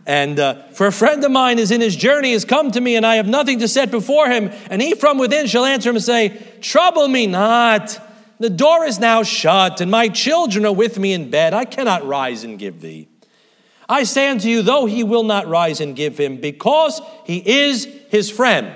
And 0.05 0.39
uh, 0.39 0.63
for 0.73 0.87
a 0.87 0.91
friend 0.91 1.23
of 1.23 1.31
mine 1.31 1.59
is 1.59 1.71
in 1.71 1.79
his 1.79 1.95
journey, 1.95 2.33
has 2.33 2.43
come 2.43 2.71
to 2.71 2.81
me, 2.81 2.95
and 2.95 3.05
I 3.05 3.15
have 3.15 3.27
nothing 3.27 3.59
to 3.59 3.67
set 3.67 3.91
before 3.91 4.29
him. 4.29 4.49
And 4.69 4.81
he 4.81 4.95
from 4.95 5.17
within 5.17 5.47
shall 5.47 5.65
answer 5.65 5.89
him 5.89 5.95
and 5.95 6.03
say, 6.03 6.41
Trouble 6.61 7.07
me 7.07 7.27
not. 7.27 7.99
The 8.39 8.49
door 8.49 8.85
is 8.85 8.99
now 8.99 9.23
shut, 9.23 9.79
and 9.79 9.91
my 9.91 10.09
children 10.09 10.65
are 10.65 10.73
with 10.73 10.97
me 10.97 11.13
in 11.13 11.29
bed. 11.29 11.53
I 11.53 11.65
cannot 11.65 12.05
rise 12.05 12.43
and 12.43 12.57
give 12.59 12.81
thee. 12.81 13.07
I 13.87 14.03
say 14.03 14.29
unto 14.29 14.47
you, 14.47 14.61
though 14.61 14.85
he 14.85 15.03
will 15.03 15.23
not 15.23 15.47
rise 15.47 15.81
and 15.81 15.95
give 15.95 16.17
him, 16.17 16.37
because 16.37 17.01
he 17.25 17.37
is 17.65 17.85
his 18.09 18.29
friend, 18.29 18.73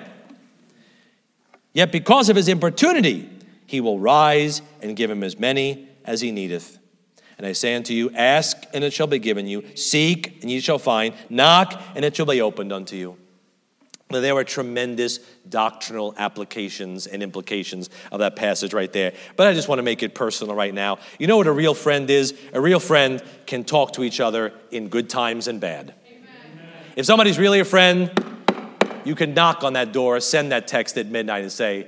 yet 1.74 1.92
because 1.92 2.30
of 2.30 2.36
his 2.36 2.48
importunity, 2.48 3.30
he 3.66 3.82
will 3.82 4.00
rise 4.00 4.62
and 4.82 4.96
give 4.96 5.10
him 5.10 5.24
as 5.24 5.40
many 5.40 5.88
as 6.06 6.22
he 6.22 6.32
needeth. 6.32 6.80
And 7.38 7.46
I 7.46 7.52
say 7.52 7.76
unto 7.76 7.94
you, 7.94 8.10
ask, 8.12 8.58
and 8.74 8.84
it 8.84 8.94
shall 8.94 9.08
be 9.08 9.20
given 9.20 9.46
you, 9.46 9.64
seek, 9.76 10.42
and 10.42 10.50
ye 10.50 10.60
shall 10.60 10.80
find, 10.80 11.14
knock, 11.30 11.80
and 11.96 12.04
it 12.04 12.16
shall 12.16 12.26
be 12.26 12.42
opened 12.42 12.74
unto 12.74 12.96
you. 12.96 13.18
There 14.10 14.36
are 14.36 14.44
tremendous 14.46 15.18
doctrinal 15.50 16.14
applications 16.18 17.08
and 17.08 17.22
implications 17.22 17.90
of 18.12 18.20
that 18.20 18.38
passage 18.38 18.74
right 18.74 18.92
there. 18.92 19.14
But 19.36 19.48
I 19.48 19.54
just 19.54 19.68
want 19.68 19.80
to 19.80 19.84
make 19.84 20.02
it 20.02 20.16
personal 20.16 20.56
right 20.56 20.74
now. 20.74 21.00
You 21.20 21.28
know 21.28 21.36
what 21.36 21.48
a 21.48 21.52
real 21.52 21.74
friend 21.74 22.10
is? 22.10 22.34
A 22.54 22.62
real 22.62 22.80
friend 22.80 23.22
can 23.46 23.66
talk 23.66 23.94
to 23.94 24.04
each 24.04 24.22
other 24.22 24.54
in 24.72 24.88
good 24.88 25.10
times 25.10 25.50
and 25.50 25.60
bad. 25.60 25.94
Amen. 26.08 26.28
If 26.96 27.06
somebody's 27.06 27.38
really 27.38 27.60
a 27.60 27.66
friend, 27.66 28.12
you 29.04 29.14
can 29.14 29.34
knock 29.34 29.64
on 29.64 29.74
that 29.74 29.92
door, 29.92 30.20
send 30.22 30.54
that 30.54 30.68
text 30.68 30.98
at 30.98 31.08
midnight, 31.08 31.42
and 31.42 31.52
say, 31.52 31.88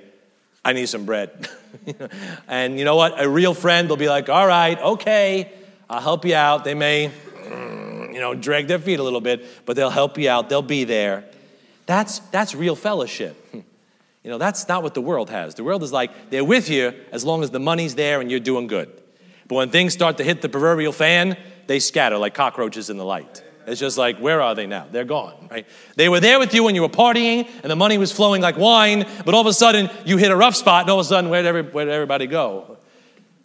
I 0.64 0.74
need 0.74 0.88
some 0.88 1.06
bread. 1.06 1.48
and 2.50 2.78
you 2.78 2.84
know 2.84 2.98
what? 2.98 3.22
A 3.22 3.30
real 3.30 3.54
friend 3.54 3.88
will 3.88 3.98
be 3.98 4.10
like, 4.10 4.28
all 4.28 4.46
right, 4.46 4.78
okay, 4.80 5.54
I'll 5.90 6.02
help 6.02 6.26
you 6.26 6.36
out. 6.36 6.66
They 6.66 6.74
may, 6.74 7.12
you 7.46 8.20
know, 8.20 8.36
drag 8.36 8.68
their 8.68 8.80
feet 8.80 9.00
a 9.00 9.04
little 9.04 9.22
bit, 9.22 9.66
but 9.66 9.78
they'll 9.78 9.90
help 9.90 10.18
you 10.18 10.30
out. 10.30 10.50
They'll 10.50 10.62
be 10.62 10.84
there. 10.84 11.24
That's, 11.90 12.20
that's 12.20 12.54
real 12.54 12.76
fellowship. 12.76 13.36
You 14.22 14.30
know, 14.30 14.38
that's 14.38 14.68
not 14.68 14.84
what 14.84 14.96
the 14.96 15.02
world 15.02 15.30
has. 15.30 15.56
The 15.56 15.64
world 15.64 15.82
is 15.82 15.94
like, 15.94 16.30
they're 16.30 16.44
with 16.44 16.70
you 16.70 16.94
as 17.14 17.24
long 17.24 17.42
as 17.42 17.52
the 17.52 17.60
money's 17.60 17.96
there 17.96 18.20
and 18.20 18.30
you're 18.30 18.42
doing 18.42 18.68
good. 18.68 18.92
But 19.48 19.56
when 19.56 19.70
things 19.70 19.94
start 19.94 20.18
to 20.18 20.26
hit 20.26 20.42
the 20.42 20.50
proverbial 20.50 20.92
fan, 20.92 21.38
they 21.68 21.80
scatter 21.80 22.18
like 22.18 22.34
cockroaches 22.34 22.90
in 22.90 22.98
the 22.98 23.06
light. 23.06 23.42
It's 23.66 23.80
just 23.80 23.98
like, 23.98 24.20
where 24.20 24.42
are 24.42 24.56
they 24.56 24.68
now? 24.68 24.88
They're 24.92 25.06
gone, 25.06 25.48
right? 25.50 25.66
They 25.96 26.10
were 26.10 26.20
there 26.20 26.38
with 26.38 26.54
you 26.54 26.66
when 26.66 26.76
you 26.76 26.82
were 26.82 26.90
partying 26.90 27.50
and 27.64 27.72
the 27.72 27.78
money 27.78 27.98
was 27.98 28.12
flowing 28.12 28.42
like 28.42 28.58
wine, 28.58 29.06
but 29.24 29.34
all 29.34 29.42
of 29.42 29.48
a 29.48 29.54
sudden 29.54 29.90
you 30.06 30.18
hit 30.18 30.32
a 30.32 30.36
rough 30.36 30.58
spot 30.58 30.82
and 30.82 30.92
all 30.92 31.00
of 31.00 31.06
a 31.06 31.10
sudden, 31.10 31.30
where'd, 31.30 31.46
every, 31.46 31.64
where'd 31.64 31.88
everybody 31.88 32.28
go? 32.28 32.78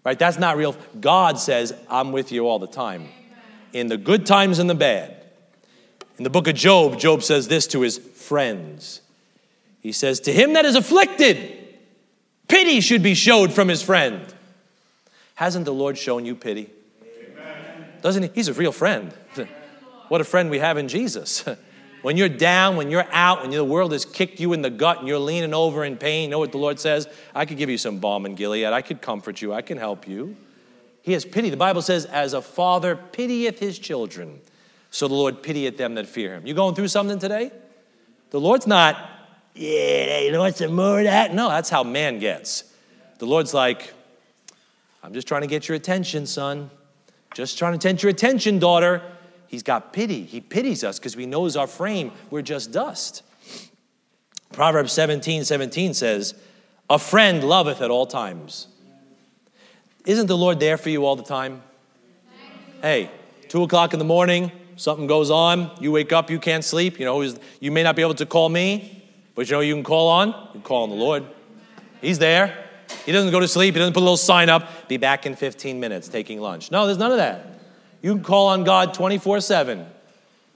Right? 0.05 0.19
That's 0.19 0.41
not 0.41 0.57
real. 0.57 0.75
God 1.01 1.39
says, 1.39 1.73
I'm 1.89 2.11
with 2.11 2.33
you 2.33 2.49
all 2.49 2.59
the 2.59 2.67
time, 2.67 3.09
in 3.73 3.87
the 3.87 3.97
good 3.97 4.27
times 4.27 4.59
and 4.59 4.69
the 4.69 4.75
bad. 4.75 5.24
In 6.19 6.25
the 6.25 6.31
book 6.31 6.47
of 6.47 6.55
Job, 6.55 6.99
Job 6.99 7.23
says 7.23 7.49
this 7.49 7.67
to 7.69 7.81
his 7.81 7.99
friends. 7.99 9.01
He 9.81 9.93
says, 9.93 10.21
To 10.21 10.33
him 10.33 10.53
that 10.55 10.65
is 10.65 10.77
afflicted, 10.77 11.77
pity 12.49 12.81
should 12.81 13.03
be 13.03 13.15
showed 13.15 13.53
from 13.53 13.69
his 13.69 13.83
friend. 13.83 14.23
Hasn't 15.35 15.65
the 15.65 15.75
Lord 15.75 15.99
shown 15.99 16.25
you 16.25 16.35
pity? 16.35 16.71
Amen. 17.03 17.89
Doesn't 18.01 18.23
he? 18.23 18.31
He's 18.35 18.49
a 18.49 18.55
real 18.55 18.73
friend. 18.73 19.13
What 20.09 20.21
a 20.21 20.25
friend 20.25 20.51
we 20.51 20.59
have 20.59 20.77
in 20.77 20.87
Jesus. 20.87 21.45
When 22.05 22.19
you're 22.19 22.29
down, 22.29 22.77
when 22.77 22.91
you're 22.91 23.07
out, 23.13 23.41
when 23.41 23.51
the 23.51 23.65
world 23.65 23.93
has 23.93 24.05
kicked 24.05 24.39
you 24.39 24.53
in 24.53 24.61
the 24.61 24.69
gut 24.69 24.99
and 24.99 25.09
you're 25.09 25.19
leaning 25.19 25.55
over 25.55 25.87
in 25.87 25.97
pain, 25.97 26.25
you 26.25 26.29
know 26.29 26.39
what 26.39 26.53
the 26.53 26.59
Lord 26.59 26.79
says? 26.79 27.09
I 27.35 27.47
could 27.47 27.57
give 27.57 27.71
you 27.71 27.79
some 27.79 27.99
balm 27.99 28.27
in 28.27 28.35
Gilead. 28.35 28.67
I 28.67 28.83
could 28.83 29.01
comfort 29.01 29.41
you. 29.41 29.55
I 29.55 29.63
can 29.63 29.79
help 29.79 30.07
you. 30.07 30.37
He 31.01 31.15
has 31.15 31.25
pity. 31.25 31.49
The 31.49 31.57
Bible 31.57 31.81
says, 31.81 32.05
as 32.05 32.35
a 32.35 32.43
father 32.43 32.95
pitieth 32.95 33.59
his 33.59 33.79
children, 33.79 34.43
so 34.95 35.09
the 35.09 35.15
Lord 35.15 35.43
pitieth 35.43 35.77
them 35.77 35.97
that 35.97 36.07
fear 36.07 36.35
him. 36.35 36.47
You 36.47 36.55
going 36.55 36.77
through 36.77 36.87
something 36.87 37.19
today? 37.19 37.51
The 38.31 38.39
Lord's 38.39 38.65
not, 38.65 38.97
yeah, 39.53 40.21
you 40.21 40.31
know 40.31 40.49
some 40.53 40.73
more 40.73 41.01
of 41.01 41.05
that? 41.05 41.35
No, 41.35 41.49
that's 41.49 41.69
how 41.69 41.83
man 41.83 42.21
gets. 42.21 42.63
The 43.19 43.27
Lord's 43.27 43.53
like, 43.53 43.93
I'm 45.03 45.13
just 45.13 45.27
trying 45.27 45.41
to 45.41 45.49
get 45.49 45.67
your 45.67 45.75
attention, 45.75 46.27
son. 46.27 46.71
Just 47.35 47.59
trying 47.59 47.77
to 47.77 47.89
get 47.89 48.05
your 48.05 48.11
attention, 48.11 48.61
daughter. 48.61 49.03
He's 49.49 49.65
got 49.65 49.93
pity. 49.93 50.23
He 50.23 50.41
pities 50.41 50.85
us 50.85 51.01
because 51.01 51.15
he 51.15 51.27
knows 51.27 51.57
our 51.57 51.67
frame. 51.67 52.13
We're 52.31 52.43
just 52.43 52.71
dust. 52.71 53.25
Proverbs 54.53 54.93
17 54.93 55.45
17 55.45 55.95
says, 55.95 56.37
A 56.89 57.01
friend 57.01 57.43
loveth 57.43 57.83
at 57.83 57.91
all 57.91 58.07
times. 58.07 58.69
Isn't 60.07 60.29
the 60.29 60.37
Lord 60.37 60.61
there 60.61 60.77
for 60.77 60.91
you 60.91 61.05
all 61.05 61.17
the 61.17 61.25
time? 61.25 61.65
Hey, 62.81 63.11
two 63.49 63.65
o'clock 63.65 63.93
in 63.93 63.99
the 63.99 64.05
morning, 64.05 64.53
something 64.77 65.07
goes 65.07 65.31
on, 65.31 65.71
you 65.81 65.93
wake 65.93 66.13
up, 66.13 66.31
you 66.31 66.39
can't 66.39 66.65
sleep. 66.65 66.99
You 66.99 67.05
know, 67.05 67.23
you 67.61 67.71
may 67.71 67.83
not 67.83 67.97
be 67.97 68.03
able 68.03 68.15
to 68.15 68.27
call 68.27 68.49
me, 68.49 69.05
but 69.35 69.49
you 69.49 69.57
know 69.57 69.61
you 69.61 69.75
can 69.75 69.85
call 69.85 70.09
on? 70.09 70.29
You 70.29 70.53
can 70.53 70.63
call 70.63 70.83
on 70.85 70.91
the 70.91 70.97
Lord. 70.97 71.25
He's 72.01 72.19
there. 72.19 72.65
He 73.07 73.13
doesn't 73.13 73.31
go 73.31 73.41
to 73.41 73.49
sleep. 73.49 73.75
He 73.75 73.79
doesn't 73.79 73.95
put 73.95 74.01
a 74.01 74.05
little 74.05 74.17
sign 74.17 74.49
up, 74.49 74.89
be 74.89 74.97
back 74.97 75.27
in 75.27 75.37
15 75.37 75.81
minutes 75.81 76.09
taking 76.09 76.41
lunch. 76.41 76.71
No, 76.71 76.87
there's 76.87 76.99
none 76.99 77.11
of 77.11 77.19
that. 77.19 77.61
You 78.03 78.15
can 78.15 78.23
call 78.23 78.49
on 78.49 78.65
God 78.65 78.95
24 78.95 79.41
7. 79.41 79.87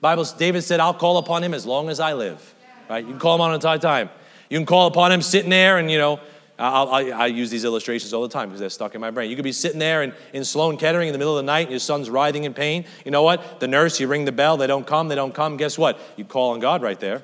Bible, 0.00 0.24
David 0.36 0.62
said, 0.62 0.80
I'll 0.80 0.94
call 0.94 1.18
upon 1.18 1.42
him 1.42 1.54
as 1.54 1.66
long 1.66 1.88
as 1.88 1.98
I 1.98 2.12
live. 2.12 2.54
Right? 2.88 3.04
You 3.04 3.10
can 3.10 3.18
call 3.18 3.34
him 3.34 3.40
on 3.40 3.50
a 3.50 3.54
entire 3.54 3.78
time. 3.78 4.10
You 4.48 4.58
can 4.58 4.66
call 4.66 4.86
upon 4.86 5.12
him 5.12 5.20
sitting 5.22 5.50
there, 5.50 5.78
and 5.78 5.90
you 5.90 5.98
know, 5.98 6.20
I'll, 6.58 6.88
i 6.90 7.02
I 7.10 7.26
use 7.26 7.50
these 7.50 7.64
illustrations 7.64 8.12
all 8.12 8.22
the 8.22 8.28
time 8.28 8.48
because 8.48 8.60
they're 8.60 8.68
stuck 8.68 8.94
in 8.94 9.00
my 9.00 9.10
brain. 9.10 9.30
You 9.30 9.36
could 9.36 9.44
be 9.44 9.52
sitting 9.52 9.78
there 9.78 10.02
in, 10.02 10.12
in 10.32 10.44
Sloan 10.44 10.76
Kettering 10.76 11.08
in 11.08 11.12
the 11.12 11.18
middle 11.18 11.36
of 11.36 11.44
the 11.44 11.46
night, 11.46 11.62
and 11.62 11.70
your 11.70 11.78
son's 11.78 12.10
writhing 12.10 12.44
in 12.44 12.54
pain. 12.54 12.84
You 13.04 13.10
know 13.10 13.22
what? 13.22 13.60
The 13.60 13.68
nurse, 13.68 14.00
you 14.00 14.08
ring 14.08 14.24
the 14.24 14.32
bell, 14.32 14.56
they 14.56 14.66
don't 14.66 14.86
come, 14.86 15.08
they 15.08 15.14
don't 15.14 15.34
come. 15.34 15.56
Guess 15.56 15.78
what? 15.78 16.00
You 16.16 16.24
call 16.24 16.50
on 16.50 16.60
God 16.60 16.82
right 16.82 16.98
there. 16.98 17.22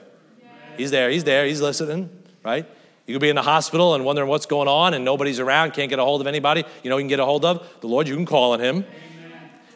He's 0.77 0.91
there, 0.91 1.11
he's 1.11 1.25
there, 1.25 1.47
he's 1.47 1.61
listening, 1.61 2.11
right? 2.45 2.67
You 3.07 3.15
could 3.15 3.21
be 3.21 3.29
in 3.29 3.37
the 3.37 3.43
hospital 3.43 3.95
and 3.95 4.05
wondering 4.05 4.29
what's 4.29 4.47
going 4.47 4.69
on, 4.69 4.95
and 4.95 5.05
nobody's 5.05 5.41
around, 5.41 5.73
can't 5.73 5.91
get 5.91 5.99
a 5.99 6.05
hold 6.05 6.21
of 6.21 6.27
anybody. 6.27 6.65
You 6.83 6.91
know, 6.91 6.97
you 6.97 7.03
can 7.03 7.09
get 7.09 7.21
a 7.21 7.25
hold 7.25 7.45
of 7.45 7.67
the 7.81 7.87
Lord, 7.87 8.09
you 8.09 8.15
can 8.15 8.27
call 8.27 8.53
on 8.53 8.61
him 8.61 8.85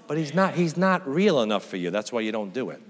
but 0.09 0.17
he's 0.17 0.35
not, 0.35 0.55
he's 0.55 0.77
not 0.77 1.07
real 1.07 1.43
enough 1.43 1.65
for 1.65 1.77
you. 1.77 1.91
That's 1.91 2.11
why 2.11 2.21
you 2.21 2.33
don't 2.33 2.53
do 2.53 2.71
it. 2.71 2.83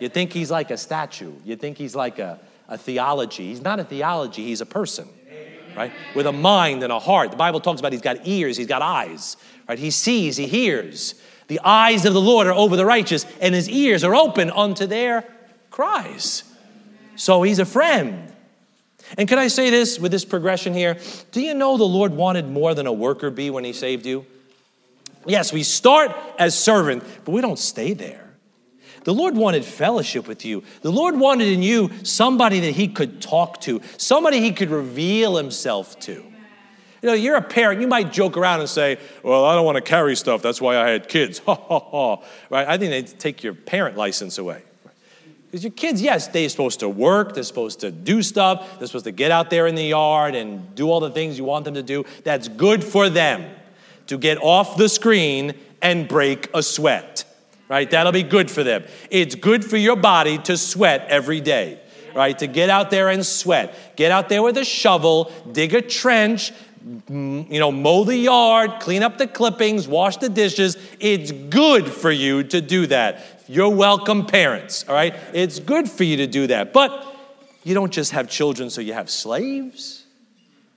You 0.00 0.08
think 0.08 0.32
he's 0.32 0.50
like 0.50 0.72
a 0.72 0.76
statue. 0.76 1.32
You 1.44 1.54
think 1.54 1.78
he's 1.78 1.94
like 1.94 2.18
a, 2.18 2.40
a 2.68 2.76
theology. 2.76 3.46
He's 3.46 3.62
not 3.62 3.78
a 3.78 3.84
theology, 3.84 4.44
he's 4.44 4.60
a 4.60 4.66
person, 4.66 5.08
right? 5.76 5.92
With 6.14 6.26
a 6.26 6.32
mind 6.32 6.82
and 6.82 6.92
a 6.92 6.98
heart. 6.98 7.30
The 7.30 7.36
Bible 7.36 7.60
talks 7.60 7.80
about 7.80 7.92
he's 7.92 8.02
got 8.02 8.26
ears, 8.26 8.56
he's 8.56 8.66
got 8.66 8.82
eyes, 8.82 9.36
right? 9.68 9.78
He 9.78 9.90
sees, 9.90 10.36
he 10.36 10.46
hears. 10.46 11.14
The 11.48 11.60
eyes 11.64 12.04
of 12.04 12.14
the 12.14 12.20
Lord 12.20 12.46
are 12.46 12.54
over 12.54 12.76
the 12.76 12.86
righteous, 12.86 13.26
and 13.40 13.54
his 13.54 13.68
ears 13.68 14.04
are 14.04 14.14
open 14.14 14.50
unto 14.50 14.86
their 14.86 15.24
cries. 15.70 16.44
So 17.16 17.42
he's 17.42 17.58
a 17.58 17.66
friend. 17.66 18.32
And 19.18 19.28
can 19.28 19.38
I 19.38 19.48
say 19.48 19.70
this 19.70 19.98
with 19.98 20.12
this 20.12 20.24
progression 20.24 20.72
here? 20.72 20.96
Do 21.32 21.40
you 21.40 21.54
know 21.54 21.76
the 21.76 21.84
Lord 21.84 22.12
wanted 22.12 22.48
more 22.48 22.74
than 22.74 22.86
a 22.86 22.92
worker 22.92 23.30
bee 23.30 23.50
when 23.50 23.64
he 23.64 23.72
saved 23.72 24.06
you? 24.06 24.24
Yes, 25.26 25.52
we 25.52 25.62
start 25.62 26.16
as 26.38 26.58
servant, 26.58 27.04
but 27.24 27.32
we 27.32 27.40
don't 27.40 27.58
stay 27.58 27.92
there. 27.92 28.31
The 29.04 29.14
Lord 29.14 29.36
wanted 29.36 29.64
fellowship 29.64 30.28
with 30.28 30.44
you. 30.44 30.62
The 30.82 30.92
Lord 30.92 31.18
wanted 31.18 31.48
in 31.48 31.62
you 31.62 31.90
somebody 32.04 32.60
that 32.60 32.72
He 32.72 32.88
could 32.88 33.20
talk 33.20 33.60
to, 33.62 33.80
somebody 33.96 34.40
He 34.40 34.52
could 34.52 34.70
reveal 34.70 35.36
Himself 35.36 35.98
to. 36.00 36.12
You 36.12 37.08
know, 37.08 37.14
you're 37.14 37.36
a 37.36 37.42
parent, 37.42 37.80
you 37.80 37.88
might 37.88 38.12
joke 38.12 38.36
around 38.36 38.60
and 38.60 38.68
say, 38.68 38.98
Well, 39.24 39.44
I 39.44 39.54
don't 39.54 39.64
want 39.64 39.76
to 39.76 39.82
carry 39.82 40.14
stuff. 40.14 40.40
That's 40.40 40.60
why 40.60 40.76
I 40.76 40.90
had 40.90 41.08
kids. 41.08 41.40
Ha 41.46 41.54
ha 41.54 41.78
ha. 41.80 42.22
Right? 42.48 42.68
I 42.68 42.78
think 42.78 42.90
they 42.90 43.02
take 43.02 43.42
your 43.42 43.54
parent 43.54 43.96
license 43.96 44.38
away. 44.38 44.62
Because 45.52 45.64
your 45.64 45.72
kids, 45.72 46.00
yes, 46.00 46.28
they're 46.28 46.48
supposed 46.48 46.80
to 46.80 46.88
work, 46.88 47.34
they're 47.34 47.42
supposed 47.42 47.80
to 47.80 47.90
do 47.90 48.22
stuff, 48.22 48.78
they're 48.78 48.86
supposed 48.86 49.04
to 49.04 49.12
get 49.12 49.30
out 49.30 49.50
there 49.50 49.66
in 49.66 49.74
the 49.74 49.84
yard 49.84 50.34
and 50.34 50.74
do 50.74 50.88
all 50.90 50.98
the 50.98 51.10
things 51.10 51.36
you 51.36 51.44
want 51.44 51.66
them 51.66 51.74
to 51.74 51.82
do. 51.82 52.06
That's 52.24 52.48
good 52.48 52.82
for 52.82 53.10
them 53.10 53.44
to 54.06 54.16
get 54.16 54.38
off 54.38 54.78
the 54.78 54.88
screen 54.88 55.54
and 55.82 56.08
break 56.08 56.48
a 56.54 56.62
sweat, 56.62 57.24
right? 57.72 57.90
That'll 57.90 58.12
be 58.12 58.22
good 58.22 58.50
for 58.50 58.62
them. 58.62 58.84
It's 59.10 59.34
good 59.34 59.64
for 59.64 59.78
your 59.78 59.96
body 59.96 60.36
to 60.40 60.58
sweat 60.58 61.06
every 61.08 61.40
day, 61.40 61.80
right? 62.14 62.38
To 62.38 62.46
get 62.46 62.68
out 62.68 62.90
there 62.90 63.08
and 63.08 63.24
sweat. 63.24 63.96
Get 63.96 64.12
out 64.12 64.28
there 64.28 64.42
with 64.42 64.58
a 64.58 64.64
shovel, 64.64 65.32
dig 65.50 65.72
a 65.72 65.80
trench, 65.80 66.52
you 67.08 67.46
know, 67.48 67.72
mow 67.72 68.04
the 68.04 68.14
yard, 68.16 68.72
clean 68.80 69.02
up 69.02 69.16
the 69.16 69.26
clippings, 69.26 69.88
wash 69.88 70.18
the 70.18 70.28
dishes. 70.28 70.76
It's 71.00 71.32
good 71.32 71.88
for 71.88 72.10
you 72.10 72.42
to 72.44 72.60
do 72.60 72.88
that. 72.88 73.42
You're 73.48 73.74
welcome, 73.74 74.26
parents, 74.26 74.86
all 74.86 74.94
right? 74.94 75.14
It's 75.32 75.58
good 75.58 75.88
for 75.88 76.04
you 76.04 76.18
to 76.18 76.26
do 76.26 76.48
that. 76.48 76.74
But 76.74 77.06
you 77.64 77.72
don't 77.72 77.92
just 77.92 78.12
have 78.12 78.28
children 78.28 78.68
so 78.68 78.82
you 78.82 78.92
have 78.92 79.08
slaves, 79.08 80.04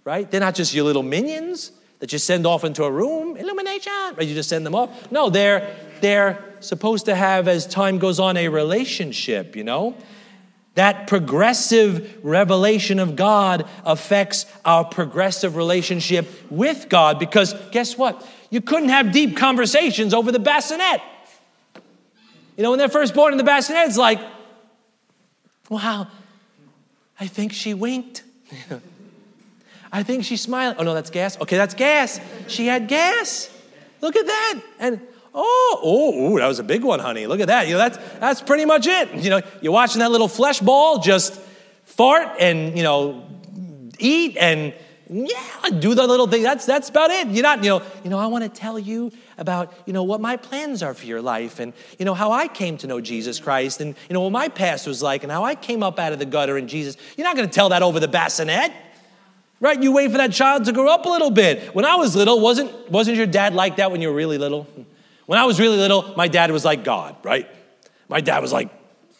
right? 0.05 0.31
They're 0.31 0.39
not 0.39 0.55
just 0.55 0.73
your 0.73 0.85
little 0.85 1.03
minions 1.03 1.73
that 1.99 2.13
you 2.13 2.19
send 2.19 2.47
off 2.47 2.63
into 2.63 2.85
a 2.85 2.91
room, 2.91 3.35
illumination, 3.35 3.91
right? 4.15 4.25
You 4.25 4.33
just 4.33 4.47
send 4.47 4.65
them 4.65 4.75
off. 4.75 5.11
No, 5.11 5.29
they're 5.29 5.75
they're 6.01 6.54
supposed 6.65 7.05
to 7.05 7.15
have, 7.15 7.47
as 7.47 7.65
time 7.65 7.99
goes 7.99 8.19
on, 8.19 8.37
a 8.37 8.49
relationship, 8.49 9.55
you 9.55 9.63
know? 9.63 9.95
That 10.75 11.07
progressive 11.07 12.19
revelation 12.23 12.99
of 12.99 13.15
God 13.15 13.67
affects 13.85 14.45
our 14.65 14.83
progressive 14.83 15.55
relationship 15.55 16.27
with 16.49 16.89
God 16.89 17.17
because 17.17 17.53
guess 17.71 17.97
what? 17.97 18.27
You 18.49 18.61
couldn't 18.61 18.89
have 18.89 19.11
deep 19.11 19.37
conversations 19.37 20.13
over 20.13 20.31
the 20.31 20.39
bassinet. 20.39 21.01
You 22.57 22.63
know, 22.63 22.71
when 22.71 22.79
they're 22.79 22.89
first 22.89 23.13
born 23.13 23.33
in 23.33 23.37
the 23.37 23.43
bassinet, 23.43 23.87
it's 23.87 23.97
like, 23.97 24.19
wow, 25.69 26.07
I 27.19 27.27
think 27.27 27.53
she 27.53 27.73
winked. 27.73 28.23
I 29.91 30.03
think 30.03 30.25
she 30.25 30.35
smiled. 30.35 30.75
Oh, 30.77 30.83
no, 30.83 30.93
that's 30.93 31.09
gas. 31.09 31.39
Okay, 31.39 31.55
that's 31.55 31.73
gas. 31.73 32.19
She 32.47 32.67
had 32.67 32.87
gas. 32.87 33.49
Look 34.01 34.15
at 34.15 34.25
that. 34.25 34.61
And 34.79 34.99
oh, 35.35 35.79
oh, 35.83 36.33
ooh, 36.33 36.39
that 36.39 36.47
was 36.47 36.59
a 36.59 36.63
big 36.63 36.83
one, 36.83 36.99
honey. 36.99 37.27
Look 37.27 37.41
at 37.41 37.47
that. 37.47 37.67
You 37.67 37.73
know, 37.73 37.79
that's, 37.79 37.97
that's 38.19 38.41
pretty 38.41 38.65
much 38.65 38.87
it. 38.87 39.13
You 39.13 39.29
know, 39.29 39.41
you're 39.61 39.73
watching 39.73 39.99
that 39.99 40.11
little 40.11 40.29
flesh 40.29 40.59
ball 40.61 40.99
just 40.99 41.39
fart 41.83 42.39
and, 42.39 42.75
you 42.77 42.83
know, 42.83 43.27
eat 43.99 44.37
and 44.37 44.73
yeah, 45.07 45.69
do 45.79 45.93
the 45.93 46.07
little 46.07 46.25
thing. 46.25 46.41
That's 46.41 46.65
that's 46.65 46.89
about 46.89 47.11
it. 47.11 47.27
You're 47.27 47.43
not, 47.43 47.63
you 47.63 47.69
know, 47.69 47.81
you 48.03 48.09
know, 48.09 48.17
I 48.17 48.25
want 48.25 48.43
to 48.43 48.49
tell 48.49 48.79
you 48.79 49.11
about, 49.37 49.71
you 49.85 49.93
know, 49.93 50.01
what 50.01 50.19
my 50.19 50.35
plans 50.35 50.81
are 50.81 50.95
for 50.95 51.05
your 51.05 51.21
life 51.21 51.59
and 51.59 51.73
you 51.99 52.05
know 52.05 52.15
how 52.15 52.31
I 52.31 52.47
came 52.47 52.77
to 52.77 52.87
know 52.87 52.99
Jesus 52.99 53.39
Christ 53.39 53.81
and 53.81 53.95
you 54.09 54.13
know 54.15 54.21
what 54.21 54.31
my 54.31 54.47
past 54.47 54.87
was 54.87 55.03
like 55.03 55.21
and 55.21 55.31
how 55.31 55.43
I 55.43 55.53
came 55.53 55.83
up 55.83 55.99
out 55.99 56.11
of 56.11 56.17
the 56.17 56.25
gutter 56.25 56.57
in 56.57 56.67
Jesus. 56.67 56.97
You're 57.17 57.25
not 57.25 57.35
going 57.35 57.47
to 57.47 57.53
tell 57.53 57.69
that 57.69 57.83
over 57.83 57.99
the 57.99 58.07
bassinet. 58.07 58.71
Right? 59.61 59.81
You 59.81 59.93
wait 59.93 60.11
for 60.11 60.17
that 60.17 60.33
child 60.33 60.65
to 60.65 60.73
grow 60.73 60.89
up 60.89 61.05
a 61.05 61.09
little 61.09 61.31
bit. 61.31 61.73
When 61.73 61.85
I 61.85 61.95
was 61.95 62.13
little, 62.15 62.41
wasn't, 62.41 62.91
wasn't 62.91 63.15
your 63.15 63.25
dad 63.25 63.53
like 63.53 63.77
that 63.77 63.89
when 63.89 64.01
you 64.01 64.09
were 64.09 64.13
really 64.13 64.37
little? 64.37 64.67
When 65.25 65.39
I 65.39 65.45
was 65.45 65.59
really 65.59 65.77
little, 65.77 66.13
my 66.15 66.27
dad 66.27 66.51
was 66.51 66.63
like 66.63 66.83
God, 66.83 67.15
right? 67.23 67.49
My 68.07 68.21
dad 68.21 68.41
was 68.41 68.53
like, 68.53 68.69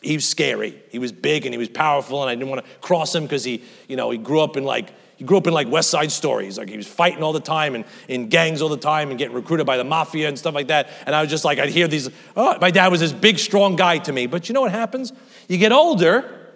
he 0.01 0.15
was 0.15 0.27
scary. 0.27 0.79
He 0.89 0.99
was 0.99 1.11
big 1.11 1.45
and 1.45 1.53
he 1.53 1.57
was 1.57 1.69
powerful, 1.69 2.21
and 2.21 2.29
I 2.29 2.35
didn't 2.35 2.49
want 2.49 2.63
to 2.63 2.71
cross 2.79 3.15
him 3.15 3.23
because 3.23 3.43
he, 3.43 3.63
you 3.87 3.95
know, 3.95 4.11
he 4.11 4.19
grew 4.19 4.39
up 4.41 4.55
in 4.55 4.63
like, 4.63 4.93
he 5.17 5.23
grew 5.23 5.37
up 5.37 5.47
in 5.47 5.53
like 5.53 5.67
West 5.67 5.89
Side 5.89 6.11
Stories. 6.11 6.57
Like 6.57 6.69
he 6.69 6.77
was 6.77 6.87
fighting 6.87 7.23
all 7.23 7.33
the 7.33 7.39
time 7.39 7.73
and 7.73 7.85
in 8.07 8.29
gangs 8.29 8.61
all 8.61 8.69
the 8.69 8.77
time 8.77 9.09
and 9.09 9.17
getting 9.17 9.33
recruited 9.33 9.65
by 9.65 9.77
the 9.77 9.83
mafia 9.83 10.27
and 10.27 10.37
stuff 10.37 10.53
like 10.53 10.67
that. 10.67 10.89
And 11.05 11.15
I 11.15 11.21
was 11.21 11.29
just 11.31 11.45
like, 11.45 11.57
I'd 11.57 11.69
hear 11.69 11.87
these, 11.87 12.09
oh, 12.35 12.57
my 12.59 12.69
dad 12.69 12.89
was 12.89 12.99
this 12.99 13.13
big, 13.13 13.39
strong 13.39 13.75
guy 13.75 13.97
to 13.99 14.11
me. 14.11 14.27
But 14.27 14.47
you 14.47 14.53
know 14.53 14.61
what 14.61 14.71
happens? 14.71 15.11
You 15.47 15.57
get 15.57 15.71
older, 15.71 16.51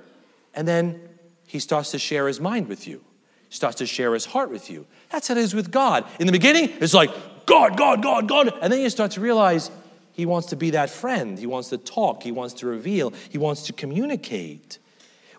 and 0.53 0.67
then 0.67 1.01
he 1.47 1.59
starts 1.59 1.91
to 1.91 1.99
share 1.99 2.27
his 2.27 2.39
mind 2.39 2.67
with 2.67 2.87
you 2.87 3.03
He 3.49 3.55
starts 3.55 3.77
to 3.77 3.87
share 3.87 4.13
his 4.13 4.25
heart 4.25 4.51
with 4.51 4.69
you. 4.69 4.85
That's 5.09 5.27
how 5.27 5.33
it 5.33 5.39
is 5.39 5.55
with 5.55 5.71
God. 5.71 6.05
In 6.19 6.27
the 6.27 6.31
beginning, 6.31 6.69
it's 6.79 6.93
like, 6.93 7.09
God, 7.49 7.75
God, 7.75 8.03
God, 8.03 8.27
God. 8.27 8.53
And 8.61 8.71
then 8.71 8.79
you 8.79 8.89
start 8.91 9.11
to 9.11 9.21
realize 9.21 9.71
he 10.13 10.27
wants 10.27 10.49
to 10.49 10.55
be 10.55 10.69
that 10.71 10.91
friend. 10.91 11.37
He 11.37 11.47
wants 11.47 11.69
to 11.69 11.77
talk. 11.77 12.21
He 12.21 12.31
wants 12.31 12.53
to 12.55 12.67
reveal. 12.67 13.11
He 13.29 13.39
wants 13.39 13.63
to 13.63 13.73
communicate. 13.73 14.77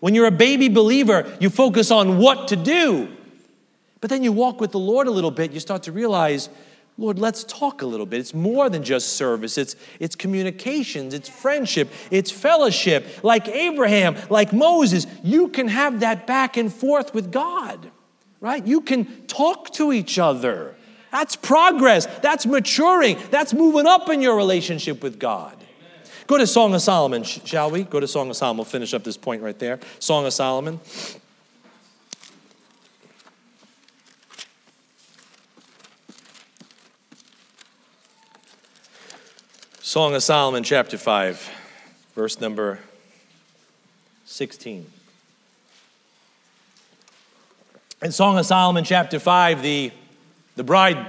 When 0.01 0.13
you're 0.13 0.27
a 0.27 0.31
baby 0.31 0.67
believer, 0.67 1.31
you 1.39 1.49
focus 1.49 1.89
on 1.89 2.17
what 2.17 2.49
to 2.49 2.57
do. 2.57 3.07
But 4.01 4.09
then 4.09 4.23
you 4.23 4.33
walk 4.33 4.59
with 4.59 4.71
the 4.71 4.79
Lord 4.79 5.07
a 5.07 5.11
little 5.11 5.31
bit, 5.31 5.51
you 5.51 5.59
start 5.59 5.83
to 5.83 5.91
realize, 5.91 6.49
Lord, 6.97 7.17
let's 7.17 7.43
talk 7.43 7.81
a 7.81 7.85
little 7.85 8.07
bit. 8.07 8.19
It's 8.19 8.33
more 8.33 8.67
than 8.69 8.83
just 8.83 9.13
service, 9.13 9.57
it's, 9.57 9.75
it's 9.99 10.15
communications, 10.15 11.13
it's 11.13 11.29
friendship, 11.29 11.87
it's 12.09 12.31
fellowship. 12.31 13.05
Like 13.23 13.47
Abraham, 13.47 14.17
like 14.29 14.51
Moses, 14.51 15.05
you 15.23 15.47
can 15.49 15.67
have 15.67 16.01
that 16.01 16.27
back 16.27 16.57
and 16.57 16.73
forth 16.73 17.13
with 17.13 17.31
God, 17.31 17.91
right? 18.39 18.65
You 18.65 18.81
can 18.81 19.05
talk 19.27 19.71
to 19.73 19.93
each 19.93 20.17
other. 20.17 20.75
That's 21.11 21.35
progress, 21.35 22.05
that's 22.21 22.45
maturing, 22.45 23.17
that's 23.29 23.53
moving 23.53 23.85
up 23.85 24.09
in 24.09 24.21
your 24.21 24.35
relationship 24.35 25.03
with 25.03 25.19
God. 25.19 25.57
Go 26.27 26.37
to 26.37 26.47
Song 26.47 26.73
of 26.73 26.81
Solomon, 26.81 27.23
shall 27.23 27.69
we? 27.69 27.83
Go 27.83 27.99
to 27.99 28.07
Song 28.07 28.29
of 28.29 28.37
Solomon. 28.37 28.59
We'll 28.59 28.65
finish 28.65 28.93
up 28.93 29.03
this 29.03 29.17
point 29.17 29.41
right 29.41 29.59
there. 29.59 29.79
Song 29.99 30.25
of 30.25 30.31
Solomon. 30.31 30.79
Song 39.81 40.15
of 40.15 40.23
Solomon, 40.23 40.63
chapter 40.63 40.97
5, 40.97 41.51
verse 42.15 42.39
number 42.39 42.79
16. 44.23 44.85
In 48.01 48.11
Song 48.13 48.37
of 48.37 48.45
Solomon, 48.45 48.85
chapter 48.85 49.19
5, 49.19 49.61
the, 49.61 49.91
the 50.61 50.65
bride, 50.65 51.07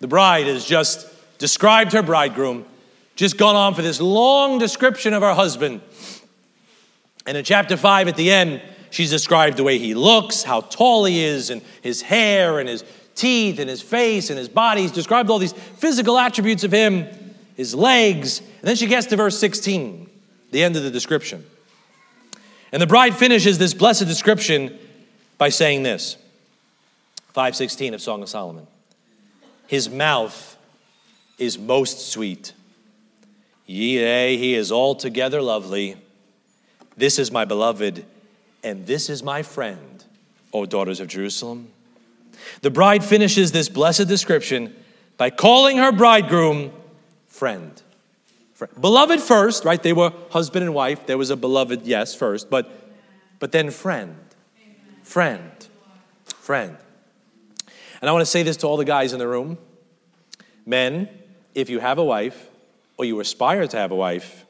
the 0.00 0.08
bride 0.08 0.48
has 0.48 0.64
just 0.64 1.06
described 1.38 1.92
her 1.92 2.02
bridegroom, 2.02 2.64
just 3.14 3.38
gone 3.38 3.54
on 3.54 3.72
for 3.72 3.82
this 3.82 4.00
long 4.00 4.58
description 4.58 5.14
of 5.14 5.22
her 5.22 5.32
husband. 5.32 5.80
And 7.24 7.36
in 7.36 7.44
chapter 7.44 7.76
5, 7.76 8.08
at 8.08 8.16
the 8.16 8.32
end, 8.32 8.60
she's 8.90 9.10
described 9.10 9.58
the 9.58 9.62
way 9.62 9.78
he 9.78 9.94
looks, 9.94 10.42
how 10.42 10.62
tall 10.62 11.04
he 11.04 11.22
is, 11.22 11.50
and 11.50 11.62
his 11.82 12.02
hair, 12.02 12.58
and 12.58 12.68
his 12.68 12.82
teeth, 13.14 13.60
and 13.60 13.70
his 13.70 13.80
face, 13.80 14.28
and 14.28 14.36
his 14.36 14.48
body. 14.48 14.82
He's 14.82 14.90
described 14.90 15.30
all 15.30 15.38
these 15.38 15.52
physical 15.52 16.18
attributes 16.18 16.64
of 16.64 16.72
him 16.72 17.06
his 17.56 17.76
legs. 17.76 18.40
And 18.40 18.62
then 18.62 18.74
she 18.74 18.88
gets 18.88 19.06
to 19.06 19.16
verse 19.16 19.38
16, 19.38 20.10
the 20.50 20.64
end 20.64 20.74
of 20.74 20.82
the 20.82 20.90
description. 20.90 21.46
And 22.72 22.82
the 22.82 22.88
bride 22.88 23.14
finishes 23.14 23.58
this 23.58 23.72
blessed 23.72 24.06
description 24.06 24.76
by 25.38 25.50
saying 25.50 25.84
this 25.84 26.16
516 27.38 27.94
of 27.94 28.00
Song 28.00 28.20
of 28.20 28.28
Solomon. 28.28 28.66
His 29.68 29.88
mouth 29.88 30.56
is 31.38 31.56
most 31.56 32.10
sweet. 32.10 32.52
Yea, 33.64 34.36
he 34.36 34.56
is 34.56 34.72
altogether 34.72 35.40
lovely. 35.40 35.94
This 36.96 37.16
is 37.16 37.30
my 37.30 37.44
beloved, 37.44 38.04
and 38.64 38.86
this 38.88 39.08
is 39.08 39.22
my 39.22 39.44
friend, 39.44 40.02
O 40.52 40.66
daughters 40.66 40.98
of 40.98 41.06
Jerusalem. 41.06 41.68
The 42.62 42.72
bride 42.72 43.04
finishes 43.04 43.52
this 43.52 43.68
blessed 43.68 44.08
description 44.08 44.74
by 45.16 45.30
calling 45.30 45.76
her 45.76 45.92
bridegroom 45.92 46.72
friend. 47.28 47.80
friend. 48.52 48.72
Beloved 48.80 49.20
first, 49.20 49.64
right? 49.64 49.80
They 49.80 49.92
were 49.92 50.12
husband 50.30 50.64
and 50.64 50.74
wife. 50.74 51.06
There 51.06 51.16
was 51.16 51.30
a 51.30 51.36
beloved, 51.36 51.86
yes, 51.86 52.16
first, 52.16 52.50
but 52.50 52.68
but 53.38 53.52
then 53.52 53.70
friend. 53.70 54.16
Friend. 55.04 55.68
Friend. 56.24 56.76
And 58.00 58.08
I 58.08 58.12
want 58.12 58.22
to 58.22 58.26
say 58.26 58.42
this 58.42 58.56
to 58.58 58.66
all 58.66 58.76
the 58.76 58.84
guys 58.84 59.12
in 59.12 59.18
the 59.18 59.28
room. 59.28 59.58
Men, 60.64 61.08
if 61.54 61.70
you 61.70 61.80
have 61.80 61.98
a 61.98 62.04
wife 62.04 62.48
or 62.96 63.04
you 63.04 63.18
aspire 63.20 63.66
to 63.66 63.76
have 63.76 63.90
a 63.90 63.96
wife, 63.96 64.44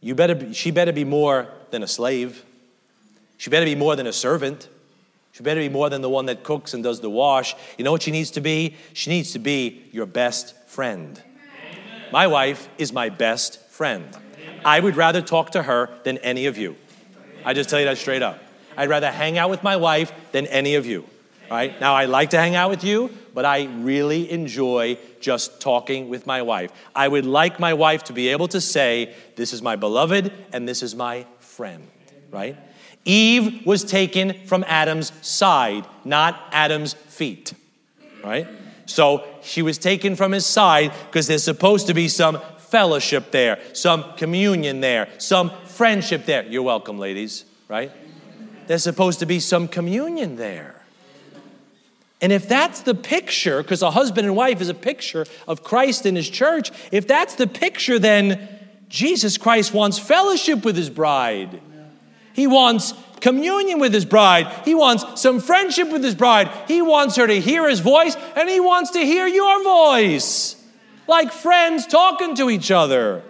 you 0.00 0.14
better 0.14 0.34
be, 0.34 0.52
she 0.52 0.70
better 0.70 0.92
be 0.92 1.04
more 1.04 1.48
than 1.70 1.82
a 1.82 1.88
slave. 1.88 2.44
She 3.36 3.50
better 3.50 3.66
be 3.66 3.74
more 3.74 3.96
than 3.96 4.06
a 4.06 4.12
servant. 4.12 4.68
She 5.32 5.42
better 5.42 5.60
be 5.60 5.68
more 5.68 5.90
than 5.90 6.00
the 6.00 6.08
one 6.08 6.26
that 6.26 6.44
cooks 6.44 6.74
and 6.74 6.84
does 6.84 7.00
the 7.00 7.10
wash. 7.10 7.54
You 7.76 7.84
know 7.84 7.92
what 7.92 8.02
she 8.02 8.10
needs 8.10 8.30
to 8.32 8.40
be? 8.40 8.76
She 8.92 9.10
needs 9.10 9.32
to 9.32 9.38
be 9.38 9.84
your 9.92 10.06
best 10.06 10.56
friend. 10.68 11.20
My 12.12 12.26
wife 12.28 12.68
is 12.78 12.92
my 12.92 13.08
best 13.08 13.60
friend. 13.68 14.16
I 14.64 14.78
would 14.78 14.96
rather 14.96 15.20
talk 15.20 15.50
to 15.50 15.62
her 15.62 15.90
than 16.04 16.18
any 16.18 16.46
of 16.46 16.56
you. 16.56 16.76
I 17.44 17.52
just 17.52 17.68
tell 17.68 17.80
you 17.80 17.86
that 17.86 17.98
straight 17.98 18.22
up. 18.22 18.38
I'd 18.76 18.88
rather 18.88 19.10
hang 19.10 19.36
out 19.36 19.50
with 19.50 19.62
my 19.62 19.76
wife 19.76 20.12
than 20.32 20.46
any 20.46 20.76
of 20.76 20.86
you. 20.86 21.04
Right? 21.50 21.78
Now, 21.80 21.94
I 21.94 22.06
like 22.06 22.30
to 22.30 22.38
hang 22.38 22.54
out 22.54 22.70
with 22.70 22.84
you, 22.84 23.10
but 23.32 23.44
I 23.44 23.64
really 23.64 24.30
enjoy 24.30 24.98
just 25.20 25.60
talking 25.60 26.08
with 26.08 26.26
my 26.26 26.42
wife. 26.42 26.70
I 26.94 27.06
would 27.08 27.26
like 27.26 27.60
my 27.60 27.74
wife 27.74 28.04
to 28.04 28.12
be 28.12 28.28
able 28.28 28.48
to 28.48 28.60
say, 28.60 29.14
This 29.36 29.52
is 29.52 29.62
my 29.62 29.76
beloved 29.76 30.32
and 30.52 30.68
this 30.68 30.82
is 30.82 30.94
my 30.94 31.26
friend, 31.40 31.86
right? 32.30 32.56
Eve 33.04 33.66
was 33.66 33.84
taken 33.84 34.46
from 34.46 34.64
Adam's 34.66 35.12
side, 35.26 35.86
not 36.04 36.40
Adam's 36.52 36.94
feet, 36.94 37.52
right? 38.22 38.48
So 38.86 39.24
she 39.42 39.62
was 39.62 39.78
taken 39.78 40.16
from 40.16 40.32
his 40.32 40.46
side 40.46 40.92
because 41.06 41.26
there's 41.26 41.44
supposed 41.44 41.86
to 41.86 41.94
be 41.94 42.08
some 42.08 42.40
fellowship 42.58 43.30
there, 43.30 43.60
some 43.72 44.04
communion 44.16 44.80
there, 44.80 45.08
some 45.18 45.50
friendship 45.66 46.26
there. 46.26 46.44
You're 46.44 46.62
welcome, 46.62 46.98
ladies, 46.98 47.44
right? 47.68 47.92
There's 48.66 48.82
supposed 48.82 49.20
to 49.20 49.26
be 49.26 49.40
some 49.40 49.68
communion 49.68 50.36
there. 50.36 50.73
And 52.24 52.32
if 52.32 52.48
that's 52.48 52.80
the 52.80 52.94
picture, 52.94 53.62
because 53.62 53.82
a 53.82 53.90
husband 53.90 54.26
and 54.26 54.34
wife 54.34 54.62
is 54.62 54.70
a 54.70 54.74
picture 54.74 55.26
of 55.46 55.62
Christ 55.62 56.06
and 56.06 56.16
his 56.16 56.26
church, 56.26 56.70
if 56.90 57.06
that's 57.06 57.34
the 57.34 57.46
picture, 57.46 57.98
then 57.98 58.48
Jesus 58.88 59.36
Christ 59.36 59.74
wants 59.74 59.98
fellowship 59.98 60.64
with 60.64 60.74
his 60.74 60.88
bride. 60.88 61.60
He 62.32 62.46
wants 62.46 62.94
communion 63.20 63.78
with 63.78 63.92
his 63.92 64.06
bride. 64.06 64.46
He 64.64 64.74
wants 64.74 65.20
some 65.20 65.38
friendship 65.38 65.92
with 65.92 66.02
his 66.02 66.14
bride. 66.14 66.50
He 66.66 66.80
wants 66.80 67.16
her 67.16 67.26
to 67.26 67.40
hear 67.42 67.68
his 67.68 67.80
voice, 67.80 68.16
and 68.36 68.48
he 68.48 68.58
wants 68.58 68.92
to 68.92 69.00
hear 69.00 69.26
your 69.26 69.62
voice. 69.62 70.56
Like 71.06 71.30
friends 71.30 71.86
talking 71.86 72.36
to 72.36 72.48
each 72.48 72.70
other. 72.70 73.22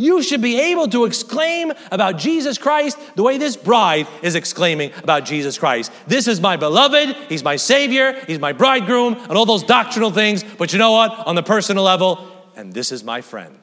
You 0.00 0.22
should 0.22 0.40
be 0.40 0.58
able 0.58 0.88
to 0.88 1.04
exclaim 1.04 1.74
about 1.90 2.16
Jesus 2.16 2.56
Christ 2.56 2.98
the 3.16 3.22
way 3.22 3.36
this 3.36 3.54
bride 3.54 4.08
is 4.22 4.34
exclaiming 4.34 4.92
about 5.02 5.26
Jesus 5.26 5.58
Christ. 5.58 5.92
This 6.06 6.26
is 6.26 6.40
my 6.40 6.56
beloved, 6.56 7.14
he's 7.28 7.44
my 7.44 7.56
savior, 7.56 8.14
he's 8.26 8.38
my 8.38 8.54
bridegroom, 8.54 9.12
and 9.12 9.32
all 9.32 9.44
those 9.44 9.62
doctrinal 9.62 10.10
things. 10.10 10.42
But 10.42 10.72
you 10.72 10.78
know 10.78 10.92
what? 10.92 11.26
On 11.26 11.34
the 11.34 11.42
personal 11.42 11.84
level, 11.84 12.26
and 12.56 12.72
this 12.72 12.92
is 12.92 13.04
my 13.04 13.20
friend. 13.20 13.54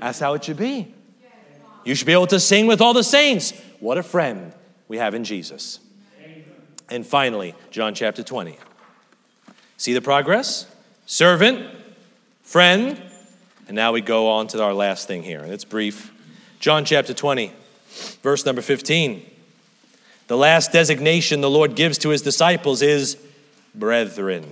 That's 0.00 0.18
how 0.18 0.34
it 0.34 0.42
should 0.42 0.56
be. 0.56 0.92
You 1.84 1.94
should 1.94 2.08
be 2.08 2.12
able 2.12 2.26
to 2.26 2.40
sing 2.40 2.66
with 2.66 2.80
all 2.80 2.92
the 2.92 3.04
saints. 3.04 3.52
What 3.78 3.98
a 3.98 4.02
friend 4.02 4.52
we 4.88 4.98
have 4.98 5.14
in 5.14 5.22
Jesus. 5.22 5.78
And 6.90 7.06
finally, 7.06 7.54
John 7.70 7.94
chapter 7.94 8.24
20. 8.24 8.58
See 9.76 9.92
the 9.92 10.00
progress? 10.00 10.66
Servant, 11.06 11.70
friend, 12.42 13.00
and 13.72 13.76
now 13.78 13.90
we 13.90 14.02
go 14.02 14.28
on 14.28 14.48
to 14.48 14.62
our 14.62 14.74
last 14.74 15.08
thing 15.08 15.22
here, 15.22 15.40
and 15.40 15.50
it's 15.50 15.64
brief. 15.64 16.12
John 16.60 16.84
chapter 16.84 17.14
20, 17.14 17.54
verse 18.22 18.44
number 18.44 18.60
15. 18.60 19.24
The 20.26 20.36
last 20.36 20.72
designation 20.72 21.40
the 21.40 21.48
Lord 21.48 21.74
gives 21.74 21.96
to 22.00 22.10
his 22.10 22.20
disciples 22.20 22.82
is 22.82 23.16
brethren. 23.74 24.44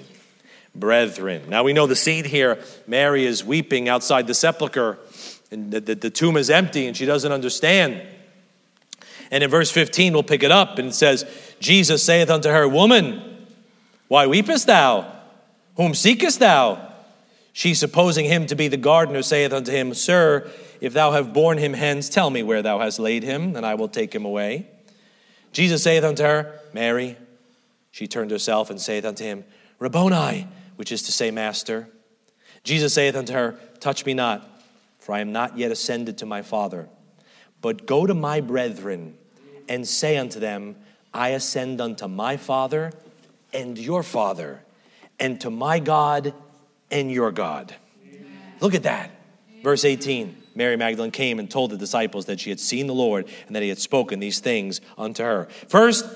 Brethren. 0.75 1.43
Now 1.51 1.65
we 1.65 1.75
know 1.75 1.87
the 1.87 1.97
scene 1.97 2.25
here. 2.25 2.65
Mary 2.87 3.27
is 3.27 3.45
weeping 3.45 3.91
outside 3.91 4.27
the 4.27 4.33
sepulchre, 4.33 4.97
and 5.51 5.71
the, 5.71 5.81
the, 5.81 5.95
the 5.97 6.11
tomb 6.11 6.39
is 6.39 6.49
empty, 6.49 6.87
and 6.87 6.97
she 6.97 7.05
doesn't 7.05 7.31
understand. 7.31 8.01
And 9.31 9.45
in 9.45 9.51
verse 9.51 9.71
15, 9.71 10.15
we'll 10.15 10.23
pick 10.23 10.43
it 10.43 10.51
up, 10.51 10.79
and 10.79 10.89
it 10.89 10.95
says, 10.95 11.27
Jesus 11.61 12.03
saith 12.03 12.31
unto 12.31 12.49
her, 12.49 12.67
Woman, 12.67 13.47
why 14.09 14.25
weepest 14.25 14.65
thou? 14.65 15.13
Whom 15.77 15.95
seekest 15.95 16.39
thou? 16.39 16.90
She, 17.53 17.75
supposing 17.75 18.27
him 18.27 18.47
to 18.47 18.55
be 18.55 18.69
the 18.69 18.77
gardener, 18.77 19.23
saith 19.23 19.53
unto 19.53 19.73
him, 19.73 19.93
Sir, 19.95 20.51
if 20.81 20.93
thou 20.93 21.13
have 21.13 21.33
borne 21.33 21.59
him 21.59 21.75
hence, 21.75 22.09
tell 22.09 22.31
me 22.31 22.43
where 22.43 22.63
thou 22.63 22.79
hast 22.79 22.99
laid 22.99 23.23
him, 23.23 23.57
and 23.57 23.67
I 23.67 23.75
will 23.75 23.89
take 23.89 24.15
him 24.15 24.25
away. 24.25 24.69
Jesus 25.53 25.83
saith 25.83 26.05
unto 26.05 26.23
her, 26.23 26.61
Mary. 26.73 27.17
She 27.91 28.07
turned 28.07 28.31
herself 28.31 28.71
and 28.71 28.81
saith 28.81 29.05
unto 29.05 29.25
him, 29.25 29.45
Rabboni, 29.79 30.47
which 30.77 30.93
is 30.93 31.03
to 31.03 31.13
say, 31.13 31.31
Master. 31.31 31.89
Jesus 32.63 32.95
saith 32.95 33.17
unto 33.17 33.33
her, 33.33 33.59
Touch 33.81 34.07
me 34.07 34.15
not, 34.15 34.47
for 34.99 35.15
I 35.15 35.21
am 35.21 35.33
not 35.33 35.59
yet 35.59 35.73
ascended 35.73 36.19
to 36.19 36.27
my 36.27 36.43
Father, 36.43 36.89
but 37.61 37.87
go 37.87 38.07
to 38.07 38.15
my 38.15 38.41
brethren 38.41 39.17
and 39.69 39.87
say 39.87 40.17
unto 40.17 40.39
them, 40.39 40.77
I 41.13 41.31
ascend 41.31 41.81
unto 41.81 42.07
my 42.07 42.37
Father 42.37 42.93
and 43.53 43.77
your 43.77 44.03
Father, 44.03 44.63
and 45.19 45.41
to 45.41 45.51
my 45.51 45.81
God 45.81 46.33
and 46.91 47.11
your 47.11 47.33
God. 47.33 47.75
Amen. 48.03 48.55
Look 48.61 48.75
at 48.75 48.85
that. 48.85 49.11
Verse 49.63 49.85
18 49.85 50.37
Mary 50.55 50.77
Magdalene 50.77 51.11
came 51.11 51.39
and 51.39 51.51
told 51.51 51.71
the 51.71 51.77
disciples 51.77 52.27
that 52.27 52.41
she 52.41 52.51
had 52.51 52.61
seen 52.61 52.87
the 52.87 52.95
Lord 52.95 53.29
and 53.47 53.57
that 53.57 53.63
he 53.63 53.69
had 53.69 53.79
spoken 53.79 54.19
these 54.19 54.41
things 54.41 54.81
unto 54.99 55.23
her. 55.23 55.49
First, 55.69 56.07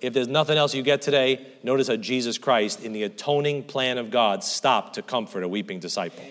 if 0.00 0.12
there's 0.12 0.28
nothing 0.28 0.58
else 0.58 0.74
you 0.74 0.82
get 0.82 1.02
today, 1.02 1.46
notice 1.62 1.88
how 1.88 1.96
Jesus 1.96 2.38
Christ, 2.38 2.82
in 2.82 2.92
the 2.92 3.04
atoning 3.04 3.62
plan 3.64 3.98
of 3.98 4.10
God, 4.10 4.42
stopped 4.42 4.94
to 4.94 5.02
comfort 5.02 5.44
a 5.44 5.48
weeping 5.48 5.78
disciple. 5.78 6.24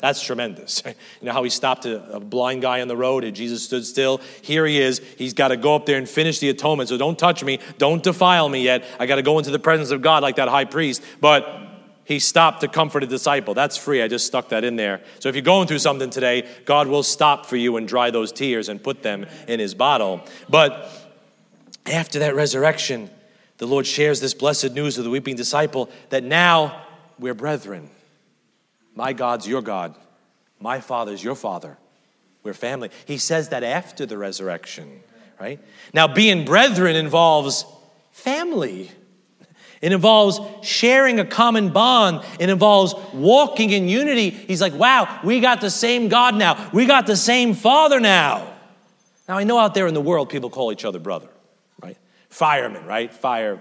That's 0.00 0.22
tremendous. 0.22 0.82
You 1.20 1.26
know 1.26 1.32
how 1.32 1.42
he 1.42 1.50
stopped 1.50 1.86
a, 1.86 2.20
blind 2.20 2.62
guy 2.62 2.80
on 2.80 2.88
the 2.88 2.96
road 2.96 3.24
and 3.24 3.34
Jesus 3.34 3.64
stood 3.64 3.84
still? 3.84 4.20
Here 4.42 4.64
he 4.64 4.80
is. 4.80 5.00
He's 5.16 5.34
got 5.34 5.48
to 5.48 5.56
go 5.56 5.74
up 5.74 5.84
there 5.84 5.98
and 5.98 6.08
finish 6.08 6.38
the 6.38 6.48
atonement. 6.48 6.88
So 6.88 6.96
don't 6.96 7.18
touch 7.18 7.42
me. 7.42 7.58
Don't 7.76 8.02
defile 8.02 8.48
me 8.48 8.62
yet. 8.62 8.84
I 9.00 9.06
got 9.06 9.16
to 9.16 9.22
go 9.22 9.38
into 9.38 9.50
the 9.50 9.58
presence 9.58 9.90
of 9.90 10.00
God 10.00 10.22
like 10.22 10.36
that 10.36 10.48
high 10.48 10.64
priest. 10.64 11.02
But 11.20 11.67
he 12.08 12.18
stopped 12.18 12.62
to 12.62 12.68
comfort 12.68 13.02
a 13.02 13.06
disciple. 13.06 13.52
That's 13.52 13.76
free. 13.76 14.00
I 14.00 14.08
just 14.08 14.26
stuck 14.26 14.48
that 14.48 14.64
in 14.64 14.76
there. 14.76 15.02
So 15.18 15.28
if 15.28 15.34
you're 15.34 15.42
going 15.42 15.68
through 15.68 15.80
something 15.80 16.08
today, 16.08 16.48
God 16.64 16.88
will 16.88 17.02
stop 17.02 17.44
for 17.44 17.56
you 17.56 17.76
and 17.76 17.86
dry 17.86 18.10
those 18.10 18.32
tears 18.32 18.70
and 18.70 18.82
put 18.82 19.02
them 19.02 19.26
in 19.46 19.60
his 19.60 19.74
bottle. 19.74 20.22
But 20.48 20.90
after 21.84 22.20
that 22.20 22.34
resurrection, 22.34 23.10
the 23.58 23.66
Lord 23.66 23.86
shares 23.86 24.20
this 24.20 24.32
blessed 24.32 24.72
news 24.72 24.96
with 24.96 25.04
the 25.04 25.10
weeping 25.10 25.36
disciple 25.36 25.90
that 26.08 26.24
now 26.24 26.82
we're 27.18 27.34
brethren. 27.34 27.90
My 28.94 29.12
God's 29.12 29.46
your 29.46 29.60
God. 29.60 29.94
My 30.58 30.80
Father's 30.80 31.22
your 31.22 31.34
Father. 31.34 31.76
We're 32.42 32.54
family. 32.54 32.88
He 33.04 33.18
says 33.18 33.50
that 33.50 33.62
after 33.62 34.06
the 34.06 34.16
resurrection, 34.16 35.02
right? 35.38 35.60
Now, 35.92 36.08
being 36.08 36.46
brethren 36.46 36.96
involves 36.96 37.66
family. 38.12 38.92
It 39.80 39.92
involves 39.92 40.40
sharing 40.66 41.20
a 41.20 41.24
common 41.24 41.70
bond. 41.70 42.24
It 42.40 42.50
involves 42.50 42.94
walking 43.14 43.70
in 43.70 43.88
unity. 43.88 44.30
He's 44.30 44.60
like, 44.60 44.74
wow, 44.74 45.20
we 45.22 45.40
got 45.40 45.60
the 45.60 45.70
same 45.70 46.08
God 46.08 46.34
now. 46.34 46.70
We 46.72 46.86
got 46.86 47.06
the 47.06 47.16
same 47.16 47.54
Father 47.54 48.00
now. 48.00 48.54
Now, 49.28 49.38
I 49.38 49.44
know 49.44 49.58
out 49.58 49.74
there 49.74 49.86
in 49.86 49.94
the 49.94 50.00
world 50.00 50.30
people 50.30 50.50
call 50.50 50.72
each 50.72 50.84
other 50.84 50.98
brother, 50.98 51.28
right? 51.82 51.96
Firemen, 52.30 52.86
right? 52.86 53.12
Fire 53.12 53.60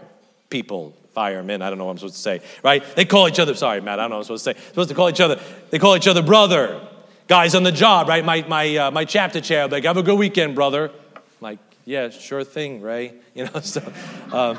people, 0.49 0.95
firemen, 1.13 1.61
I 1.61 1.70
don't 1.70 1.78
know 1.78 1.86
what 1.86 1.91
I'm 1.91 1.97
supposed 1.97 2.15
to 2.15 2.22
say, 2.22 2.41
right? 2.63 2.84
They 2.95 3.05
call 3.05 3.28
each 3.28 3.39
other, 3.39 3.53
sorry, 3.53 3.82
Matt, 3.82 3.99
I 3.99 4.03
don't 4.03 4.11
know 4.11 4.15
what 4.15 4.30
I'm 4.30 4.38
supposed 4.38 4.45
to 4.45 4.53
say. 4.53 4.68
Supposed 4.70 4.89
to 4.89 4.95
call 4.95 5.09
each 5.09 5.20
other, 5.20 5.39
they 5.70 5.78
call 5.78 5.95
each 5.97 6.07
other 6.07 6.22
brother. 6.24 6.82
Guys 7.28 7.55
on 7.55 7.63
the 7.63 7.74
job, 7.74 8.07
right? 8.07 8.24
My, 8.24 8.45
my, 8.47 8.78
uh, 8.78 8.91
my 8.91 9.03
chapter 9.03 9.41
chair, 9.41 9.68
like, 9.68 9.84
have 9.84 9.97
a 9.97 10.03
good 10.03 10.18
weekend, 10.18 10.55
brother. 10.55 10.89
I'm 11.13 11.22
like, 11.41 11.59
yeah, 11.84 12.09
sure 12.09 12.43
thing, 12.43 12.82
Ray. 12.82 13.13
You 13.36 13.43
know, 13.45 13.59
so. 13.59 13.84
Um, 14.32 14.57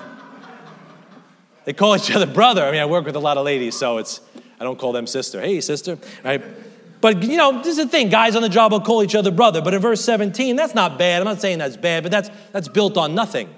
they 1.69 1.75
call 1.75 1.95
each 1.95 2.11
other 2.11 2.25
brother. 2.25 2.65
I 2.65 2.71
mean, 2.71 2.81
I 2.81 2.87
work 2.87 3.05
with 3.05 3.15
a 3.15 3.21
lot 3.21 3.37
of 3.37 3.45
ladies, 3.45 3.77
so 3.77 3.99
it's, 3.99 4.23
I 4.59 4.65
don't 4.65 4.79
call 4.79 4.93
them 4.93 5.07
sister. 5.07 5.39
Hey, 5.39 5.61
sister, 5.61 5.99
right? 6.25 6.43
But, 7.03 7.23
you 7.23 7.37
know, 7.37 7.59
this 7.59 7.77
is 7.77 7.85
the 7.85 7.87
thing. 7.87 8.09
Guys 8.09 8.35
on 8.37 8.41
the 8.41 8.49
job 8.49 8.73
will 8.73 8.81
call 8.81 9.03
each 9.03 9.15
other 9.15 9.31
brother. 9.31 9.61
But 9.61 9.75
in 9.75 9.83
verse 9.83 10.03
17, 10.03 10.57
that's 10.57 10.75
not 10.75 10.99
bad. 10.99 11.21
I'm 11.21 11.27
not 11.27 11.43
saying 11.43 11.59
that's 11.59 11.77
bad, 11.77 12.05
but 12.05 12.11
that's, 12.11 12.31
that's 12.53 12.69
built 12.69 12.97
on 12.97 13.15
nothing. 13.15 13.51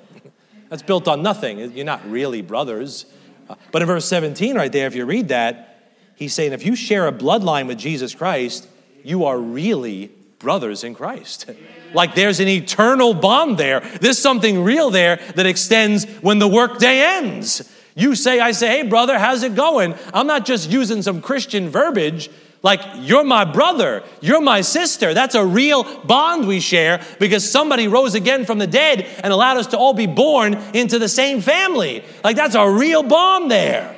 That's 0.70 0.82
built 0.82 1.06
on 1.06 1.22
nothing. 1.22 1.60
You're 1.76 1.84
not 1.84 2.04
really 2.10 2.42
brothers. 2.42 3.06
Uh, 3.48 3.54
but 3.70 3.80
in 3.80 3.86
verse 3.86 4.06
17, 4.06 4.56
right 4.56 4.72
there, 4.72 4.88
if 4.88 4.96
you 4.96 5.06
read 5.06 5.28
that, 5.28 5.94
he's 6.16 6.34
saying 6.34 6.52
if 6.52 6.66
you 6.66 6.74
share 6.74 7.06
a 7.06 7.12
bloodline 7.12 7.68
with 7.68 7.78
Jesus 7.78 8.12
Christ, 8.12 8.66
you 9.04 9.24
are 9.24 9.38
really 9.38 10.10
brothers 10.40 10.82
in 10.82 10.96
Christ. 10.96 11.48
Like 11.92 12.14
there's 12.14 12.38
an 12.38 12.46
eternal 12.46 13.14
bond 13.14 13.58
there. 13.58 13.80
There's 13.80 14.16
something 14.16 14.62
real 14.62 14.90
there 14.90 15.16
that 15.34 15.44
extends 15.44 16.04
when 16.20 16.38
the 16.38 16.46
workday 16.46 17.00
ends. 17.00 17.68
You 18.00 18.14
say, 18.14 18.40
I 18.40 18.52
say, 18.52 18.68
hey, 18.68 18.88
brother, 18.88 19.18
how's 19.18 19.42
it 19.42 19.54
going? 19.54 19.94
I'm 20.14 20.26
not 20.26 20.46
just 20.46 20.70
using 20.70 21.02
some 21.02 21.20
Christian 21.20 21.68
verbiage. 21.68 22.30
Like, 22.62 22.80
you're 22.96 23.24
my 23.24 23.44
brother, 23.44 24.02
you're 24.22 24.40
my 24.40 24.62
sister. 24.62 25.12
That's 25.12 25.34
a 25.34 25.44
real 25.44 25.84
bond 26.04 26.46
we 26.46 26.60
share 26.60 27.02
because 27.18 27.50
somebody 27.50 27.88
rose 27.88 28.14
again 28.14 28.46
from 28.46 28.56
the 28.58 28.66
dead 28.66 29.02
and 29.22 29.34
allowed 29.34 29.58
us 29.58 29.66
to 29.68 29.78
all 29.78 29.92
be 29.92 30.06
born 30.06 30.54
into 30.74 30.98
the 30.98 31.08
same 31.08 31.42
family. 31.42 32.02
Like, 32.24 32.36
that's 32.36 32.54
a 32.54 32.68
real 32.68 33.02
bond 33.02 33.50
there. 33.50 33.94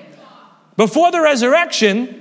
Before 0.76 1.12
the 1.12 1.20
resurrection, 1.20 2.18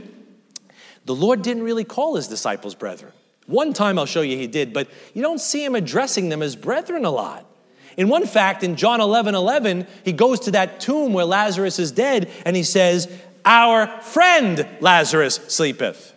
the 1.05 1.15
Lord 1.15 1.41
didn't 1.41 1.63
really 1.63 1.83
call 1.83 2.15
his 2.15 2.27
disciples 2.27 2.75
brethren. 2.75 3.11
One 3.47 3.73
time 3.73 3.97
I'll 3.97 4.05
show 4.05 4.21
you 4.21 4.37
he 4.37 4.47
did, 4.47 4.71
but 4.71 4.87
you 5.15 5.23
don't 5.23 5.41
see 5.41 5.65
him 5.65 5.73
addressing 5.73 6.29
them 6.29 6.43
as 6.43 6.55
brethren 6.55 7.05
a 7.05 7.11
lot. 7.11 7.50
In 7.97 8.07
one 8.07 8.25
fact, 8.25 8.63
in 8.63 8.75
John 8.75 9.01
11 9.01 9.35
11, 9.35 9.87
he 10.03 10.13
goes 10.13 10.39
to 10.41 10.51
that 10.51 10.79
tomb 10.79 11.13
where 11.13 11.25
Lazarus 11.25 11.79
is 11.79 11.91
dead 11.91 12.31
and 12.45 12.55
he 12.55 12.63
says, 12.63 13.11
Our 13.45 13.87
friend 14.01 14.67
Lazarus 14.79 15.35
sleepeth. 15.47 16.13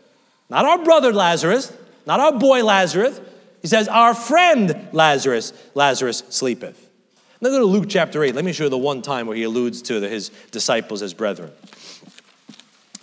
Not 0.50 0.64
our 0.64 0.84
brother 0.84 1.12
Lazarus, 1.12 1.72
not 2.06 2.20
our 2.20 2.38
boy 2.38 2.64
Lazarus. 2.64 3.20
He 3.62 3.68
says, 3.68 3.88
Our 3.88 4.14
friend 4.14 4.88
Lazarus, 4.92 5.52
Lazarus 5.74 6.22
sleepeth. 6.28 6.88
Now 7.40 7.50
go 7.50 7.58
to 7.58 7.64
Luke 7.64 7.86
chapter 7.88 8.22
8. 8.22 8.34
Let 8.34 8.44
me 8.44 8.52
show 8.52 8.64
you 8.64 8.70
the 8.70 8.78
one 8.78 9.02
time 9.02 9.26
where 9.26 9.36
he 9.36 9.42
alludes 9.42 9.82
to 9.82 10.00
his 10.00 10.30
disciples 10.50 11.02
as 11.02 11.12
brethren. 11.12 11.50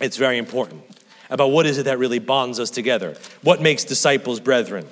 It's 0.00 0.16
very 0.16 0.38
important 0.38 0.82
about 1.30 1.48
what 1.48 1.64
is 1.64 1.78
it 1.78 1.84
that 1.84 1.98
really 1.98 2.18
bonds 2.18 2.58
us 2.58 2.70
together. 2.70 3.16
What 3.42 3.62
makes 3.62 3.84
disciples 3.84 4.40
brethren? 4.40 4.86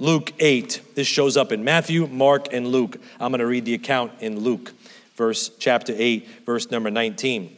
Luke 0.00 0.32
8. 0.40 0.80
This 0.94 1.06
shows 1.06 1.36
up 1.36 1.52
in 1.52 1.62
Matthew, 1.62 2.06
Mark, 2.06 2.52
and 2.52 2.66
Luke. 2.68 2.96
I'm 3.20 3.30
going 3.30 3.40
to 3.40 3.46
read 3.46 3.66
the 3.66 3.74
account 3.74 4.12
in 4.20 4.40
Luke, 4.40 4.72
verse 5.14 5.50
chapter 5.58 5.94
8, 5.94 6.46
verse 6.46 6.70
number 6.70 6.90
19. 6.90 7.54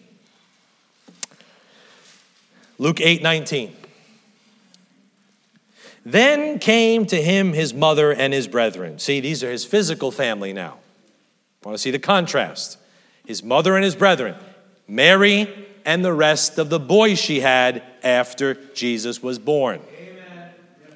Luke 2.78 3.00
8, 3.00 3.22
19. 3.22 3.76
Then 6.04 6.58
came 6.58 7.06
to 7.06 7.22
him 7.22 7.52
his 7.52 7.72
mother 7.72 8.12
and 8.12 8.32
his 8.32 8.48
brethren. 8.48 8.98
See, 8.98 9.20
these 9.20 9.44
are 9.44 9.50
his 9.50 9.64
physical 9.64 10.10
family 10.10 10.52
now. 10.52 10.78
Want 11.62 11.76
to 11.76 11.78
see 11.80 11.92
the 11.92 12.00
contrast? 12.00 12.76
His 13.24 13.44
mother 13.44 13.76
and 13.76 13.84
his 13.84 13.94
brethren, 13.94 14.34
Mary 14.88 15.48
and 15.84 16.04
the 16.04 16.12
rest 16.12 16.58
of 16.58 16.70
the 16.70 16.80
boys 16.80 17.20
she 17.20 17.38
had 17.38 17.84
after 18.02 18.54
Jesus 18.74 19.22
was 19.22 19.38
born. 19.38 19.80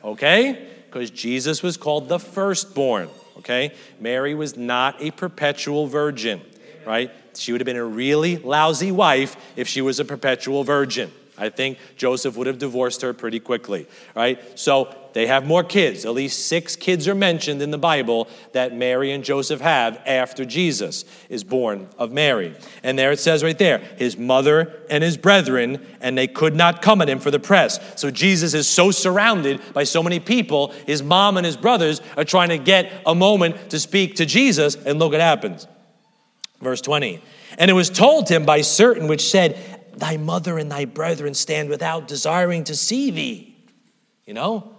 Okay? 0.03 0.67
Because 0.97 1.11
Jesus 1.11 1.63
was 1.63 1.77
called 1.77 2.09
the 2.09 2.19
firstborn, 2.19 3.11
okay? 3.37 3.75
Mary 4.01 4.35
was 4.35 4.57
not 4.57 4.97
a 5.03 5.11
perpetual 5.11 5.87
virgin, 5.87 6.41
right? 6.87 7.11
She 7.35 7.53
would 7.53 7.61
have 7.61 7.67
been 7.67 7.77
a 7.77 7.85
really 7.85 8.39
lousy 8.39 8.91
wife 8.91 9.37
if 9.57 9.69
she 9.69 9.83
was 9.83 10.01
a 10.01 10.07
perpetual 10.07 10.65
virgin. 10.65 11.13
I 11.39 11.49
think 11.49 11.79
Joseph 11.97 12.37
would 12.37 12.47
have 12.47 12.59
divorced 12.59 13.03
her 13.03 13.13
pretty 13.13 13.41
quickly, 13.41 13.87
right? 14.15 14.41
So 14.59 14.95
they 15.13 15.27
have 15.27 15.47
more 15.47 15.65
kids. 15.65 16.05
At 16.05 16.13
least 16.13 16.47
six 16.47 16.77
kids 16.77 17.09
are 17.09 17.15
mentioned 17.15 17.63
in 17.63 17.71
the 17.71 17.79
Bible 17.79 18.29
that 18.53 18.77
Mary 18.77 19.13
and 19.13 19.25
Joseph 19.25 19.61
have 19.61 20.01
after 20.07 20.45
Jesus 20.45 21.05
is 21.31 21.43
born 21.43 21.89
of 21.99 22.13
Mary. 22.13 22.55
And 22.83 22.99
there 22.99 23.13
it 23.13 23.19
says 23.19 23.43
right 23.43 23.59
there, 23.59 23.79
his 23.97 24.19
mother 24.19 24.79
and 24.91 25.03
his 25.03 25.17
brethren, 25.17 25.87
and 26.01 26.19
they 26.19 26.27
could 26.27 26.55
not 26.55 26.83
come 26.83 27.01
at 27.01 27.09
him 27.09 27.19
for 27.19 27.31
the 27.31 27.41
press. 27.41 27.81
So 27.99 28.11
Jesus 28.11 28.53
is 28.53 28.69
so 28.69 28.91
surrounded 28.91 29.61
by 29.73 29.85
so 29.85 30.03
many 30.03 30.21
people, 30.21 30.73
his 30.87 31.03
mom 31.03 31.37
and 31.37 31.47
his 31.47 31.57
brothers 31.57 32.01
are 32.17 32.25
trying 32.25 32.51
to 32.51 32.59
get 32.59 32.93
a 33.07 33.15
moment 33.15 33.71
to 33.71 33.81
speak 33.81 34.17
to 34.17 34.27
Jesus, 34.27 34.75
and 34.75 34.99
look 34.99 35.13
what 35.13 35.21
happens. 35.21 35.67
Verse 36.61 36.81
20. 36.81 37.23
And 37.59 37.71
it 37.71 37.75
was 37.75 37.91
told 37.91 38.29
him 38.29 38.45
by 38.45 38.61
certain 38.61 39.09
which 39.09 39.31
said, 39.31 39.59
Thy 39.97 40.17
mother 40.17 40.59
and 40.59 40.71
thy 40.71 40.85
brethren 40.85 41.35
stand 41.35 41.69
without, 41.69 42.07
desiring 42.07 42.65
to 42.65 42.77
see 42.77 43.11
thee. 43.11 43.57
You 44.27 44.35
know? 44.35 44.77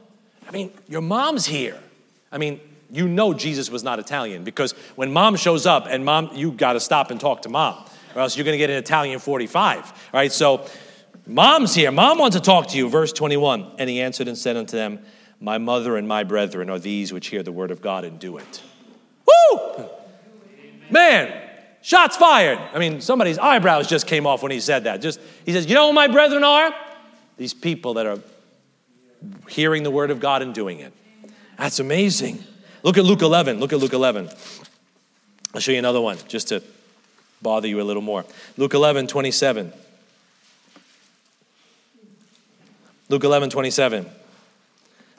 I 0.47 0.51
mean, 0.51 0.71
your 0.87 1.01
mom's 1.01 1.45
here. 1.45 1.77
I 2.31 2.37
mean, 2.37 2.61
you 2.91 3.07
know 3.07 3.33
Jesus 3.33 3.69
was 3.69 3.83
not 3.83 3.99
Italian 3.99 4.43
because 4.43 4.71
when 4.95 5.11
mom 5.11 5.35
shows 5.35 5.65
up 5.65 5.87
and 5.89 6.05
mom, 6.05 6.29
you 6.33 6.51
got 6.51 6.73
to 6.73 6.79
stop 6.79 7.11
and 7.11 7.19
talk 7.19 7.41
to 7.41 7.49
mom 7.49 7.83
or 8.17 8.21
else 8.21 8.35
you're 8.35 8.45
going 8.45 8.53
to 8.53 8.57
get 8.57 8.71
an 8.71 8.77
Italian 8.77 9.19
45. 9.19 9.85
All 9.85 9.93
right, 10.13 10.31
so 10.31 10.65
mom's 11.27 11.75
here. 11.75 11.91
Mom 11.91 12.17
wants 12.17 12.35
to 12.35 12.41
talk 12.41 12.67
to 12.69 12.77
you. 12.77 12.89
Verse 12.89 13.13
21. 13.13 13.73
And 13.77 13.87
he 13.87 14.01
answered 14.01 14.27
and 14.27 14.35
said 14.35 14.57
unto 14.57 14.75
them, 14.75 14.99
My 15.39 15.59
mother 15.59 15.97
and 15.97 16.07
my 16.07 16.23
brethren 16.23 16.69
are 16.71 16.79
these 16.79 17.13
which 17.13 17.27
hear 17.27 17.43
the 17.43 17.51
word 17.51 17.69
of 17.69 17.79
God 17.79 18.05
and 18.05 18.17
do 18.17 18.37
it. 18.37 18.61
Woo! 19.27 19.85
Man, 20.89 21.46
Shots 21.87 22.17
fired. 22.17 22.59
I 22.73 22.79
mean, 22.79 22.99
somebody's 22.99 23.37
eyebrows 23.37 23.87
just 23.87 24.07
came 24.07 24.27
off 24.27 24.43
when 24.43 24.51
he 24.51 24.59
said 24.59 24.83
that. 24.83 25.01
Just 25.01 25.21
he 25.45 25.53
says, 25.53 25.67
"You 25.67 25.73
know 25.73 25.93
my 25.93 26.07
brethren 26.07 26.43
are? 26.43 26.75
These 27.37 27.53
people 27.53 27.93
that 27.93 28.05
are 28.05 28.19
hearing 29.47 29.83
the 29.83 29.89
word 29.89 30.11
of 30.11 30.19
God 30.19 30.41
and 30.41 30.53
doing 30.53 30.81
it." 30.81 30.91
That's 31.57 31.79
amazing. 31.79 32.43
Look 32.83 32.97
at 32.97 33.05
Luke 33.05 33.21
11. 33.21 33.61
Look 33.61 33.71
at 33.71 33.79
Luke 33.79 33.93
11. 33.93 34.29
I'll 35.53 35.61
show 35.61 35.71
you 35.71 35.79
another 35.79 36.01
one 36.01 36.17
just 36.27 36.49
to 36.49 36.61
bother 37.41 37.69
you 37.69 37.79
a 37.79 37.83
little 37.83 38.01
more. 38.01 38.25
Luke 38.57 38.73
11, 38.73 39.07
27. 39.07 39.71
Luke 43.07 43.23
11, 43.23 43.49
27. 43.49 44.05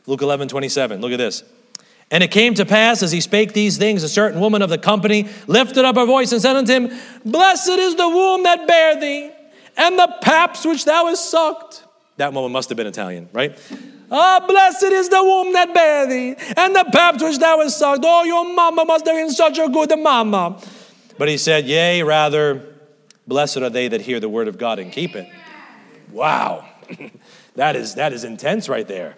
Luke 0.06 0.20
11, 0.20 0.48
27. 0.48 1.00
Look 1.00 1.12
at 1.12 1.16
this. 1.16 1.44
And 2.10 2.24
it 2.24 2.30
came 2.30 2.54
to 2.54 2.64
pass 2.64 3.02
as 3.02 3.12
he 3.12 3.20
spake 3.20 3.52
these 3.52 3.76
things, 3.76 4.02
a 4.02 4.08
certain 4.08 4.40
woman 4.40 4.62
of 4.62 4.70
the 4.70 4.78
company 4.78 5.28
lifted 5.46 5.84
up 5.84 5.96
her 5.96 6.06
voice 6.06 6.32
and 6.32 6.40
said 6.40 6.56
unto 6.56 6.72
him, 6.72 6.98
Blessed 7.24 7.68
is 7.68 7.96
the 7.96 8.08
womb 8.08 8.44
that 8.44 8.66
bare 8.66 8.98
thee, 8.98 9.30
and 9.76 9.98
the 9.98 10.14
paps 10.22 10.64
which 10.64 10.84
thou 10.86 11.06
hast 11.06 11.30
sucked. 11.30 11.84
That 12.16 12.32
woman 12.32 12.50
must 12.50 12.70
have 12.70 12.76
been 12.76 12.86
Italian, 12.86 13.28
right? 13.32 13.58
Ah, 14.10 14.40
oh, 14.42 14.46
blessed 14.46 14.84
is 14.84 15.10
the 15.10 15.22
womb 15.22 15.52
that 15.52 15.74
bare 15.74 16.06
thee, 16.06 16.34
and 16.56 16.74
the 16.74 16.84
paps 16.90 17.22
which 17.22 17.38
thou 17.38 17.58
hast 17.58 17.78
sucked. 17.78 18.02
Oh, 18.02 18.24
your 18.24 18.54
mama 18.54 18.86
must 18.86 19.06
have 19.06 19.14
been 19.14 19.30
such 19.30 19.58
a 19.58 19.68
good 19.68 19.92
mama. 19.98 20.60
But 21.18 21.28
he 21.28 21.36
said, 21.36 21.66
Yea, 21.66 22.02
rather, 22.02 22.74
blessed 23.26 23.58
are 23.58 23.70
they 23.70 23.88
that 23.88 24.00
hear 24.00 24.18
the 24.18 24.30
word 24.30 24.48
of 24.48 24.56
God 24.56 24.78
and 24.78 24.90
keep 24.90 25.14
it. 25.14 25.28
Wow. 26.10 26.66
that 27.56 27.76
is 27.76 27.96
that 27.96 28.14
is 28.14 28.24
intense 28.24 28.68
right 28.68 28.88
there. 28.88 29.16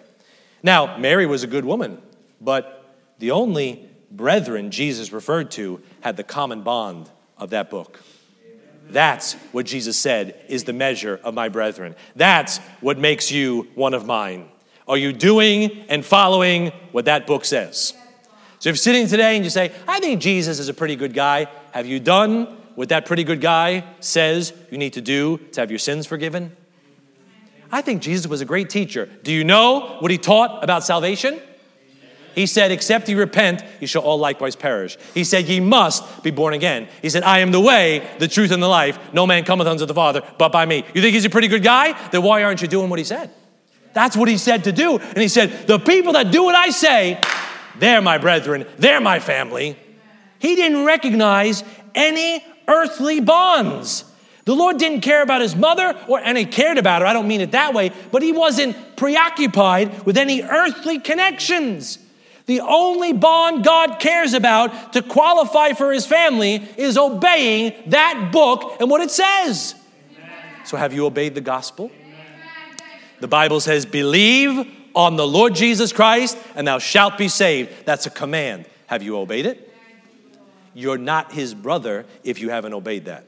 Now, 0.61 0.97
Mary 0.97 1.25
was 1.25 1.43
a 1.43 1.47
good 1.47 1.63
woman, 1.63 2.01
but 2.41 2.80
the 3.21 3.31
only 3.31 3.87
brethren 4.09 4.71
Jesus 4.71 5.13
referred 5.13 5.51
to 5.51 5.79
had 6.01 6.17
the 6.17 6.23
common 6.23 6.63
bond 6.63 7.07
of 7.37 7.51
that 7.51 7.69
book. 7.69 8.01
That's 8.89 9.33
what 9.53 9.67
Jesus 9.67 9.95
said 9.95 10.43
is 10.49 10.63
the 10.63 10.73
measure 10.73 11.19
of 11.23 11.35
my 11.35 11.47
brethren. 11.47 11.95
That's 12.15 12.57
what 12.81 12.97
makes 12.97 13.31
you 13.31 13.69
one 13.75 13.93
of 13.93 14.07
mine. 14.07 14.49
Are 14.87 14.97
you 14.97 15.13
doing 15.13 15.85
and 15.87 16.03
following 16.03 16.71
what 16.91 17.05
that 17.05 17.27
book 17.27 17.45
says? 17.45 17.93
So 18.57 18.69
if 18.69 18.73
you're 18.73 18.75
sitting 18.75 19.07
today 19.07 19.35
and 19.35 19.45
you 19.45 19.51
say, 19.51 19.71
I 19.87 19.99
think 19.99 20.19
Jesus 20.19 20.57
is 20.57 20.67
a 20.67 20.73
pretty 20.73 20.95
good 20.95 21.13
guy, 21.13 21.45
have 21.73 21.85
you 21.85 21.99
done 21.99 22.45
what 22.73 22.89
that 22.89 23.05
pretty 23.05 23.23
good 23.23 23.39
guy 23.39 23.85
says 23.99 24.51
you 24.71 24.79
need 24.79 24.93
to 24.93 25.01
do 25.01 25.37
to 25.51 25.61
have 25.61 25.69
your 25.69 25.79
sins 25.79 26.07
forgiven? 26.07 26.55
I 27.71 27.81
think 27.81 28.01
Jesus 28.01 28.25
was 28.25 28.41
a 28.41 28.45
great 28.45 28.71
teacher. 28.71 29.07
Do 29.21 29.31
you 29.31 29.43
know 29.43 29.97
what 29.99 30.09
he 30.09 30.17
taught 30.17 30.63
about 30.63 30.83
salvation? 30.83 31.39
He 32.35 32.45
said, 32.45 32.71
Except 32.71 33.09
ye 33.09 33.15
repent, 33.15 33.63
ye 33.79 33.87
shall 33.87 34.01
all 34.03 34.17
likewise 34.17 34.55
perish. 34.55 34.97
He 35.13 35.23
said, 35.23 35.45
Ye 35.45 35.59
must 35.59 36.23
be 36.23 36.31
born 36.31 36.53
again. 36.53 36.87
He 37.01 37.09
said, 37.09 37.23
I 37.23 37.39
am 37.39 37.51
the 37.51 37.59
way, 37.59 38.07
the 38.19 38.27
truth, 38.27 38.51
and 38.51 38.61
the 38.61 38.67
life. 38.67 38.99
No 39.13 39.27
man 39.27 39.43
cometh 39.43 39.67
unto 39.67 39.85
the 39.85 39.93
Father 39.93 40.21
but 40.37 40.51
by 40.51 40.65
me. 40.65 40.85
You 40.93 41.01
think 41.01 41.13
he's 41.13 41.25
a 41.25 41.29
pretty 41.29 41.47
good 41.47 41.63
guy? 41.63 41.93
Then 42.09 42.23
why 42.23 42.43
aren't 42.43 42.61
you 42.61 42.67
doing 42.67 42.89
what 42.89 42.99
he 42.99 43.05
said? 43.05 43.29
That's 43.93 44.15
what 44.15 44.29
he 44.29 44.37
said 44.37 44.63
to 44.65 44.71
do. 44.71 44.97
And 44.97 45.17
he 45.17 45.27
said, 45.27 45.67
The 45.67 45.79
people 45.79 46.13
that 46.13 46.31
do 46.31 46.43
what 46.43 46.55
I 46.55 46.69
say, 46.69 47.21
they're 47.77 48.01
my 48.01 48.17
brethren, 48.17 48.65
they're 48.77 49.01
my 49.01 49.19
family. 49.19 49.77
He 50.39 50.55
didn't 50.55 50.85
recognize 50.85 51.63
any 51.93 52.43
earthly 52.67 53.19
bonds. 53.19 54.05
The 54.45 54.55
Lord 54.55 54.77
didn't 54.77 55.01
care 55.01 55.21
about 55.21 55.41
his 55.41 55.55
mother, 55.55 55.95
or, 56.07 56.19
and 56.19 56.37
he 56.37 56.45
cared 56.45 56.77
about 56.77 57.01
her, 57.01 57.07
I 57.07 57.13
don't 57.13 57.27
mean 57.27 57.41
it 57.41 57.51
that 57.51 57.73
way, 57.73 57.91
but 58.11 58.23
he 58.23 58.31
wasn't 58.31 58.95
preoccupied 58.95 60.03
with 60.05 60.17
any 60.17 60.41
earthly 60.41 60.99
connections. 60.99 61.99
The 62.51 62.59
only 62.59 63.13
bond 63.13 63.63
God 63.63 64.01
cares 64.01 64.33
about 64.33 64.91
to 64.91 65.01
qualify 65.01 65.71
for 65.71 65.93
his 65.93 66.05
family 66.05 66.55
is 66.75 66.97
obeying 66.97 67.71
that 67.91 68.31
book 68.33 68.75
and 68.81 68.89
what 68.89 68.99
it 68.99 69.09
says. 69.09 69.73
So, 70.65 70.75
have 70.75 70.91
you 70.91 71.05
obeyed 71.05 71.33
the 71.33 71.39
gospel? 71.39 71.89
The 73.21 73.27
Bible 73.29 73.61
says, 73.61 73.85
Believe 73.85 74.67
on 74.93 75.15
the 75.15 75.25
Lord 75.25 75.55
Jesus 75.55 75.93
Christ 75.93 76.37
and 76.53 76.67
thou 76.67 76.77
shalt 76.79 77.17
be 77.17 77.29
saved. 77.29 77.85
That's 77.85 78.05
a 78.05 78.09
command. 78.09 78.65
Have 78.87 79.01
you 79.01 79.17
obeyed 79.17 79.45
it? 79.45 79.73
You're 80.73 80.97
not 80.97 81.31
his 81.31 81.53
brother 81.53 82.05
if 82.25 82.41
you 82.41 82.49
haven't 82.49 82.73
obeyed 82.73 83.05
that. 83.05 83.23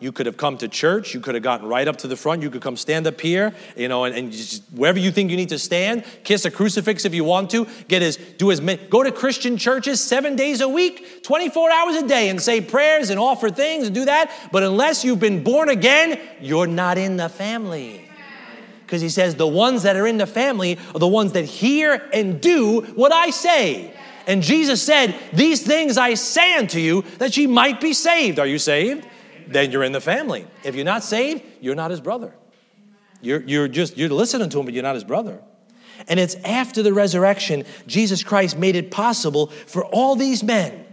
You 0.00 0.12
could 0.12 0.26
have 0.26 0.36
come 0.36 0.56
to 0.58 0.68
church. 0.68 1.12
You 1.12 1.20
could 1.20 1.34
have 1.34 1.42
gotten 1.42 1.68
right 1.68 1.88
up 1.88 1.96
to 1.98 2.08
the 2.08 2.16
front. 2.16 2.42
You 2.42 2.50
could 2.50 2.62
come 2.62 2.76
stand 2.76 3.06
up 3.06 3.20
here, 3.20 3.52
you 3.76 3.88
know, 3.88 4.04
and, 4.04 4.14
and 4.14 4.32
just, 4.32 4.62
wherever 4.72 4.98
you 4.98 5.10
think 5.10 5.30
you 5.30 5.36
need 5.36 5.48
to 5.48 5.58
stand, 5.58 6.04
kiss 6.22 6.44
a 6.44 6.50
crucifix 6.50 7.04
if 7.04 7.14
you 7.14 7.24
want 7.24 7.50
to. 7.50 7.66
Get 7.88 8.02
as 8.02 8.16
do 8.16 8.52
as 8.52 8.60
many. 8.60 8.86
go 8.88 9.02
to 9.02 9.10
Christian 9.10 9.56
churches 9.56 10.00
seven 10.00 10.36
days 10.36 10.60
a 10.60 10.68
week, 10.68 11.24
24 11.24 11.70
hours 11.72 11.96
a 11.96 12.06
day, 12.06 12.28
and 12.28 12.40
say 12.40 12.60
prayers 12.60 13.10
and 13.10 13.18
offer 13.18 13.50
things 13.50 13.86
and 13.86 13.94
do 13.94 14.04
that. 14.04 14.30
But 14.52 14.62
unless 14.62 15.04
you've 15.04 15.20
been 15.20 15.42
born 15.42 15.68
again, 15.68 16.20
you're 16.40 16.68
not 16.68 16.96
in 16.96 17.16
the 17.16 17.28
family. 17.28 18.08
Because 18.86 19.02
he 19.02 19.10
says 19.10 19.34
the 19.34 19.46
ones 19.46 19.82
that 19.82 19.96
are 19.96 20.06
in 20.06 20.16
the 20.16 20.26
family 20.26 20.78
are 20.94 20.98
the 20.98 21.08
ones 21.08 21.32
that 21.32 21.44
hear 21.44 22.08
and 22.12 22.40
do 22.40 22.80
what 22.94 23.12
I 23.12 23.30
say. 23.30 23.94
And 24.26 24.42
Jesus 24.42 24.82
said, 24.82 25.14
These 25.32 25.62
things 25.62 25.98
I 25.98 26.14
say 26.14 26.54
unto 26.54 26.78
you 26.78 27.02
that 27.18 27.36
ye 27.36 27.46
might 27.46 27.80
be 27.80 27.92
saved. 27.92 28.38
Are 28.38 28.46
you 28.46 28.58
saved? 28.58 29.06
Then 29.48 29.70
you're 29.70 29.84
in 29.84 29.92
the 29.92 30.00
family. 30.00 30.46
If 30.64 30.74
you're 30.74 30.84
not 30.84 31.02
saved, 31.02 31.42
you're 31.60 31.74
not 31.74 31.90
his 31.90 32.00
brother. 32.00 32.34
You're, 33.20 33.42
you're 33.42 33.68
just, 33.68 33.96
you're 33.96 34.08
listening 34.08 34.48
to 34.50 34.60
him, 34.60 34.64
but 34.64 34.74
you're 34.74 34.82
not 34.82 34.94
his 34.94 35.04
brother. 35.04 35.40
And 36.06 36.20
it's 36.20 36.36
after 36.36 36.82
the 36.82 36.92
resurrection, 36.92 37.64
Jesus 37.86 38.22
Christ 38.22 38.56
made 38.56 38.76
it 38.76 38.90
possible 38.90 39.48
for 39.48 39.84
all 39.84 40.14
these 40.14 40.42
men 40.44 40.84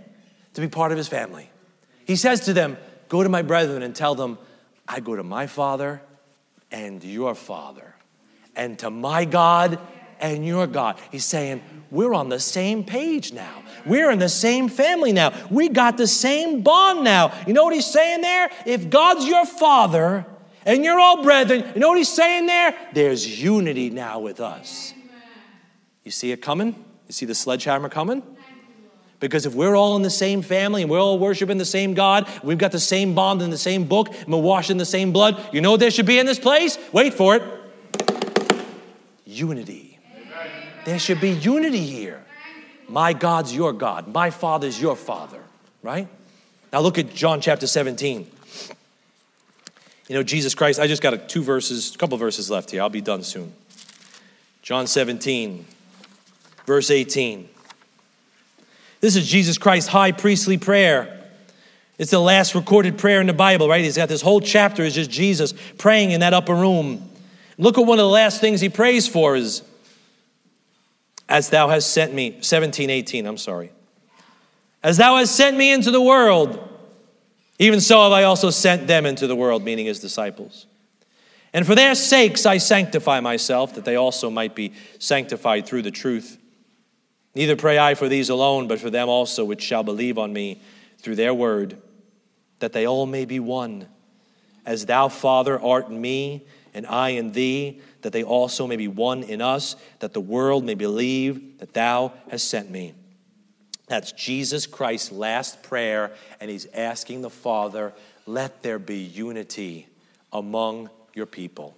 to 0.54 0.62
be 0.62 0.68
part 0.68 0.92
of 0.92 0.98
his 0.98 1.08
family. 1.08 1.50
He 2.06 2.16
says 2.16 2.42
to 2.42 2.54
them, 2.54 2.78
Go 3.08 3.22
to 3.22 3.30
my 3.30 3.44
brethren 3.44 3.84
and 3.84 3.96
tell 3.96 4.16
them, 4.16 4.40
I 4.88 5.00
go 5.00 5.16
to 5.16 5.24
my 5.24 5.46
Father 5.46 6.02
and 6.72 7.04
your 7.04 7.36
Father, 7.36 7.94
and 8.56 8.80
to 8.80 8.90
my 8.90 9.26
God 9.26 9.80
and 10.20 10.46
your 10.46 10.66
God. 10.66 10.98
He's 11.12 11.26
saying, 11.26 11.62
We're 11.92 12.14
on 12.16 12.30
the 12.30 12.40
same 12.40 12.84
page 12.84 13.32
now. 13.32 13.62
We're 13.86 14.12
in 14.12 14.20
the 14.20 14.30
same 14.30 14.68
family 14.68 15.12
now. 15.12 15.34
We 15.50 15.70
got 15.70 15.98
the 15.98 16.08
same 16.08 16.62
bond 16.62 17.04
now. 17.04 17.34
You 17.46 17.54
know 17.54 17.64
what 17.64 17.74
he's 17.74 17.86
saying 17.86 18.22
there? 18.22 18.50
If 18.66 18.90
God's 18.90 19.26
your 19.26 19.46
father 19.46 20.26
and 20.66 20.84
you're 20.84 21.00
all 21.00 21.24
brethren, 21.24 21.64
you 21.74 21.80
know 21.80 21.90
what 21.90 21.98
he's 21.98 22.14
saying 22.14 22.48
there? 22.48 22.76
There's 22.94 23.42
unity 23.42 23.90
now 23.90 24.20
with 24.20 24.42
us. 24.42 24.94
You 26.04 26.12
see 26.12 26.32
it 26.32 26.42
coming? 26.42 26.76
You 27.08 27.14
see 27.14 27.26
the 27.26 27.36
sledgehammer 27.36 27.90
coming? 27.90 28.24
Because 29.20 29.46
if 29.46 29.56
we're 29.56 29.76
all 29.76 29.96
in 29.96 30.02
the 30.02 30.10
same 30.10 30.42
family 30.42 30.82
and 30.82 30.92
we're 30.92 31.00
all 31.00 31.18
worshiping 31.18 31.58
the 31.58 31.66
same 31.66 31.94
God, 31.94 32.28
we've 32.44 32.58
got 32.58 32.72
the 32.72 32.80
same 32.80 33.16
bond 33.16 33.42
in 33.42 33.50
the 33.50 33.58
same 33.58 33.86
book, 33.86 34.14
and 34.14 34.28
we're 34.34 34.40
washed 34.40 34.70
in 34.70 34.78
the 34.78 34.86
same 34.86 35.14
blood, 35.14 35.42
you 35.54 35.62
know 35.62 35.72
what 35.72 35.80
there 35.80 35.90
should 35.90 36.06
be 36.06 36.20
in 36.20 36.26
this 36.26 36.38
place? 36.38 36.78
Wait 36.92 37.14
for 37.14 37.36
it. 37.36 37.44
Unity. 39.26 40.00
There 40.86 41.00
should 41.00 41.22
be 41.22 41.32
unity 41.32 41.86
here. 41.86 42.24
My 42.88 43.14
God's 43.14 43.54
your 43.54 43.74
God. 43.74 44.08
My 44.08 44.30
Father's 44.30 44.80
your 44.80 44.96
Father, 44.96 45.42
right? 45.82 46.08
Now 46.72 46.82
look 46.82 46.98
at 46.98 47.14
John 47.14 47.42
chapter 47.42 47.68
17. 47.68 48.30
You 50.08 50.16
know, 50.16 50.24
Jesus 50.24 50.54
Christ, 50.54 50.80
I 50.80 50.88
just 50.88 51.02
got 51.02 51.14
a, 51.14 51.18
two 51.18 51.42
verses, 51.42 51.96
a 51.96 51.98
couple 51.98 52.18
verses 52.18 52.52
left 52.52 52.70
here. 52.72 52.82
I'll 52.82 52.90
be 52.90 53.02
done 53.02 53.24
soon. 53.24 53.54
John 54.62 54.86
17, 54.88 55.66
verse 56.66 56.92
18. 56.92 57.50
This 59.00 59.16
is 59.16 59.28
Jesus 59.28 59.58
Christ's 59.58 59.90
high 59.90 60.12
priestly 60.12 60.58
prayer. 60.58 61.24
It's 61.98 62.12
the 62.12 62.20
last 62.20 62.56
recorded 62.56 62.98
prayer 62.98 63.22
in 63.22 63.28
the 63.28 63.34
Bible, 63.34 63.70
right? 63.70 63.84
He's 63.84 63.98
got 63.98 64.10
this 64.10 64.22
whole 64.22 64.42
chapter 64.42 64.84
is 64.84 64.94
just 64.94 65.10
Jesus 65.10 65.54
praying 65.78 66.12
in 66.12 66.20
that 66.20 66.34
upper 66.34 66.54
room. 66.54 67.10
Look 67.58 67.78
at 67.78 67.86
one 67.86 68.00
of 68.00 68.04
the 68.04 68.10
last 68.10 68.42
things 68.42 68.62
he 68.62 68.70
prays 68.70 69.08
for 69.08 69.36
is 69.36 69.62
as 71.28 71.50
thou 71.50 71.68
hast 71.68 71.92
sent 71.92 72.14
me, 72.14 72.38
17, 72.42 72.90
18, 72.90 73.26
I'm 73.26 73.38
sorry. 73.38 73.72
As 74.84 74.98
thou 74.98 75.18
hast 75.18 75.36
sent 75.36 75.58
me 75.58 75.72
into 75.72 75.90
the 75.92 76.02
world, 76.02 76.60
even 77.58 77.82
so 77.82 78.04
have 78.04 78.12
I 78.12 78.24
also 78.24 78.50
sent 78.50 78.88
them 78.88 79.06
into 79.06 79.28
the 79.28 79.36
world, 79.36 79.64
meaning 79.64 79.86
his 79.86 80.00
disciples. 80.00 80.68
And 81.54 81.66
for 81.66 81.74
their 81.74 81.96
sakes 81.96 82.46
I 82.46 82.58
sanctify 82.58 83.22
myself, 83.22 83.76
that 83.76 83.86
they 83.86 83.96
also 83.96 84.30
might 84.30 84.56
be 84.56 84.74
sanctified 85.00 85.66
through 85.66 85.84
the 85.84 85.92
truth. 85.92 86.38
Neither 87.34 87.56
pray 87.56 87.80
I 87.80 87.96
for 87.96 88.10
these 88.10 88.30
alone, 88.30 88.68
but 88.68 88.80
for 88.80 88.90
them 88.90 89.10
also 89.10 89.44
which 89.46 89.62
shall 89.62 89.84
believe 89.84 90.18
on 90.18 90.34
me 90.34 90.62
through 91.00 91.16
their 91.16 91.34
word, 91.34 91.78
that 92.60 92.74
they 92.74 92.86
all 92.86 93.06
may 93.06 93.26
be 93.26 93.40
one. 93.40 93.88
As 94.66 94.86
thou, 94.86 95.08
Father, 95.08 95.60
art 95.60 95.88
in 95.88 96.00
me, 96.00 96.46
and 96.74 96.86
I 96.86 97.10
in 97.10 97.32
thee, 97.32 97.80
that 98.06 98.14
they 98.14 98.22
also 98.22 98.68
may 98.68 98.76
be 98.76 98.88
one 98.88 99.24
in 99.24 99.42
us, 99.42 99.76
that 99.98 100.14
the 100.14 100.22
world 100.22 100.64
may 100.64 100.76
believe 100.76 101.58
that 101.58 101.74
thou 101.74 102.14
hast 102.30 102.48
sent 102.48 102.70
me. 102.70 102.94
That's 103.88 104.12
Jesus 104.12 104.68
Christ's 104.68 105.12
last 105.12 105.64
prayer, 105.64 106.12
and 106.40 106.52
he's 106.52 106.68
asking 106.68 107.24
the 107.24 107.32
Father, 107.32 107.94
let 108.28 108.62
there 108.62 108.78
be 108.78 109.00
unity 109.00 109.88
among 110.32 110.92
your 111.16 111.26
people. 111.26 111.76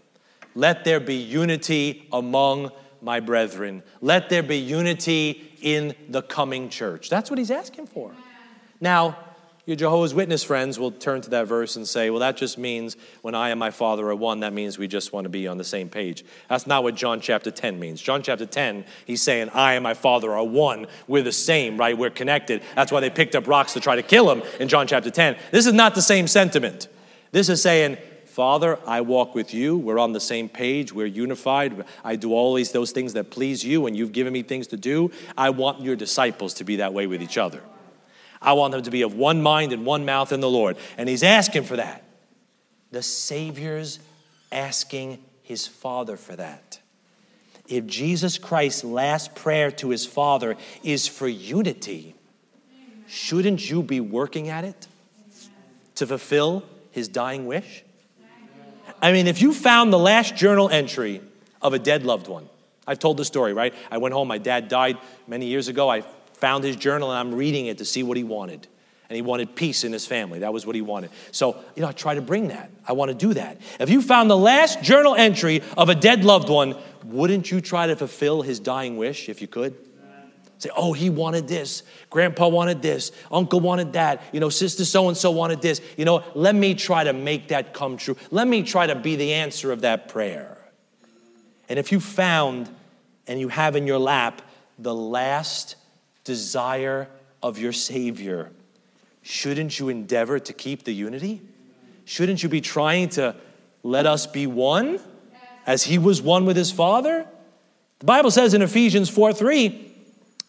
Let 0.54 0.84
there 0.84 1.00
be 1.00 1.16
unity 1.16 2.10
among 2.12 2.72
my 3.02 3.22
brethren. 3.22 3.82
Let 4.02 4.28
there 4.28 4.44
be 4.44 4.58
unity 4.58 5.58
in 5.62 5.96
the 6.10 6.24
coming 6.24 6.68
church. 6.68 7.10
That's 7.10 7.30
what 7.30 7.40
he's 7.40 7.52
asking 7.52 7.88
for. 7.88 8.12
Now, 8.82 9.18
your 9.68 9.76
Jehovah's 9.76 10.14
Witness 10.14 10.46
friends 10.46 10.80
will 10.80 10.94
turn 10.94 11.20
to 11.20 11.30
that 11.32 11.46
verse 11.46 11.76
and 11.76 11.86
say, 11.86 12.10
well, 12.10 12.22
that 12.22 12.38
just 12.38 12.58
means 12.58 12.96
when 13.22 13.36
I 13.36 13.50
and 13.50 13.60
my 13.60 13.70
Father 13.70 14.08
are 14.10 14.16
one, 14.16 14.40
that 14.40 14.54
means 14.54 14.78
we 14.78 14.88
just 14.88 15.12
want 15.12 15.26
to 15.26 15.30
be 15.30 15.46
on 15.46 15.58
the 15.58 15.66
same 15.66 15.90
page. 15.90 16.24
That's 16.48 16.66
not 16.66 16.84
what 16.84 16.96
John 16.96 17.20
chapter 17.20 17.52
10 17.52 17.78
means. 17.78 18.02
John 18.02 18.24
chapter 18.24 18.46
10, 18.46 18.86
he's 19.06 19.22
saying, 19.22 19.50
I 19.54 19.74
and 19.74 19.84
my 19.84 19.94
Father 19.94 20.32
are 20.32 20.44
one. 20.46 20.88
We're 21.06 21.22
the 21.22 21.34
same, 21.34 21.78
right? 21.78 21.98
We're 21.98 22.10
connected. 22.10 22.64
That's 22.76 22.94
why 22.94 23.02
they 23.02 23.10
picked 23.10 23.36
up 23.36 23.46
rocks 23.46 23.74
to 23.74 23.82
try 23.82 23.98
to 23.98 24.04
kill 24.04 24.32
him 24.32 24.42
in 24.58 24.70
John 24.70 24.88
chapter 24.88 25.12
10. 25.12 25.36
This 25.52 25.68
is 25.68 25.74
not 25.74 25.96
the 25.96 26.02
same 26.02 26.28
sentiment. 26.28 26.88
This 27.34 27.50
is 27.50 27.62
saying, 27.62 27.98
Father, 28.24 28.80
I 28.88 29.02
walk 29.02 29.36
with 29.36 29.54
you. 29.54 29.78
We're 29.78 30.00
on 30.00 30.14
the 30.14 30.22
same 30.22 30.48
page. 30.48 30.94
We're 30.94 31.08
unified. 31.08 31.84
I 32.06 32.16
do 32.16 32.34
always 32.34 32.72
those 32.72 32.92
things 32.92 33.12
that 33.14 33.32
please 33.32 33.66
you, 33.66 33.86
and 33.86 33.98
you've 33.98 34.14
given 34.14 34.32
me 34.32 34.44
things 34.44 34.68
to 34.68 34.78
do. 34.78 35.12
I 35.38 35.50
want 35.50 35.82
your 35.82 35.98
disciples 35.98 36.54
to 36.54 36.64
be 36.64 36.78
that 36.78 36.94
way 36.94 37.06
with 37.06 37.22
each 37.22 37.38
other. 37.38 37.62
I 38.42 38.54
want 38.54 38.72
them 38.72 38.84
to 38.84 38.92
be 38.92 39.02
of 39.02 39.16
one 39.16 39.42
mind 39.42 39.74
and 39.74 39.86
one 39.86 40.06
mouth 40.06 40.32
in 40.32 40.40
the 40.40 40.50
Lord. 40.50 40.78
And 40.98 41.10
he's 41.10 41.24
asking 41.24 41.64
for 41.64 41.78
that. 41.78 42.04
The 42.92 43.02
Savior's 43.02 44.00
asking 44.52 45.24
his 45.44 45.68
Father 45.68 46.18
for 46.18 46.36
that. 46.36 46.80
If 47.68 47.86
Jesus 47.86 48.38
Christ's 48.38 48.84
last 48.84 49.36
prayer 49.36 49.72
to 49.72 49.90
his 49.90 50.06
Father 50.06 50.56
is 50.84 51.08
for 51.08 51.28
unity, 51.28 52.16
shouldn't 53.08 53.70
you 53.70 53.84
be 53.84 54.00
working 54.00 54.50
at 54.50 54.64
it 54.64 54.88
to 55.96 56.08
fulfill 56.08 56.64
his 56.92 57.08
dying 57.08 57.46
wish? 57.46 57.84
I 59.02 59.12
mean, 59.12 59.28
if 59.28 59.42
you 59.42 59.54
found 59.54 59.92
the 59.92 60.00
last 60.00 60.36
journal 60.36 60.70
entry 60.70 61.22
of 61.62 61.74
a 61.74 61.80
dead 61.80 62.04
loved 62.04 62.28
one, 62.28 62.50
I've 62.88 63.00
told 63.00 63.18
the 63.18 63.26
story, 63.26 63.54
right? 63.54 63.74
I 63.92 63.98
went 63.98 64.14
home, 64.14 64.30
my 64.30 64.38
dad 64.38 64.70
died 64.70 64.98
many 65.28 65.48
years 65.48 65.68
ago. 65.68 65.90
I 65.90 66.04
found 66.38 66.64
his 66.64 66.76
journal 66.76 67.12
and 67.12 67.20
I'm 67.20 67.36
reading 67.36 67.68
it 67.68 67.80
to 67.80 67.86
see 67.86 68.04
what 68.04 68.18
he 68.18 68.24
wanted. 68.24 68.68
And 69.10 69.16
he 69.16 69.22
wanted 69.22 69.56
peace 69.56 69.86
in 69.86 69.94
his 69.94 70.06
family. 70.06 70.40
That 70.40 70.52
was 70.52 70.66
what 70.66 70.76
he 70.76 70.82
wanted. 70.82 71.12
So, 71.32 71.64
you 71.76 71.82
know, 71.82 71.88
I 71.88 71.94
try 71.94 72.16
to 72.16 72.22
bring 72.22 72.50
that. 72.50 72.70
I 72.86 72.92
want 72.92 73.10
to 73.10 73.16
do 73.16 73.34
that. 73.36 73.62
If 73.80 73.90
you 73.90 74.02
found 74.02 74.30
the 74.30 74.38
last 74.38 74.82
journal 74.82 75.16
entry 75.16 75.62
of 75.78 75.88
a 75.88 75.96
dead 75.96 76.26
loved 76.26 76.50
one, 76.50 76.76
wouldn't 77.06 77.50
you 77.50 77.62
try 77.62 77.88
to 77.88 77.96
fulfill 77.96 78.42
his 78.42 78.60
dying 78.60 78.98
wish 78.98 79.30
if 79.30 79.42
you 79.42 79.48
could? 79.48 79.76
Say, 80.60 80.70
oh, 80.76 80.92
he 80.94 81.10
wanted 81.10 81.48
this. 81.48 81.84
Grandpa 82.10 82.48
wanted 82.48 82.82
this. 82.82 83.12
Uncle 83.32 83.60
wanted 83.60 83.94
that. 83.94 84.24
You 84.32 84.40
know, 84.40 84.50
sister 84.50 84.86
so 84.86 85.08
and 85.08 85.16
so 85.16 85.30
wanted 85.30 85.62
this. 85.62 85.82
You 85.98 86.06
know, 86.06 86.24
let 86.34 86.56
me 86.56 86.74
try 86.74 87.04
to 87.04 87.14
make 87.14 87.50
that 87.50 87.74
come 87.74 87.96
true. 87.96 88.18
Let 88.32 88.48
me 88.48 88.64
try 88.64 88.88
to 88.88 88.96
be 88.96 89.16
the 89.16 89.34
answer 89.34 89.72
of 89.72 89.82
that 89.82 90.10
prayer. 90.10 90.58
And 91.70 91.78
if 91.78 91.92
you 91.92 92.00
found 92.00 92.70
and 93.28 93.40
you 93.40 93.50
have 93.50 93.76
in 93.76 93.86
your 93.86 94.00
lap 94.00 94.42
the 94.80 94.96
last 94.96 95.76
desire 96.28 97.08
of 97.42 97.58
your 97.58 97.72
Savior, 97.72 98.52
shouldn't 99.24 99.80
you 99.80 99.90
endeavor 99.90 100.38
to 100.38 100.54
keep 100.54 100.84
the 100.84 100.94
unity? 100.94 101.42
Shouldn't 102.06 102.44
you 102.44 102.50
be 102.50 102.62
trying 102.62 103.10
to 103.10 103.36
let 103.82 104.06
us 104.06 104.28
be 104.28 104.46
one 104.46 105.00
as 105.66 105.84
He 105.84 105.98
was 105.98 106.22
one 106.22 106.46
with 106.46 106.56
His 106.56 106.72
Father? 106.72 107.26
The 108.00 108.06
Bible 108.06 108.30
says 108.30 108.54
in 108.54 108.62
Ephesians 108.62 109.10
4 109.10 109.34
3 109.34 109.92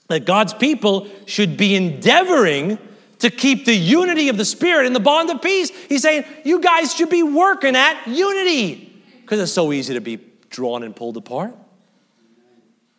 that 0.08 0.26
God's 0.26 0.52
people 0.52 1.08
should 1.26 1.56
be 1.56 1.74
endeavoring 1.74 2.78
to 3.20 3.30
keep 3.30 3.64
the 3.64 3.74
unity 3.74 4.28
of 4.28 4.36
the 4.36 4.44
Spirit 4.44 4.86
in 4.86 4.92
the 4.92 5.00
bond 5.00 5.30
of 5.30 5.40
peace. 5.40 5.70
He's 5.88 6.02
saying, 6.02 6.24
you 6.44 6.60
guys 6.60 6.94
should 6.94 7.10
be 7.10 7.22
working 7.22 7.76
at 7.76 8.06
unity 8.06 9.02
because 9.22 9.40
it's 9.40 9.52
so 9.52 9.72
easy 9.72 9.94
to 9.94 10.00
be 10.00 10.18
drawn 10.50 10.82
and 10.82 10.94
pulled 10.94 11.16
apart. 11.16 11.54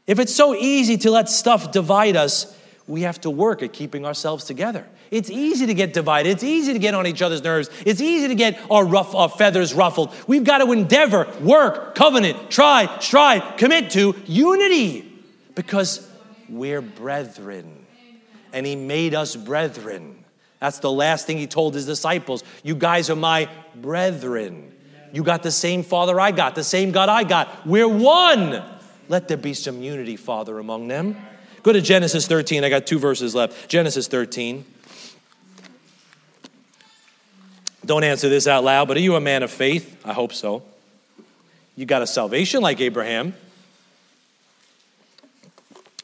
If 0.10 0.18
it's 0.18 0.34
so 0.34 0.56
easy 0.56 0.98
to 0.98 1.12
let 1.12 1.30
stuff 1.30 1.72
divide 1.72 2.16
us, 2.16 2.56
we 2.90 3.04
have 3.04 3.22
to 3.22 3.30
work 3.30 3.62
at 3.62 3.72
keeping 3.72 4.04
ourselves 4.04 4.46
together. 4.46 4.84
It's 5.12 5.30
easy 5.30 5.68
to 5.68 5.76
get 5.76 5.94
divided. 5.94 6.30
It's 6.30 6.44
easy 6.44 6.74
to 6.74 6.80
get 6.80 6.96
on 6.96 7.06
each 7.06 7.22
other's 7.22 7.44
nerves. 7.44 7.70
It's 7.86 8.02
easy 8.02 8.28
to 8.28 8.36
get 8.36 8.60
our, 8.72 8.84
our 8.96 9.30
feathers 9.30 9.76
ruffled. 9.76 10.12
We've 10.26 10.44
got 10.44 10.58
to 10.58 10.72
endeavor, 10.72 11.28
work, 11.40 11.94
covenant, 11.94 12.50
try, 12.50 12.98
strive, 13.00 13.58
commit 13.58 13.92
to 13.92 14.16
unity 14.26 15.24
because 15.54 16.10
we're 16.50 16.82
brethren. 16.82 17.86
And 18.54 18.66
He 18.66 18.76
made 18.76 19.14
us 19.14 19.36
brethren. 19.36 20.26
That's 20.60 20.80
the 20.80 20.92
last 20.92 21.28
thing 21.28 21.38
He 21.38 21.46
told 21.46 21.76
His 21.76 21.86
disciples. 21.86 22.44
You 22.64 22.74
guys 22.74 23.12
are 23.12 23.16
my 23.16 23.50
brethren. 23.76 24.74
You 25.14 25.22
got 25.22 25.44
the 25.44 25.52
same 25.52 25.84
Father 25.84 26.20
I 26.20 26.32
got, 26.32 26.56
the 26.56 26.64
same 26.64 26.92
God 26.92 27.08
I 27.08 27.24
got. 27.24 27.68
We're 27.68 27.88
one. 27.88 28.64
Let 29.10 29.28
there 29.28 29.38
be 29.38 29.54
some 29.54 29.84
unity, 29.84 30.16
Father, 30.16 30.58
among 30.58 30.88
them. 30.88 31.16
Go 31.64 31.74
to 31.74 31.82
Genesis 31.82 32.28
13. 32.28 32.64
I 32.64 32.70
got 32.70 32.88
two 32.88 33.00
verses 33.00 33.36
left. 33.36 33.70
Genesis 33.70 34.08
13. 34.08 34.66
Don't 37.86 38.04
answer 38.04 38.30
this 38.30 38.48
out 38.48 38.64
loud, 38.64 38.88
but 38.88 38.98
are 38.98 39.02
you 39.02 39.16
a 39.16 39.22
man 39.22 39.42
of 39.42 39.50
faith? 39.50 40.00
I 40.06 40.14
hope 40.14 40.34
so. 40.34 40.64
You 41.76 41.86
got 41.86 42.02
a 42.02 42.08
salvation 42.08 42.62
like 42.62 42.80
Abraham. 42.82 43.34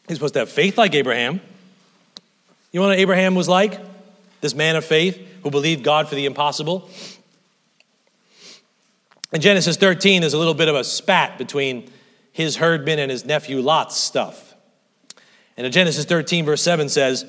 He's 0.07 0.17
supposed 0.17 0.33
to 0.33 0.39
have 0.39 0.49
faith 0.49 0.77
like 0.77 0.95
Abraham. 0.95 1.41
You 2.71 2.79
know 2.79 2.87
what 2.87 2.97
Abraham 2.97 3.35
was 3.35 3.47
like? 3.47 3.79
This 4.41 4.55
man 4.55 4.75
of 4.75 4.85
faith 4.85 5.19
who 5.43 5.51
believed 5.51 5.83
God 5.83 6.07
for 6.07 6.15
the 6.15 6.25
impossible. 6.25 6.89
In 9.31 9.41
Genesis 9.41 9.77
13, 9.77 10.21
there's 10.21 10.33
a 10.33 10.37
little 10.37 10.53
bit 10.53 10.67
of 10.69 10.75
a 10.75 10.83
spat 10.83 11.37
between 11.37 11.91
his 12.31 12.55
herdman 12.55 12.99
and 12.99 13.11
his 13.11 13.25
nephew 13.25 13.61
Lot's 13.61 13.95
stuff. 13.95 14.54
And 15.57 15.65
in 15.65 15.71
Genesis 15.71 16.05
13, 16.05 16.45
verse 16.45 16.61
7 16.61 16.89
says, 16.89 17.25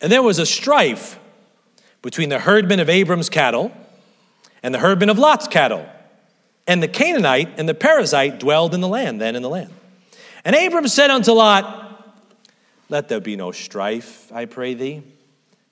And 0.00 0.10
there 0.10 0.22
was 0.22 0.38
a 0.38 0.46
strife 0.46 1.18
between 2.02 2.28
the 2.28 2.38
herdmen 2.38 2.80
of 2.80 2.88
Abram's 2.88 3.28
cattle 3.28 3.72
and 4.62 4.74
the 4.74 4.78
herdman 4.78 5.08
of 5.08 5.18
Lot's 5.18 5.48
cattle. 5.48 5.86
And 6.66 6.82
the 6.82 6.88
Canaanite 6.88 7.58
and 7.58 7.68
the 7.68 7.74
Perizzite 7.74 8.38
dwelled 8.38 8.74
in 8.74 8.80
the 8.80 8.88
land, 8.88 9.20
then 9.20 9.36
in 9.36 9.42
the 9.42 9.48
land. 9.48 9.72
And 10.44 10.54
Abram 10.54 10.86
said 10.88 11.10
unto 11.10 11.32
Lot, 11.32 12.16
Let 12.88 13.08
there 13.08 13.20
be 13.20 13.36
no 13.36 13.52
strife, 13.52 14.30
I 14.32 14.44
pray 14.44 14.74
thee, 14.74 15.02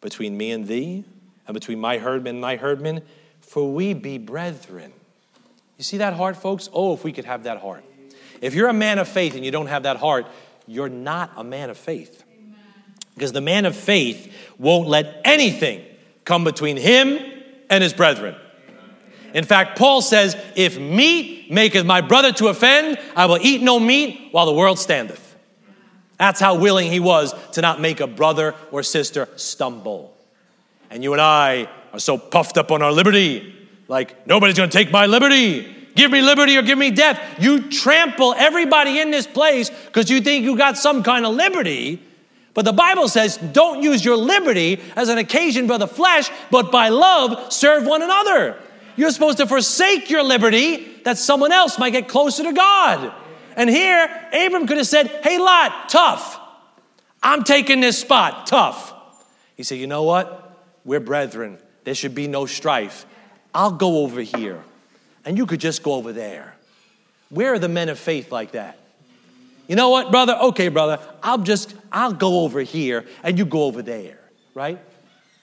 between 0.01 0.37
me 0.37 0.53
and 0.53 0.67
thee, 0.67 1.05
and 1.47 1.55
between 1.55 1.81
my 1.81 1.99
herdmen 1.99 2.37
and 2.37 2.45
thy 2.45 2.57
herdmen, 2.57 3.03
for 3.41 3.73
we 3.73 3.95
be 3.95 4.19
brethren. 4.19 4.93
You 5.77 5.85
see 5.85 5.99
that 5.99 6.15
heart, 6.15 6.37
folks? 6.37 6.69
Oh, 6.73 6.95
if 6.95 7.05
we 7.05 7.13
could 7.13 7.27
have 7.27 7.45
that 7.45 7.61
heart. 7.61 7.85
If 8.41 8.55
you're 8.55 8.69
a 8.69 8.75
man 8.75 8.99
of 8.99 9.09
faith 9.09 9.35
and 9.35 9.45
you 9.45 9.51
don't 9.51 9.67
have 9.67 9.85
that 9.85 9.97
heart, 9.97 10.27
you're 10.67 10.89
not 10.89 11.33
a 11.37 11.45
man 11.45 11.71
of 11.71 11.79
faith. 11.79 12.25
Because 13.15 13.33
the 13.33 13.41
man 13.41 13.65
of 13.65 13.75
faith 13.75 14.33
won't 14.59 14.89
let 14.89 15.23
anything 15.25 15.83
come 16.25 16.45
between 16.45 16.77
him 16.77 17.19
and 17.71 17.83
his 17.83 17.95
brethren. 17.95 18.37
In 19.33 19.45
fact, 19.45 19.79
Paul 19.79 20.03
says, 20.03 20.37
If 20.55 20.79
meat 20.79 21.51
maketh 21.51 21.85
my 21.85 22.01
brother 22.01 22.33
to 22.33 22.49
offend, 22.49 22.99
I 23.15 23.27
will 23.27 23.39
eat 23.41 23.63
no 23.63 23.79
meat 23.79 24.29
while 24.33 24.47
the 24.47 24.53
world 24.53 24.79
standeth. 24.79 25.23
That's 26.19 26.41
how 26.41 26.57
willing 26.57 26.91
he 26.91 27.01
was 27.01 27.35
to 27.53 27.61
not 27.61 27.81
make 27.81 28.01
a 28.01 28.07
brother 28.07 28.55
or 28.71 28.83
sister 28.83 29.29
stumble. 29.37 30.17
And 30.91 31.03
you 31.03 31.13
and 31.13 31.21
I 31.21 31.69
are 31.93 31.99
so 31.99 32.17
puffed 32.17 32.57
up 32.57 32.71
on 32.71 32.81
our 32.81 32.93
liberty, 32.93 33.55
like 33.89 34.27
nobody's 34.27 34.57
gonna 34.57 34.71
take 34.71 34.91
my 34.91 35.07
liberty. 35.07 35.76
Give 35.97 36.11
me 36.11 36.21
liberty 36.21 36.57
or 36.57 36.63
give 36.63 36.79
me 36.79 36.91
death. 36.91 37.21
You 37.41 37.71
trample 37.71 38.35
everybody 38.35 39.01
in 39.01 39.11
this 39.11 39.27
place 39.27 39.71
because 39.71 40.09
you 40.11 40.21
think 40.21 40.45
you 40.45 40.57
got 40.57 40.77
some 40.77 41.03
kind 41.03 41.27
of 41.27 41.35
liberty. 41.35 42.01
But 42.55 42.67
the 42.67 42.73
Bible 42.73 43.09
says, 43.09 43.39
don't 43.39 43.83
use 43.83 44.05
your 44.05 44.17
liberty 44.17 44.81
as 44.95 45.09
an 45.09 45.19
occasion 45.19 45.67
for 45.67 45.79
the 45.79 45.89
flesh, 45.89 46.31
but 46.51 46.71
by 46.71 46.91
love 46.91 47.53
serve 47.53 47.87
one 47.87 48.03
another. 48.03 48.57
You're 48.97 49.11
supposed 49.11 49.39
to 49.39 49.47
forsake 49.47 50.11
your 50.11 50.23
liberty 50.23 50.87
that 51.05 51.19
someone 51.19 51.53
else 51.53 51.79
might 51.79 51.91
get 51.91 52.09
closer 52.09 52.43
to 52.45 52.53
God. 52.53 53.13
And 53.57 53.71
here, 53.71 54.29
Abram 54.33 54.67
could 54.67 54.77
have 54.77 54.87
said, 54.87 55.09
Hey, 55.23 55.39
Lot, 55.39 55.89
tough. 55.89 56.39
I'm 57.23 57.43
taking 57.43 57.81
this 57.81 57.99
spot, 57.99 58.47
tough. 58.47 58.95
He 59.57 59.63
said, 59.63 59.79
You 59.79 59.87
know 59.87 60.03
what? 60.03 60.59
We're 60.85 61.01
brethren. 61.01 61.59
There 61.85 61.95
should 61.95 62.15
be 62.15 62.27
no 62.27 62.47
strife. 62.47 63.07
I'll 63.55 63.73
go 63.73 64.03
over 64.03 64.21
here, 64.21 64.63
and 65.27 65.37
you 65.37 65.45
could 65.45 65.61
just 65.61 65.83
go 65.83 65.95
over 65.95 66.13
there. 66.13 66.55
Where 67.29 67.53
are 67.53 67.59
the 67.59 67.69
men 67.69 67.89
of 67.91 67.99
faith 67.99 68.33
like 68.33 68.53
that? 68.53 68.79
You 69.67 69.75
know 69.75 69.91
what, 69.91 70.13
brother? 70.13 70.39
Okay, 70.41 70.69
brother, 70.69 71.01
I'll 71.23 71.39
just, 71.39 71.75
I'll 71.91 72.13
go 72.13 72.45
over 72.45 72.61
here, 72.61 73.05
and 73.25 73.37
you 73.37 73.45
go 73.45 73.65
over 73.65 73.83
there, 73.83 74.21
right? 74.55 74.79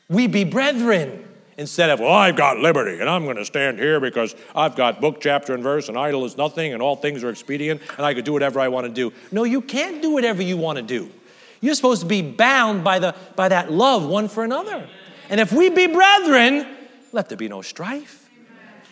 We 0.09 0.27
be 0.27 0.45
brethren. 0.45 1.27
Instead 1.55 1.91
of, 1.91 1.99
well, 1.99 2.11
I've 2.11 2.36
got 2.36 2.57
liberty 2.57 2.99
and 2.99 3.07
I'm 3.07 3.25
going 3.25 3.36
to 3.36 3.45
stand 3.45 3.77
here 3.77 3.99
because 3.99 4.36
I've 4.55 4.75
got 4.75 4.99
book, 4.99 5.21
chapter, 5.21 5.53
and 5.53 5.61
verse, 5.61 5.88
and 5.88 5.95
idol 5.95 6.25
is 6.25 6.36
nothing, 6.36 6.73
and 6.73 6.81
all 6.81 6.95
things 6.95 7.23
are 7.23 7.29
expedient, 7.29 7.79
and 7.95 8.03
I 8.03 8.15
could 8.15 8.25
do 8.25 8.34
whatever 8.34 8.59
I 8.59 8.69
want 8.69 8.88
to 8.88 8.91
do. 8.91 9.13
No, 9.31 9.43
you 9.43 9.61
can't 9.61 10.01
do 10.01 10.09
whatever 10.09 10.41
you 10.41 10.57
want 10.57 10.77
to 10.77 10.81
do. 10.81 11.11
You're 11.61 11.75
supposed 11.75 12.01
to 12.01 12.07
be 12.07 12.23
bound 12.23 12.84
by, 12.84 12.97
the, 12.97 13.13
by 13.36 13.49
that 13.49 13.71
love 13.71 14.03
one 14.07 14.29
for 14.29 14.43
another. 14.43 14.89
And 15.29 15.39
if 15.39 15.53
we 15.53 15.69
be 15.69 15.86
brethren, 15.86 16.75
let 17.11 17.29
there 17.29 17.38
be 17.38 17.49
no 17.49 17.61
strife. 17.61 18.22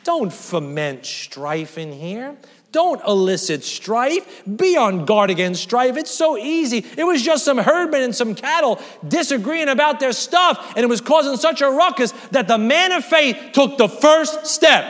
Don't 0.03 0.33
foment 0.33 1.05
strife 1.05 1.77
in 1.77 1.91
here. 1.91 2.35
Don't 2.71 3.05
elicit 3.05 3.63
strife. 3.63 4.43
Be 4.45 4.77
on 4.77 5.05
guard 5.05 5.29
against 5.29 5.61
strife. 5.61 5.97
It's 5.97 6.11
so 6.11 6.37
easy. 6.37 6.85
It 6.97 7.03
was 7.03 7.21
just 7.21 7.43
some 7.43 7.57
herdmen 7.57 8.01
and 8.01 8.15
some 8.15 8.33
cattle 8.33 8.79
disagreeing 9.07 9.67
about 9.67 9.99
their 9.99 10.13
stuff, 10.13 10.73
and 10.75 10.83
it 10.83 10.87
was 10.87 11.01
causing 11.01 11.35
such 11.35 11.61
a 11.61 11.69
ruckus 11.69 12.11
that 12.31 12.47
the 12.47 12.57
man 12.57 12.93
of 12.93 13.03
faith 13.03 13.37
took 13.51 13.77
the 13.77 13.89
first 13.89 14.47
step 14.47 14.85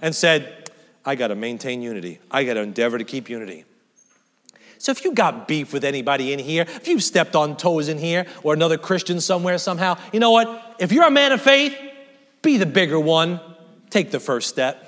and 0.00 0.14
said, 0.14 0.70
I 1.04 1.16
got 1.16 1.28
to 1.28 1.34
maintain 1.34 1.82
unity. 1.82 2.20
I 2.30 2.44
got 2.44 2.54
to 2.54 2.60
endeavor 2.60 2.98
to 2.98 3.04
keep 3.04 3.28
unity. 3.28 3.64
So 4.78 4.92
if 4.92 5.04
you 5.04 5.12
got 5.12 5.48
beef 5.48 5.72
with 5.72 5.84
anybody 5.84 6.32
in 6.32 6.38
here, 6.38 6.62
if 6.62 6.86
you've 6.86 7.02
stepped 7.02 7.34
on 7.34 7.56
toes 7.56 7.88
in 7.88 7.98
here 7.98 8.26
or 8.42 8.54
another 8.54 8.76
Christian 8.76 9.20
somewhere 9.20 9.58
somehow, 9.58 9.98
you 10.12 10.20
know 10.20 10.30
what? 10.30 10.76
If 10.78 10.92
you're 10.92 11.06
a 11.06 11.10
man 11.10 11.32
of 11.32 11.40
faith, 11.40 11.76
be 12.42 12.56
the 12.56 12.66
bigger 12.66 13.00
one. 13.00 13.40
Take 13.90 14.10
the 14.10 14.20
first 14.20 14.48
step. 14.48 14.82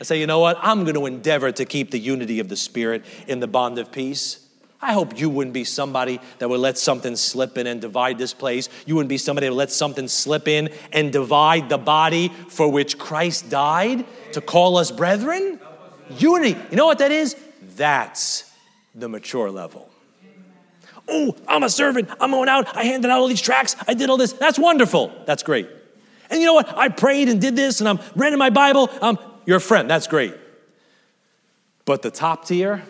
I 0.00 0.04
say, 0.04 0.18
you 0.18 0.26
know 0.26 0.40
what? 0.40 0.58
I'm 0.60 0.84
going 0.84 0.94
to 0.94 1.06
endeavor 1.06 1.52
to 1.52 1.64
keep 1.64 1.90
the 1.90 1.98
unity 1.98 2.40
of 2.40 2.48
the 2.48 2.56
Spirit 2.56 3.04
in 3.26 3.40
the 3.40 3.46
bond 3.46 3.78
of 3.78 3.92
peace. 3.92 4.40
I 4.84 4.92
hope 4.92 5.18
you 5.18 5.30
wouldn't 5.30 5.54
be 5.54 5.64
somebody 5.64 6.20
that 6.38 6.50
would 6.50 6.60
let 6.60 6.76
something 6.76 7.16
slip 7.16 7.56
in 7.56 7.66
and 7.66 7.80
divide 7.80 8.18
this 8.18 8.34
place. 8.34 8.68
You 8.84 8.96
wouldn't 8.96 9.08
be 9.08 9.16
somebody 9.16 9.46
that 9.46 9.52
would 9.52 9.58
let 9.58 9.70
something 9.70 10.08
slip 10.08 10.46
in 10.46 10.68
and 10.92 11.10
divide 11.10 11.70
the 11.70 11.78
body 11.78 12.28
for 12.48 12.70
which 12.70 12.98
Christ 12.98 13.48
died 13.48 14.04
to 14.32 14.42
call 14.42 14.76
us 14.76 14.90
brethren. 14.90 15.58
Unity. 16.18 16.58
You 16.70 16.76
know 16.76 16.84
what 16.84 16.98
that 16.98 17.12
is? 17.12 17.34
That's 17.76 18.52
the 18.94 19.08
mature 19.08 19.50
level. 19.50 19.90
Oh, 21.08 21.34
I'm 21.48 21.62
a 21.62 21.70
servant. 21.70 22.10
I'm 22.20 22.30
going 22.30 22.48
out. 22.48 22.76
I 22.76 22.84
handed 22.84 23.10
out 23.10 23.20
all 23.20 23.28
these 23.28 23.40
tracts. 23.40 23.76
I 23.88 23.94
did 23.94 24.10
all 24.10 24.16
this. 24.16 24.32
That's 24.32 24.58
wonderful. 24.58 25.12
That's 25.24 25.42
great. 25.42 25.68
And 26.30 26.40
you 26.40 26.46
know 26.46 26.54
what? 26.54 26.76
I 26.76 26.88
prayed 26.88 27.28
and 27.28 27.40
did 27.40 27.56
this 27.56 27.80
and 27.80 27.88
I'm 27.88 27.98
reading 28.14 28.38
my 28.38 28.50
Bible. 28.50 28.90
Um, 29.00 29.18
you're 29.46 29.58
a 29.58 29.60
friend, 29.60 29.90
that's 29.90 30.06
great. 30.06 30.34
But 31.84 32.02
the 32.02 32.10
top 32.10 32.46
tier 32.46 32.82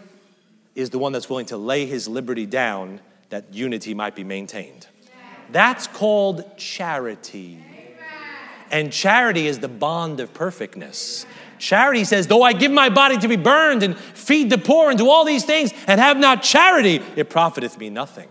is 0.75 0.91
the 0.91 0.99
one 0.99 1.13
that's 1.13 1.29
willing 1.29 1.47
to 1.47 1.57
lay 1.57 1.87
his 1.87 2.09
liberty 2.09 2.47
down 2.47 3.01
that 3.31 3.53
unity 3.53 3.95
might 3.95 4.15
be 4.15 4.25
maintained. 4.25 4.87
That's 5.51 5.87
called 5.87 6.57
charity. 6.57 7.63
And 8.71 8.93
charity 8.93 9.47
is 9.47 9.59
the 9.59 9.69
bond 9.69 10.21
of 10.21 10.33
perfectness. 10.33 11.27
Charity 11.59 12.05
says, 12.05 12.27
though 12.27 12.43
I 12.43 12.53
give 12.53 12.73
my 12.73 12.89
body 12.89 13.17
to 13.19 13.29
be 13.29 13.37
burned 13.37 13.83
and 13.83 13.97
feed 13.97 14.51
the 14.51 14.59
poor 14.59 14.91
and 14.91 14.99
do 14.99 15.09
all 15.09 15.25
these 15.25 15.45
things 15.45 15.73
and 15.87 16.01
have 16.01 16.17
not 16.17 16.43
charity, 16.43 17.01
it 17.17 17.31
profiteth 17.31 17.79
me 17.79 17.91
nothing. 17.91 18.29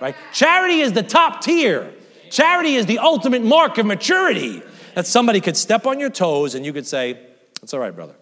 Right? 0.00 0.14
Charity 0.32 0.80
is 0.80 0.92
the 0.92 1.02
top 1.02 1.40
tier. 1.40 1.92
Charity 2.30 2.74
is 2.74 2.86
the 2.86 2.98
ultimate 2.98 3.42
mark 3.42 3.78
of 3.78 3.86
maturity. 3.86 4.62
That 4.94 5.06
somebody 5.06 5.40
could 5.40 5.56
step 5.56 5.86
on 5.86 5.98
your 5.98 6.10
toes 6.10 6.54
and 6.54 6.64
you 6.64 6.72
could 6.72 6.86
say, 6.86 7.18
It's 7.62 7.74
all 7.74 7.80
right, 7.80 7.94
brother. 7.94 8.14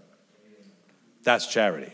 That's 1.23 1.47
charity. 1.47 1.93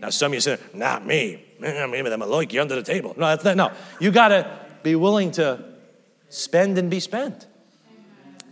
Now, 0.00 0.10
some 0.10 0.30
of 0.30 0.34
you 0.34 0.40
say, 0.40 0.58
Not 0.74 1.06
me. 1.06 1.44
Maybe 1.58 1.78
I'm 1.78 2.22
a 2.22 2.26
loiky 2.26 2.60
under 2.60 2.74
the 2.74 2.82
table. 2.82 3.14
No, 3.16 3.26
that's 3.26 3.44
not. 3.44 3.56
No. 3.56 3.72
You 4.00 4.10
got 4.10 4.28
to 4.28 4.58
be 4.82 4.94
willing 4.94 5.30
to 5.32 5.64
spend 6.28 6.76
and 6.78 6.90
be 6.90 7.00
spent. 7.00 7.46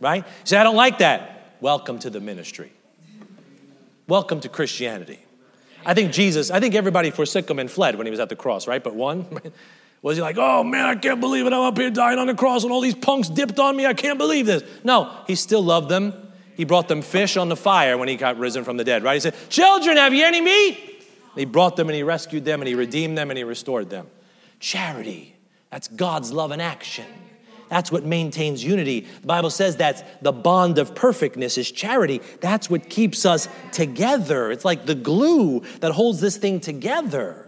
Right? 0.00 0.24
You 0.24 0.46
say, 0.46 0.56
I 0.56 0.64
don't 0.64 0.76
like 0.76 0.98
that. 0.98 1.56
Welcome 1.60 1.98
to 2.00 2.10
the 2.10 2.20
ministry. 2.20 2.72
Welcome 4.06 4.40
to 4.40 4.48
Christianity. 4.48 5.18
I 5.86 5.94
think 5.94 6.12
Jesus, 6.12 6.50
I 6.50 6.60
think 6.60 6.74
everybody 6.74 7.10
forsook 7.10 7.48
him 7.48 7.58
and 7.58 7.70
fled 7.70 7.96
when 7.96 8.06
he 8.06 8.10
was 8.10 8.20
at 8.20 8.28
the 8.28 8.36
cross, 8.36 8.66
right? 8.66 8.82
But 8.82 8.94
one, 8.94 9.26
was 10.04 10.18
he 10.18 10.22
like, 10.22 10.36
oh 10.38 10.62
man, 10.62 10.84
I 10.84 10.96
can't 10.96 11.18
believe 11.18 11.46
it. 11.46 11.54
I'm 11.54 11.62
up 11.62 11.78
here 11.78 11.88
dying 11.88 12.18
on 12.18 12.26
the 12.26 12.34
cross 12.34 12.62
and 12.62 12.70
all 12.70 12.82
these 12.82 12.94
punks 12.94 13.30
dipped 13.30 13.58
on 13.58 13.74
me. 13.74 13.86
I 13.86 13.94
can't 13.94 14.18
believe 14.18 14.44
this. 14.44 14.62
No, 14.84 15.10
he 15.26 15.34
still 15.34 15.62
loved 15.62 15.88
them. 15.88 16.12
He 16.56 16.64
brought 16.64 16.88
them 16.88 17.00
fish 17.00 17.38
on 17.38 17.48
the 17.48 17.56
fire 17.56 17.96
when 17.96 18.06
he 18.06 18.16
got 18.16 18.38
risen 18.38 18.64
from 18.64 18.76
the 18.76 18.84
dead, 18.84 19.02
right? 19.02 19.14
He 19.14 19.20
said, 19.20 19.34
Children, 19.48 19.96
have 19.96 20.12
you 20.12 20.22
any 20.26 20.42
meat? 20.42 21.06
He 21.34 21.46
brought 21.46 21.76
them 21.76 21.88
and 21.88 21.96
he 21.96 22.02
rescued 22.02 22.44
them 22.44 22.60
and 22.60 22.68
he 22.68 22.74
redeemed 22.74 23.16
them 23.16 23.30
and 23.30 23.38
he 23.38 23.44
restored 23.44 23.88
them. 23.88 24.06
Charity, 24.60 25.34
that's 25.70 25.88
God's 25.88 26.32
love 26.32 26.52
in 26.52 26.60
action. 26.60 27.06
That's 27.70 27.90
what 27.90 28.04
maintains 28.04 28.62
unity. 28.62 29.06
The 29.22 29.26
Bible 29.26 29.48
says 29.48 29.78
that 29.78 30.22
the 30.22 30.32
bond 30.32 30.76
of 30.76 30.94
perfectness 30.94 31.56
is 31.56 31.72
charity. 31.72 32.20
That's 32.42 32.68
what 32.68 32.90
keeps 32.90 33.24
us 33.24 33.48
together. 33.72 34.52
It's 34.52 34.66
like 34.66 34.84
the 34.84 34.94
glue 34.94 35.60
that 35.80 35.92
holds 35.92 36.20
this 36.20 36.36
thing 36.36 36.60
together. 36.60 37.43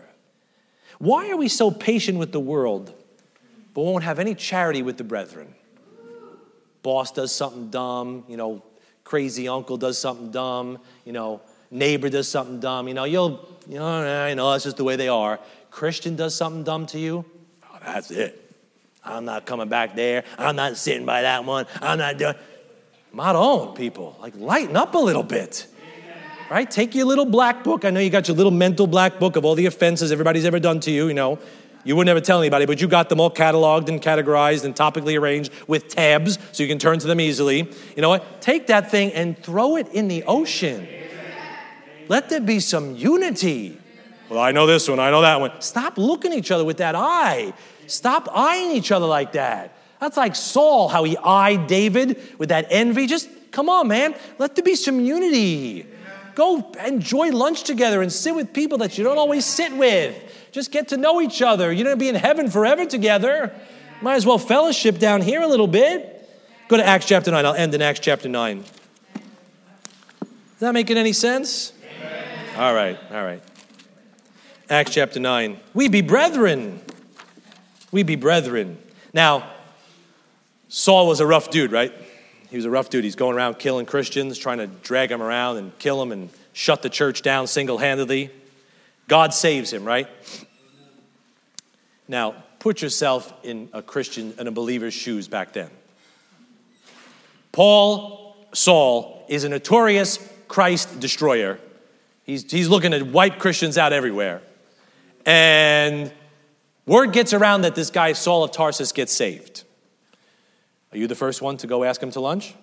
Why 0.99 1.31
are 1.31 1.37
we 1.37 1.49
so 1.49 1.71
patient 1.71 2.19
with 2.19 2.33
the 2.33 2.41
world, 2.41 2.93
but 3.75 3.83
won't 3.83 4.05
have 4.05 4.19
any 4.19 4.35
charity 4.35 4.83
with 4.83 4.97
the 4.97 5.05
brethren? 5.05 5.55
Boss 6.83 7.11
does 7.11 7.33
something 7.33 7.69
dumb, 7.69 8.25
you 8.29 8.37
know, 8.37 8.63
crazy 9.05 9.49
uncle 9.49 9.77
does 9.77 9.99
something 9.99 10.31
dumb, 10.31 10.79
you 11.05 11.13
know, 11.13 11.41
neighbor 11.71 12.09
does 12.09 12.29
something 12.29 12.61
dumb, 12.61 12.89
you 12.89 12.95
know, 12.95 13.05
you'll, 13.05 13.47
you 13.69 13.79
know, 13.79 14.27
you 14.29 14.35
know, 14.35 14.53
that's 14.53 14.65
just 14.65 14.77
the 14.77 14.85
way 14.85 14.97
they 14.97 15.09
are. 15.09 15.41
Christian 15.71 16.17
does 16.17 16.35
something 16.35 16.65
dumb 16.65 16.87
to 16.87 16.99
you, 16.99 17.25
oh, 17.65 17.79
that's 17.85 18.11
it. 18.11 18.47
I'm 19.07 19.25
not 19.25 19.47
coming 19.47 19.69
back 19.69 19.95
there. 19.95 20.25
I'm 20.37 20.57
not 20.57 20.77
sitting 20.77 21.07
by 21.07 21.23
that 21.23 21.45
one. 21.45 21.67
I'm 21.81 21.99
not 21.99 22.19
doing. 22.19 22.35
My 23.13 23.33
own 23.33 23.75
people. 23.75 24.17
Like, 24.21 24.35
lighten 24.37 24.77
up 24.77 24.95
a 24.95 24.99
little 24.99 25.23
bit. 25.23 25.67
Right? 26.51 26.71
Take 26.71 26.95
your 26.95 27.07
little 27.07 27.25
black 27.25 27.65
book. 27.65 27.85
I 27.85 27.91
know 27.91 27.99
you 27.99 28.11
got 28.11 28.29
your 28.29 28.37
little 28.37 28.53
mental 28.53 28.87
black 28.87 29.19
book 29.19 29.35
of 29.37 29.45
all 29.45 29.57
the 29.57 29.67
offenses 29.67 30.13
everybody's 30.13 30.45
ever 30.45 30.61
done 30.61 30.79
to 30.81 30.91
you, 30.93 31.09
you 31.09 31.15
know. 31.15 31.41
You 31.83 31.95
would 31.97 32.07
never 32.07 32.21
tell 32.21 32.41
anybody, 32.41 32.67
but 32.67 32.81
you 32.81 32.89
got 32.89 33.09
them 33.09 33.21
all 33.21 33.31
cataloged 33.31 33.89
and 33.89 34.01
categorized 34.03 34.65
and 34.65 34.75
topically 34.75 35.19
arranged 35.19 35.53
with 35.69 35.89
tabs 35.89 36.39
so 36.53 36.63
you 36.63 36.69
can 36.69 36.79
turn 36.79 36.99
to 36.99 37.07
them 37.07 37.21
easily. 37.21 37.59
You 37.95 38.03
know 38.03 38.09
what? 38.09 38.41
Take 38.41 38.67
that 38.69 38.91
thing 38.91 39.13
and 39.13 39.39
throw 39.39 39.77
it 39.77 39.89
in 39.89 40.09
the 40.09 40.25
ocean. 40.25 40.87
Let 42.09 42.29
there 42.29 42.41
be 42.41 42.61
some 42.61 42.97
unity. 42.97 43.81
Well, 44.29 44.41
I 44.41 44.51
know 44.51 44.67
this 44.67 44.89
one, 44.89 44.99
I 44.99 45.11
know 45.11 45.23
that 45.23 45.41
one. 45.41 45.53
Stop 45.61 45.99
looking 45.99 46.33
at 46.33 46.39
each 46.39 46.51
other 46.51 46.65
with 46.65 46.79
that 46.79 46.95
eye. 46.97 47.53
Stop 47.87 48.29
eyeing 48.33 48.73
each 48.73 48.91
other 48.91 49.07
like 49.07 49.33
that. 49.33 49.77
That's 50.01 50.17
like 50.17 50.35
Saul, 50.35 50.89
how 50.89 51.05
he 51.05 51.17
eyed 51.19 51.69
David 51.69 52.21
with 52.39 52.49
that 52.49 52.67
envy. 52.71 53.07
Just 53.07 53.29
come 53.53 53.69
on, 53.69 53.89
man. 53.89 54.15
Let 54.39 54.57
there 54.57 54.65
be 54.65 54.75
some 54.75 55.01
unity. 55.01 55.87
Go 56.37 56.71
enjoy 56.87 57.31
lunch 57.31 57.65
together 57.65 58.01
and 58.01 58.13
sit 58.13 58.33
with 58.33 58.53
people 58.53 58.79
that 58.79 58.97
you 58.97 59.03
don't 59.03 59.19
always 59.19 59.45
sit 59.45 59.77
with. 59.77 60.15
Just 60.53 60.71
get 60.71 60.87
to 60.89 60.97
know 60.97 61.21
each 61.21 61.43
other. 61.43 61.73
You're 61.73 61.83
going 61.83 61.97
to 61.97 62.01
be 62.01 62.09
in 62.09 62.15
heaven 62.15 62.49
forever 62.49 62.87
together. 62.87 63.53
Might 64.01 64.15
as 64.15 64.25
well 64.25 64.39
fellowship 64.39 64.99
down 64.99 65.21
here 65.21 65.43
a 65.43 65.49
little 65.49 65.67
bit. 65.67 66.13
Go 66.69 66.77
to 66.77 66.87
Acts 66.87 67.07
chapter 67.07 67.33
9. 67.33 67.45
I'll 67.45 67.55
end 67.55 67.75
in 67.75 67.83
Acts 67.83 67.99
chapter 67.99 68.29
9. 68.29 68.59
Is 68.59 68.65
that 70.61 70.73
making 70.73 70.97
any 70.97 71.13
sense? 71.13 71.73
All 72.57 72.73
right, 72.73 72.97
all 73.11 73.25
right. 73.25 73.43
Acts 74.71 74.95
chapter 74.95 75.19
9. 75.19 75.59
We 75.75 75.89
be 75.89 76.03
brethren 76.03 76.81
we 77.97 78.03
be 78.03 78.17
brethren. 78.17 78.79
Now, 79.15 79.51
Saul 80.69 81.07
was 81.07 81.21
a 81.21 81.27
rough 81.27 81.51
dude, 81.51 81.73
right? 81.73 81.93
He 82.51 82.57
was 82.57 82.65
a 82.65 82.71
rough 82.71 82.91
dude. 82.91 83.05
He's 83.05 83.17
going 83.17 83.37
around 83.37 83.59
killing 83.59 83.87
Christians, 83.87 84.39
trying 84.39 84.59
to 84.59 84.67
drag 84.67 85.09
them 85.09 85.23
around 85.23 85.57
and 85.57 85.77
kill 85.79 85.99
them 85.99 86.13
and 86.13 86.31
shut 86.53 86.83
the 86.83 86.91
church 86.91 87.23
down 87.23 87.47
single 87.47 87.79
handedly. 87.79 88.31
God 89.09 89.35
saves 89.35 89.73
him, 89.73 89.85
right? 89.85 90.09
Now, 92.09 92.35
put 92.59 92.83
yourself 92.83 93.33
in 93.43 93.69
a 93.73 93.83
Christian 93.83 94.35
and 94.39 94.49
a 94.49 94.51
believer's 94.51 94.95
shoes 94.95 95.29
back 95.29 95.53
then. 95.53 95.71
Paul, 97.53 98.37
Saul, 98.53 99.25
is 99.29 99.45
a 99.45 99.49
notorious 99.49 100.19
Christ 100.47 101.01
destroyer. 101.01 101.59
He's, 102.25 102.51
he's 102.51 102.69
looking 102.69 102.93
to 102.93 103.03
wipe 103.03 103.39
Christians 103.39 103.79
out 103.79 103.93
everywhere. 103.93 104.43
And 105.25 106.13
Word 106.87 107.13
gets 107.13 107.33
around 107.33 107.63
that 107.63 107.75
this 107.75 107.91
guy, 107.91 108.13
Saul 108.13 108.45
of 108.45 108.53
Tarsus, 108.53 108.93
gets 108.93 109.13
saved. 109.13 109.65
Are 110.97 110.99
you 110.99 111.07
the 111.07 111.15
first 111.15 111.43
one 111.43 111.59
to 111.59 111.67
go 111.67 111.85
ask 111.85 112.03
him 112.03 112.11
to 112.13 112.21
lunch? 112.21 112.55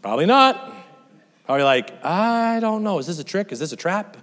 Probably 0.00 0.24
not. 0.24 0.72
Probably 1.44 1.62
like, 1.62 2.02
I 2.02 2.58
don't 2.60 2.82
know. 2.84 2.98
Is 2.98 3.06
this 3.06 3.18
a 3.18 3.24
trick? 3.24 3.52
Is 3.52 3.58
this 3.58 3.70
a 3.72 3.76
trap? 3.76 4.16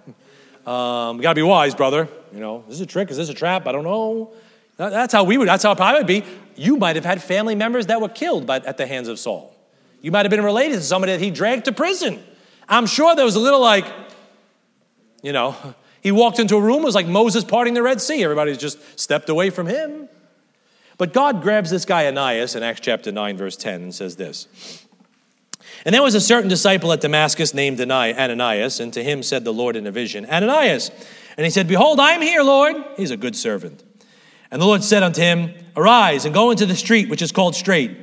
Um, 0.66 1.18
we 1.18 1.22
gotta 1.22 1.36
be 1.36 1.44
wise, 1.44 1.76
brother. 1.76 2.08
You 2.34 2.40
know, 2.40 2.64
is 2.68 2.80
this 2.80 2.82
a 2.82 2.86
trick? 2.88 3.12
Is 3.12 3.18
this 3.18 3.30
a 3.30 3.34
trap? 3.36 3.68
I 3.68 3.74
don't 3.74 3.84
know. 3.84 4.32
That's 4.78 5.14
how 5.14 5.24
we 5.24 5.38
would. 5.38 5.48
That's 5.48 5.62
how 5.62 5.74
it 5.74 5.76
probably 5.76 6.00
would 6.00 6.08
be. 6.08 6.24
You 6.56 6.78
might 6.78 6.96
have 6.96 7.06
had 7.06 7.22
family 7.22 7.54
members 7.54 7.86
that 7.88 8.02
were 8.02 8.10
killed 8.10 8.48
by, 8.48 8.56
at 8.56 8.78
the 8.78 8.88
hands 8.88 9.08
of 9.08 9.20
Saul. 9.20 9.56
You 10.02 10.12
might 10.12 10.26
have 10.26 10.32
been 10.32 10.44
related 10.44 10.78
to 10.78 10.82
somebody 10.82 11.12
that 11.12 11.22
he 11.22 11.30
dragged 11.30 11.66
to 11.66 11.74
prison. 11.74 12.24
I'm 12.68 12.88
sure 12.88 13.16
there 13.16 13.24
was 13.24 13.36
a 13.36 13.40
little 13.40 13.62
like, 13.62 13.86
you 15.22 15.32
know, 15.32 15.56
he 16.02 16.12
walked 16.12 16.40
into 16.40 16.56
a 16.56 16.62
room, 16.62 16.82
it 16.82 16.86
was 16.86 16.96
like 16.96 17.06
Moses 17.06 17.44
parting 17.44 17.76
the 17.76 17.84
Red 17.84 18.02
Sea. 18.02 18.24
Everybody 18.24 18.58
just 18.58 18.80
stepped 19.00 19.30
away 19.30 19.52
from 19.52 19.68
him. 19.68 20.10
But 20.98 21.14
God 21.14 21.42
grabs 21.42 21.70
this 21.70 21.86
guy 21.86 22.06
Ananias 22.06 22.56
in 22.56 22.64
Acts 22.64 22.82
chapter 22.82 23.12
9, 23.12 23.38
verse 23.38 23.58
10, 23.58 23.82
and 23.82 23.96
says 23.96 24.16
this. 24.16 24.86
And 25.86 25.94
there 25.94 26.04
was 26.04 26.16
a 26.16 26.22
certain 26.22 26.50
disciple 26.50 26.92
at 26.94 27.02
Damascus 27.02 27.54
named 27.54 27.82
Ananias, 27.82 28.80
and 28.80 28.94
to 28.94 29.04
him 29.04 29.24
said 29.24 29.44
the 29.44 29.54
Lord 29.54 29.76
in 29.76 29.88
a 29.88 29.92
vision, 29.92 30.26
Ananias. 30.26 30.92
And 31.38 31.46
he 31.46 31.50
said, 31.50 31.68
Behold, 31.68 32.00
I 32.00 32.12
am 32.12 32.22
here, 32.22 32.44
Lord. 32.44 32.76
He's 32.96 33.12
a 33.12 33.18
good 33.18 33.36
servant. 33.36 33.84
And 34.52 34.62
the 34.62 34.66
Lord 34.66 34.84
said 34.84 35.02
unto 35.04 35.22
him, 35.22 35.54
Arise 35.76 36.26
and 36.26 36.34
go 36.34 36.52
into 36.52 36.66
the 36.66 36.76
street 36.76 37.10
which 37.10 37.22
is 37.22 37.32
called 37.32 37.56
Straight, 37.56 37.98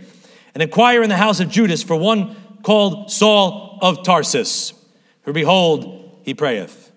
and 0.52 0.62
inquire 0.62 1.02
in 1.02 1.08
the 1.08 1.16
house 1.16 1.38
of 1.38 1.48
Judas 1.48 1.82
for 1.82 1.96
one 1.96 2.36
called 2.62 3.10
Saul 3.10 3.78
of 3.80 4.02
Tarsus. 4.02 4.74
For 5.22 5.32
behold, 5.32 6.20
he 6.24 6.34
prayeth 6.34 6.90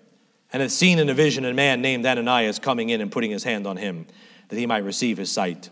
and 0.52 0.60
hath 0.62 0.72
seen 0.72 0.98
in 0.98 1.08
a 1.08 1.14
vision 1.14 1.44
a 1.44 1.54
man 1.54 1.82
named 1.82 2.04
Ananias 2.04 2.58
coming 2.58 2.90
in 2.90 3.00
and 3.00 3.10
putting 3.10 3.30
his 3.30 3.44
hand 3.44 3.66
on 3.66 3.76
him 3.76 4.06
that 4.48 4.58
he 4.58 4.66
might 4.66 4.84
receive 4.84 5.18
his 5.18 5.30
sight. 5.30 5.70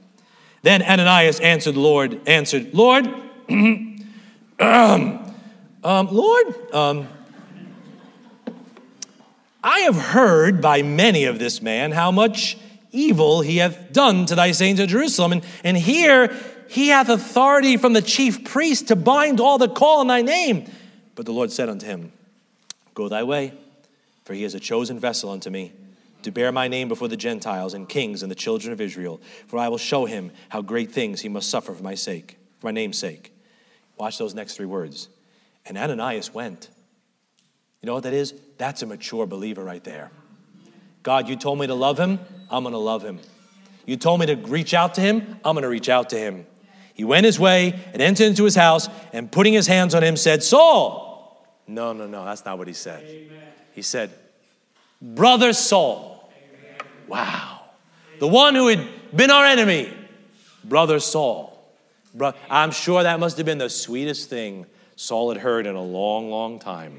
Then 0.63 0.83
Ananias 0.83 1.41
answered 1.41 1.75
the 1.75 1.81
Lord, 1.81 2.21
answered, 2.27 2.73
Lord, 2.73 3.07
um, 3.49 4.05
um, 4.59 5.35
Lord, 5.83 6.75
um, 6.75 7.09
I 9.63 9.81
have 9.81 9.97
heard 9.97 10.61
by 10.61 10.83
many 10.83 11.25
of 11.25 11.39
this 11.39 11.61
man 11.61 11.93
how 11.93 12.11
much 12.11 12.57
evil 12.91 13.41
he 13.41 13.59
hath 13.59 13.93
done 13.93 14.27
to 14.27 14.35
thy 14.35 14.53
saints 14.53 14.81
of 14.81 14.89
Jerusalem. 14.89 15.33
And, 15.33 15.45
and 15.65 15.77
here 15.77 16.37
he 16.69 16.89
hath 16.89 17.09
authority 17.09 17.77
from 17.77 17.93
the 17.93 18.03
chief 18.03 18.45
priest 18.45 18.89
to 18.89 18.97
bind 18.97 19.41
all 19.41 19.59
that 19.59 19.75
call 19.75 20.01
on 20.01 20.07
thy 20.07 20.23
name. 20.23 20.71
But 21.15 21.27
the 21.27 21.33
Lord 21.33 21.51
said 21.51 21.69
unto 21.69 21.87
him, 21.87 22.13
Go 22.95 23.09
thy 23.09 23.23
way 23.23 23.53
for 24.25 24.35
he 24.35 24.45
is 24.45 24.55
a 24.55 24.61
chosen 24.61 24.99
vessel 24.99 25.31
unto 25.31 25.51
me 25.51 25.73
to 26.23 26.33
bear 26.33 26.53
my 26.53 26.69
name 26.69 26.89
before 26.89 27.09
the 27.09 27.17
Gentiles 27.17 27.75
and 27.75 27.89
kings 27.89 28.23
and 28.23 28.31
the 28.31 28.37
children 28.37 28.73
of 28.73 28.81
Israel. 28.81 29.21
For 29.47 29.59
I 29.59 29.69
will 29.69 29.79
show 29.79 30.05
him 30.05 30.31
how 30.49 30.63
great 30.63 30.93
things 30.93 31.21
he 31.21 31.29
must 31.29 31.49
suffer 31.49 31.73
for 31.75 31.83
my 31.83 31.95
sake, 31.95 32.39
for 32.61 32.69
my 32.69 32.73
name's 32.73 32.99
sake. 32.99 33.33
Watch 33.97 34.19
those 34.19 34.35
next 34.35 34.57
three 34.57 34.67
words. 34.67 35.09
And 35.67 35.79
Ananias 35.79 36.35
went. 36.35 36.69
You 37.81 37.87
know 37.87 37.95
what 37.95 38.05
that 38.05 38.15
is? 38.15 38.35
That's 38.59 38.83
a 38.83 38.87
mature 38.87 39.27
believer 39.27 39.65
right 39.65 39.83
there. 39.83 40.11
God, 41.03 41.29
you 41.29 41.37
told 41.37 41.59
me 41.59 41.67
to 41.67 41.75
love 41.75 41.99
him, 41.99 42.21
I'm 42.51 42.63
going 42.63 42.73
to 42.73 42.79
love 42.79 43.03
him. 43.03 43.19
You 43.87 43.97
told 43.97 44.21
me 44.21 44.27
to 44.27 44.37
reach 44.37 44.75
out 44.75 44.95
to 44.95 45.01
him, 45.01 45.41
I'm 45.45 45.55
going 45.55 45.63
to 45.63 45.69
reach 45.69 45.89
out 45.89 46.11
to 46.11 46.19
him. 46.19 46.47
He 46.95 47.05
went 47.05 47.27
his 47.27 47.41
way 47.41 47.79
and 47.93 48.01
entered 48.01 48.27
into 48.27 48.45
his 48.45 48.55
house 48.55 48.89
and 49.13 49.31
putting 49.31 49.53
his 49.53 49.67
hands 49.67 49.95
on 49.95 50.05
him 50.05 50.17
said, 50.17 50.43
Saul. 50.43 51.45
No, 51.67 51.93
no, 51.93 52.07
no, 52.07 52.25
that's 52.25 52.45
not 52.45 52.59
what 52.59 52.69
he 52.69 52.75
said. 52.75 53.03
Amen. 53.03 53.43
He 53.73 53.83
said, 53.83 54.11
Brother 55.01 55.53
Saul. 55.53 56.12
Wow. 57.13 57.61
The 58.21 58.27
one 58.27 58.55
who 58.55 58.69
had 58.69 58.89
been 59.15 59.31
our 59.31 59.45
enemy. 59.45 59.93
Brother 60.65 60.99
Saul. 60.99 61.63
Bro- 62.15 62.33
I'm 62.49 62.71
sure 62.71 63.03
that 63.03 63.21
must 63.21 63.37
have 63.37 63.45
been 63.45 63.59
the 63.59 63.69
sweetest 63.69 64.31
thing 64.31 64.65
Saul 64.97 65.31
had 65.31 65.37
heard 65.37 65.67
in 65.67 65.75
a 65.75 65.83
long, 65.83 66.31
long 66.31 66.59
time. 66.59 66.99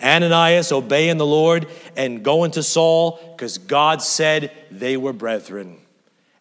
Ananias 0.00 0.70
obeying 0.70 1.16
the 1.16 1.26
Lord 1.26 1.66
and 1.96 2.22
going 2.22 2.52
to 2.52 2.62
Saul 2.62 3.18
because 3.32 3.58
God 3.58 4.00
said 4.00 4.52
they 4.70 4.96
were 4.96 5.12
brethren. 5.12 5.78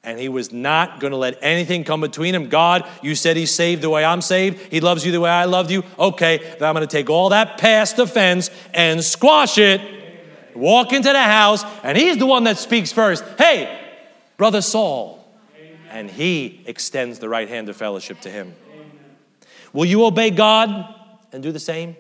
And 0.04 0.20
he 0.20 0.30
was 0.30 0.54
not 0.54 1.00
going 1.00 1.10
to 1.10 1.18
let 1.18 1.40
anything 1.42 1.84
come 1.84 2.02
between 2.02 2.36
him. 2.36 2.50
God, 2.50 2.88
you 3.02 3.16
said 3.16 3.36
he's 3.36 3.54
saved 3.54 3.82
the 3.82 3.90
way 3.90 4.06
I'm 4.06 4.22
saved. 4.22 4.72
He 4.72 4.80
loves 4.80 5.04
you 5.04 5.12
the 5.12 5.22
way 5.22 5.32
I 5.32 5.46
loved 5.46 5.72
you. 5.72 5.84
Okay, 5.98 6.38
then 6.38 6.70
I'm 6.70 6.76
going 6.76 6.88
to 6.88 6.92
take 6.92 7.10
all 7.10 7.30
that 7.30 7.58
past 7.58 7.98
offense 7.98 8.52
and 8.76 9.04
squash 9.04 9.58
it. 9.58 9.99
Walk 10.56 10.94
into 10.94 11.12
the 11.12 11.24
house, 11.24 11.64
and 11.84 11.98
he's 11.98 12.18
the 12.18 12.26
one 12.26 12.44
that 12.46 12.58
speaks 12.58 12.92
first. 12.92 13.24
Hey, 13.38 13.80
brother 14.38 14.62
Saul. 14.62 15.26
And 15.90 16.10
he 16.10 16.62
extends 16.66 17.20
the 17.20 17.30
right 17.30 17.50
hand 17.50 17.70
of 17.70 17.76
fellowship 17.76 18.22
to 18.22 18.30
him. 18.30 18.54
Will 19.74 19.86
you 19.86 20.06
obey 20.06 20.30
God 20.30 20.94
and 21.32 21.42
do 21.42 21.52
the 21.52 21.60
same? 21.60 21.96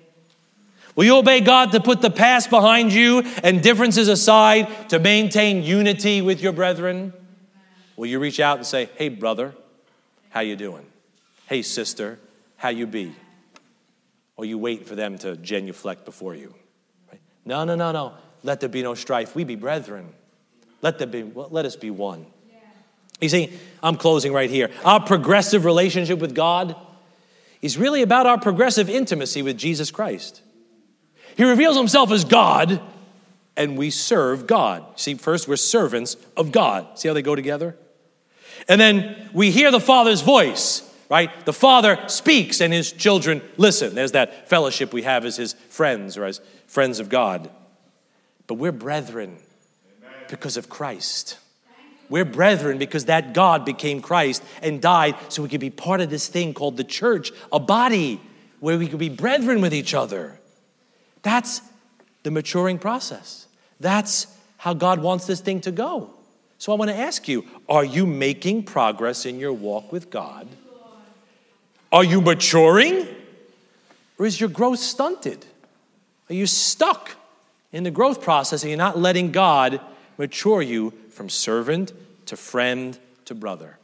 Will 0.95 1.05
you 1.05 1.17
obey 1.17 1.39
God 1.39 1.71
to 1.71 1.79
put 1.79 2.01
the 2.01 2.09
past 2.09 2.49
behind 2.49 2.91
you 2.91 3.21
and 3.43 3.63
differences 3.63 4.07
aside 4.07 4.89
to 4.89 4.99
maintain 4.99 5.63
unity 5.63 6.21
with 6.21 6.41
your 6.41 6.51
brethren? 6.51 7.13
Will 7.95 8.07
you 8.07 8.19
reach 8.19 8.39
out 8.39 8.57
and 8.57 8.65
say, 8.65 8.89
"Hey 8.95 9.09
brother, 9.09 9.53
how 10.29 10.41
you 10.41 10.55
doing? 10.55 10.85
Hey 11.47 11.61
sister, 11.61 12.19
how 12.57 12.69
you 12.69 12.85
be?" 12.87 13.13
Or 14.35 14.45
you 14.45 14.57
wait 14.57 14.87
for 14.87 14.95
them 14.95 15.17
to 15.19 15.35
genuflect 15.37 16.05
before 16.05 16.35
you? 16.35 16.53
Right? 17.11 17.21
No, 17.45 17.63
no, 17.65 17.75
no, 17.75 17.91
no. 17.91 18.13
Let 18.43 18.59
there 18.59 18.69
be 18.69 18.83
no 18.83 18.95
strife. 18.95 19.35
We 19.35 19.43
be 19.43 19.55
brethren. 19.55 20.09
Let 20.81 20.97
there 20.97 21.07
be. 21.07 21.23
Let 21.23 21.65
us 21.65 21.75
be 21.75 21.91
one. 21.91 22.25
You 23.21 23.29
see, 23.29 23.51
I'm 23.83 23.97
closing 23.97 24.31
right 24.31 24.49
here. 24.49 24.71
Our 24.85 25.01
progressive 25.01 25.65
relationship 25.65 26.19
with 26.19 26.33
God 26.33 26.75
is 27.61 27.77
really 27.77 28.01
about 28.01 28.25
our 28.25 28.39
progressive 28.39 28.89
intimacy 28.89 29.41
with 29.41 29.57
Jesus 29.57 29.91
Christ. 29.91 30.41
He 31.35 31.43
reveals 31.43 31.77
himself 31.77 32.11
as 32.11 32.23
God, 32.23 32.81
and 33.57 33.77
we 33.77 33.89
serve 33.89 34.47
God. 34.47 34.85
See, 34.97 35.15
first, 35.15 35.47
we're 35.47 35.57
servants 35.57 36.15
of 36.37 36.51
God. 36.51 36.97
See 36.97 37.09
how 37.09 37.13
they 37.13 37.21
go 37.21 37.35
together? 37.35 37.75
And 38.67 38.79
then 38.79 39.29
we 39.33 39.51
hear 39.51 39.71
the 39.71 39.79
Father's 39.79 40.21
voice, 40.21 40.81
right? 41.09 41.29
The 41.45 41.53
Father 41.53 41.99
speaks, 42.07 42.61
and 42.61 42.71
his 42.71 42.91
children 42.91 43.41
listen. 43.57 43.95
There's 43.95 44.13
that 44.13 44.49
fellowship 44.49 44.93
we 44.93 45.03
have 45.03 45.25
as 45.25 45.35
his 45.35 45.53
friends 45.69 46.17
or 46.17 46.25
as 46.25 46.39
friends 46.67 46.99
of 46.99 47.09
God. 47.09 47.49
But 48.49 48.55
we're 48.55 48.71
brethren 48.71 49.37
because 50.27 50.57
of 50.57 50.69
Christ. 50.69 51.37
We're 52.09 52.25
brethren 52.25 52.79
because 52.79 53.05
that 53.05 53.35
God 53.35 53.63
became 53.63 54.01
Christ 54.01 54.43
and 54.63 54.81
died 54.81 55.15
so 55.29 55.43
we 55.43 55.49
could 55.49 55.59
be 55.61 55.69
part 55.69 56.01
of 56.01 56.09
this 56.09 56.27
thing 56.27 56.55
called 56.55 56.75
the 56.75 56.83
church, 56.83 57.31
a 57.53 57.59
body 57.59 58.19
where 58.59 58.79
we 58.79 58.87
could 58.87 58.97
be 58.97 59.07
brethren 59.07 59.61
with 59.61 59.71
each 59.71 59.93
other. 59.93 60.39
That's 61.21 61.61
the 62.23 62.31
maturing 62.31 62.79
process. 62.79 63.45
That's 63.79 64.25
how 64.57 64.73
God 64.73 64.99
wants 64.99 65.27
this 65.27 65.41
thing 65.41 65.61
to 65.61 65.71
go. 65.71 66.09
So 66.57 66.71
I 66.71 66.75
want 66.75 66.89
to 66.89 66.97
ask 66.97 67.27
you 67.27 67.45
are 67.69 67.85
you 67.85 68.07
making 68.07 68.63
progress 68.63 69.27
in 69.27 69.37
your 69.37 69.53
walk 69.53 69.91
with 69.91 70.09
God? 70.09 70.47
Are 71.91 72.03
you 72.03 72.19
maturing? 72.19 73.07
Or 74.17 74.25
is 74.25 74.39
your 74.39 74.49
growth 74.49 74.79
stunted? 74.79 75.45
Are 76.31 76.33
you 76.33 76.47
stuck 76.47 77.11
in 77.71 77.83
the 77.83 77.91
growth 77.91 78.21
process 78.21 78.63
and 78.63 78.69
you're 78.69 78.77
not 78.77 78.97
letting 78.97 79.31
God 79.31 79.81
mature 80.17 80.61
you 80.61 80.93
from 81.11 81.29
servant 81.29 81.93
to 82.25 82.35
friend 82.35 82.97
to 83.25 83.35
brother? 83.35 83.77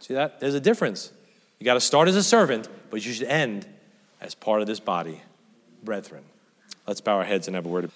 See 0.00 0.14
that? 0.14 0.40
There's 0.40 0.54
a 0.54 0.60
difference. 0.60 1.12
You 1.58 1.64
got 1.64 1.74
to 1.74 1.80
start 1.80 2.08
as 2.08 2.16
a 2.16 2.22
servant, 2.22 2.68
but 2.90 3.04
you 3.04 3.12
should 3.12 3.26
end 3.26 3.66
as 4.20 4.34
part 4.34 4.60
of 4.60 4.66
this 4.66 4.80
body, 4.80 5.20
brethren. 5.82 6.22
Let's 6.86 7.00
bow 7.00 7.16
our 7.16 7.24
heads 7.24 7.46
and 7.48 7.54
have 7.54 7.66
a 7.66 7.68
word 7.68 7.90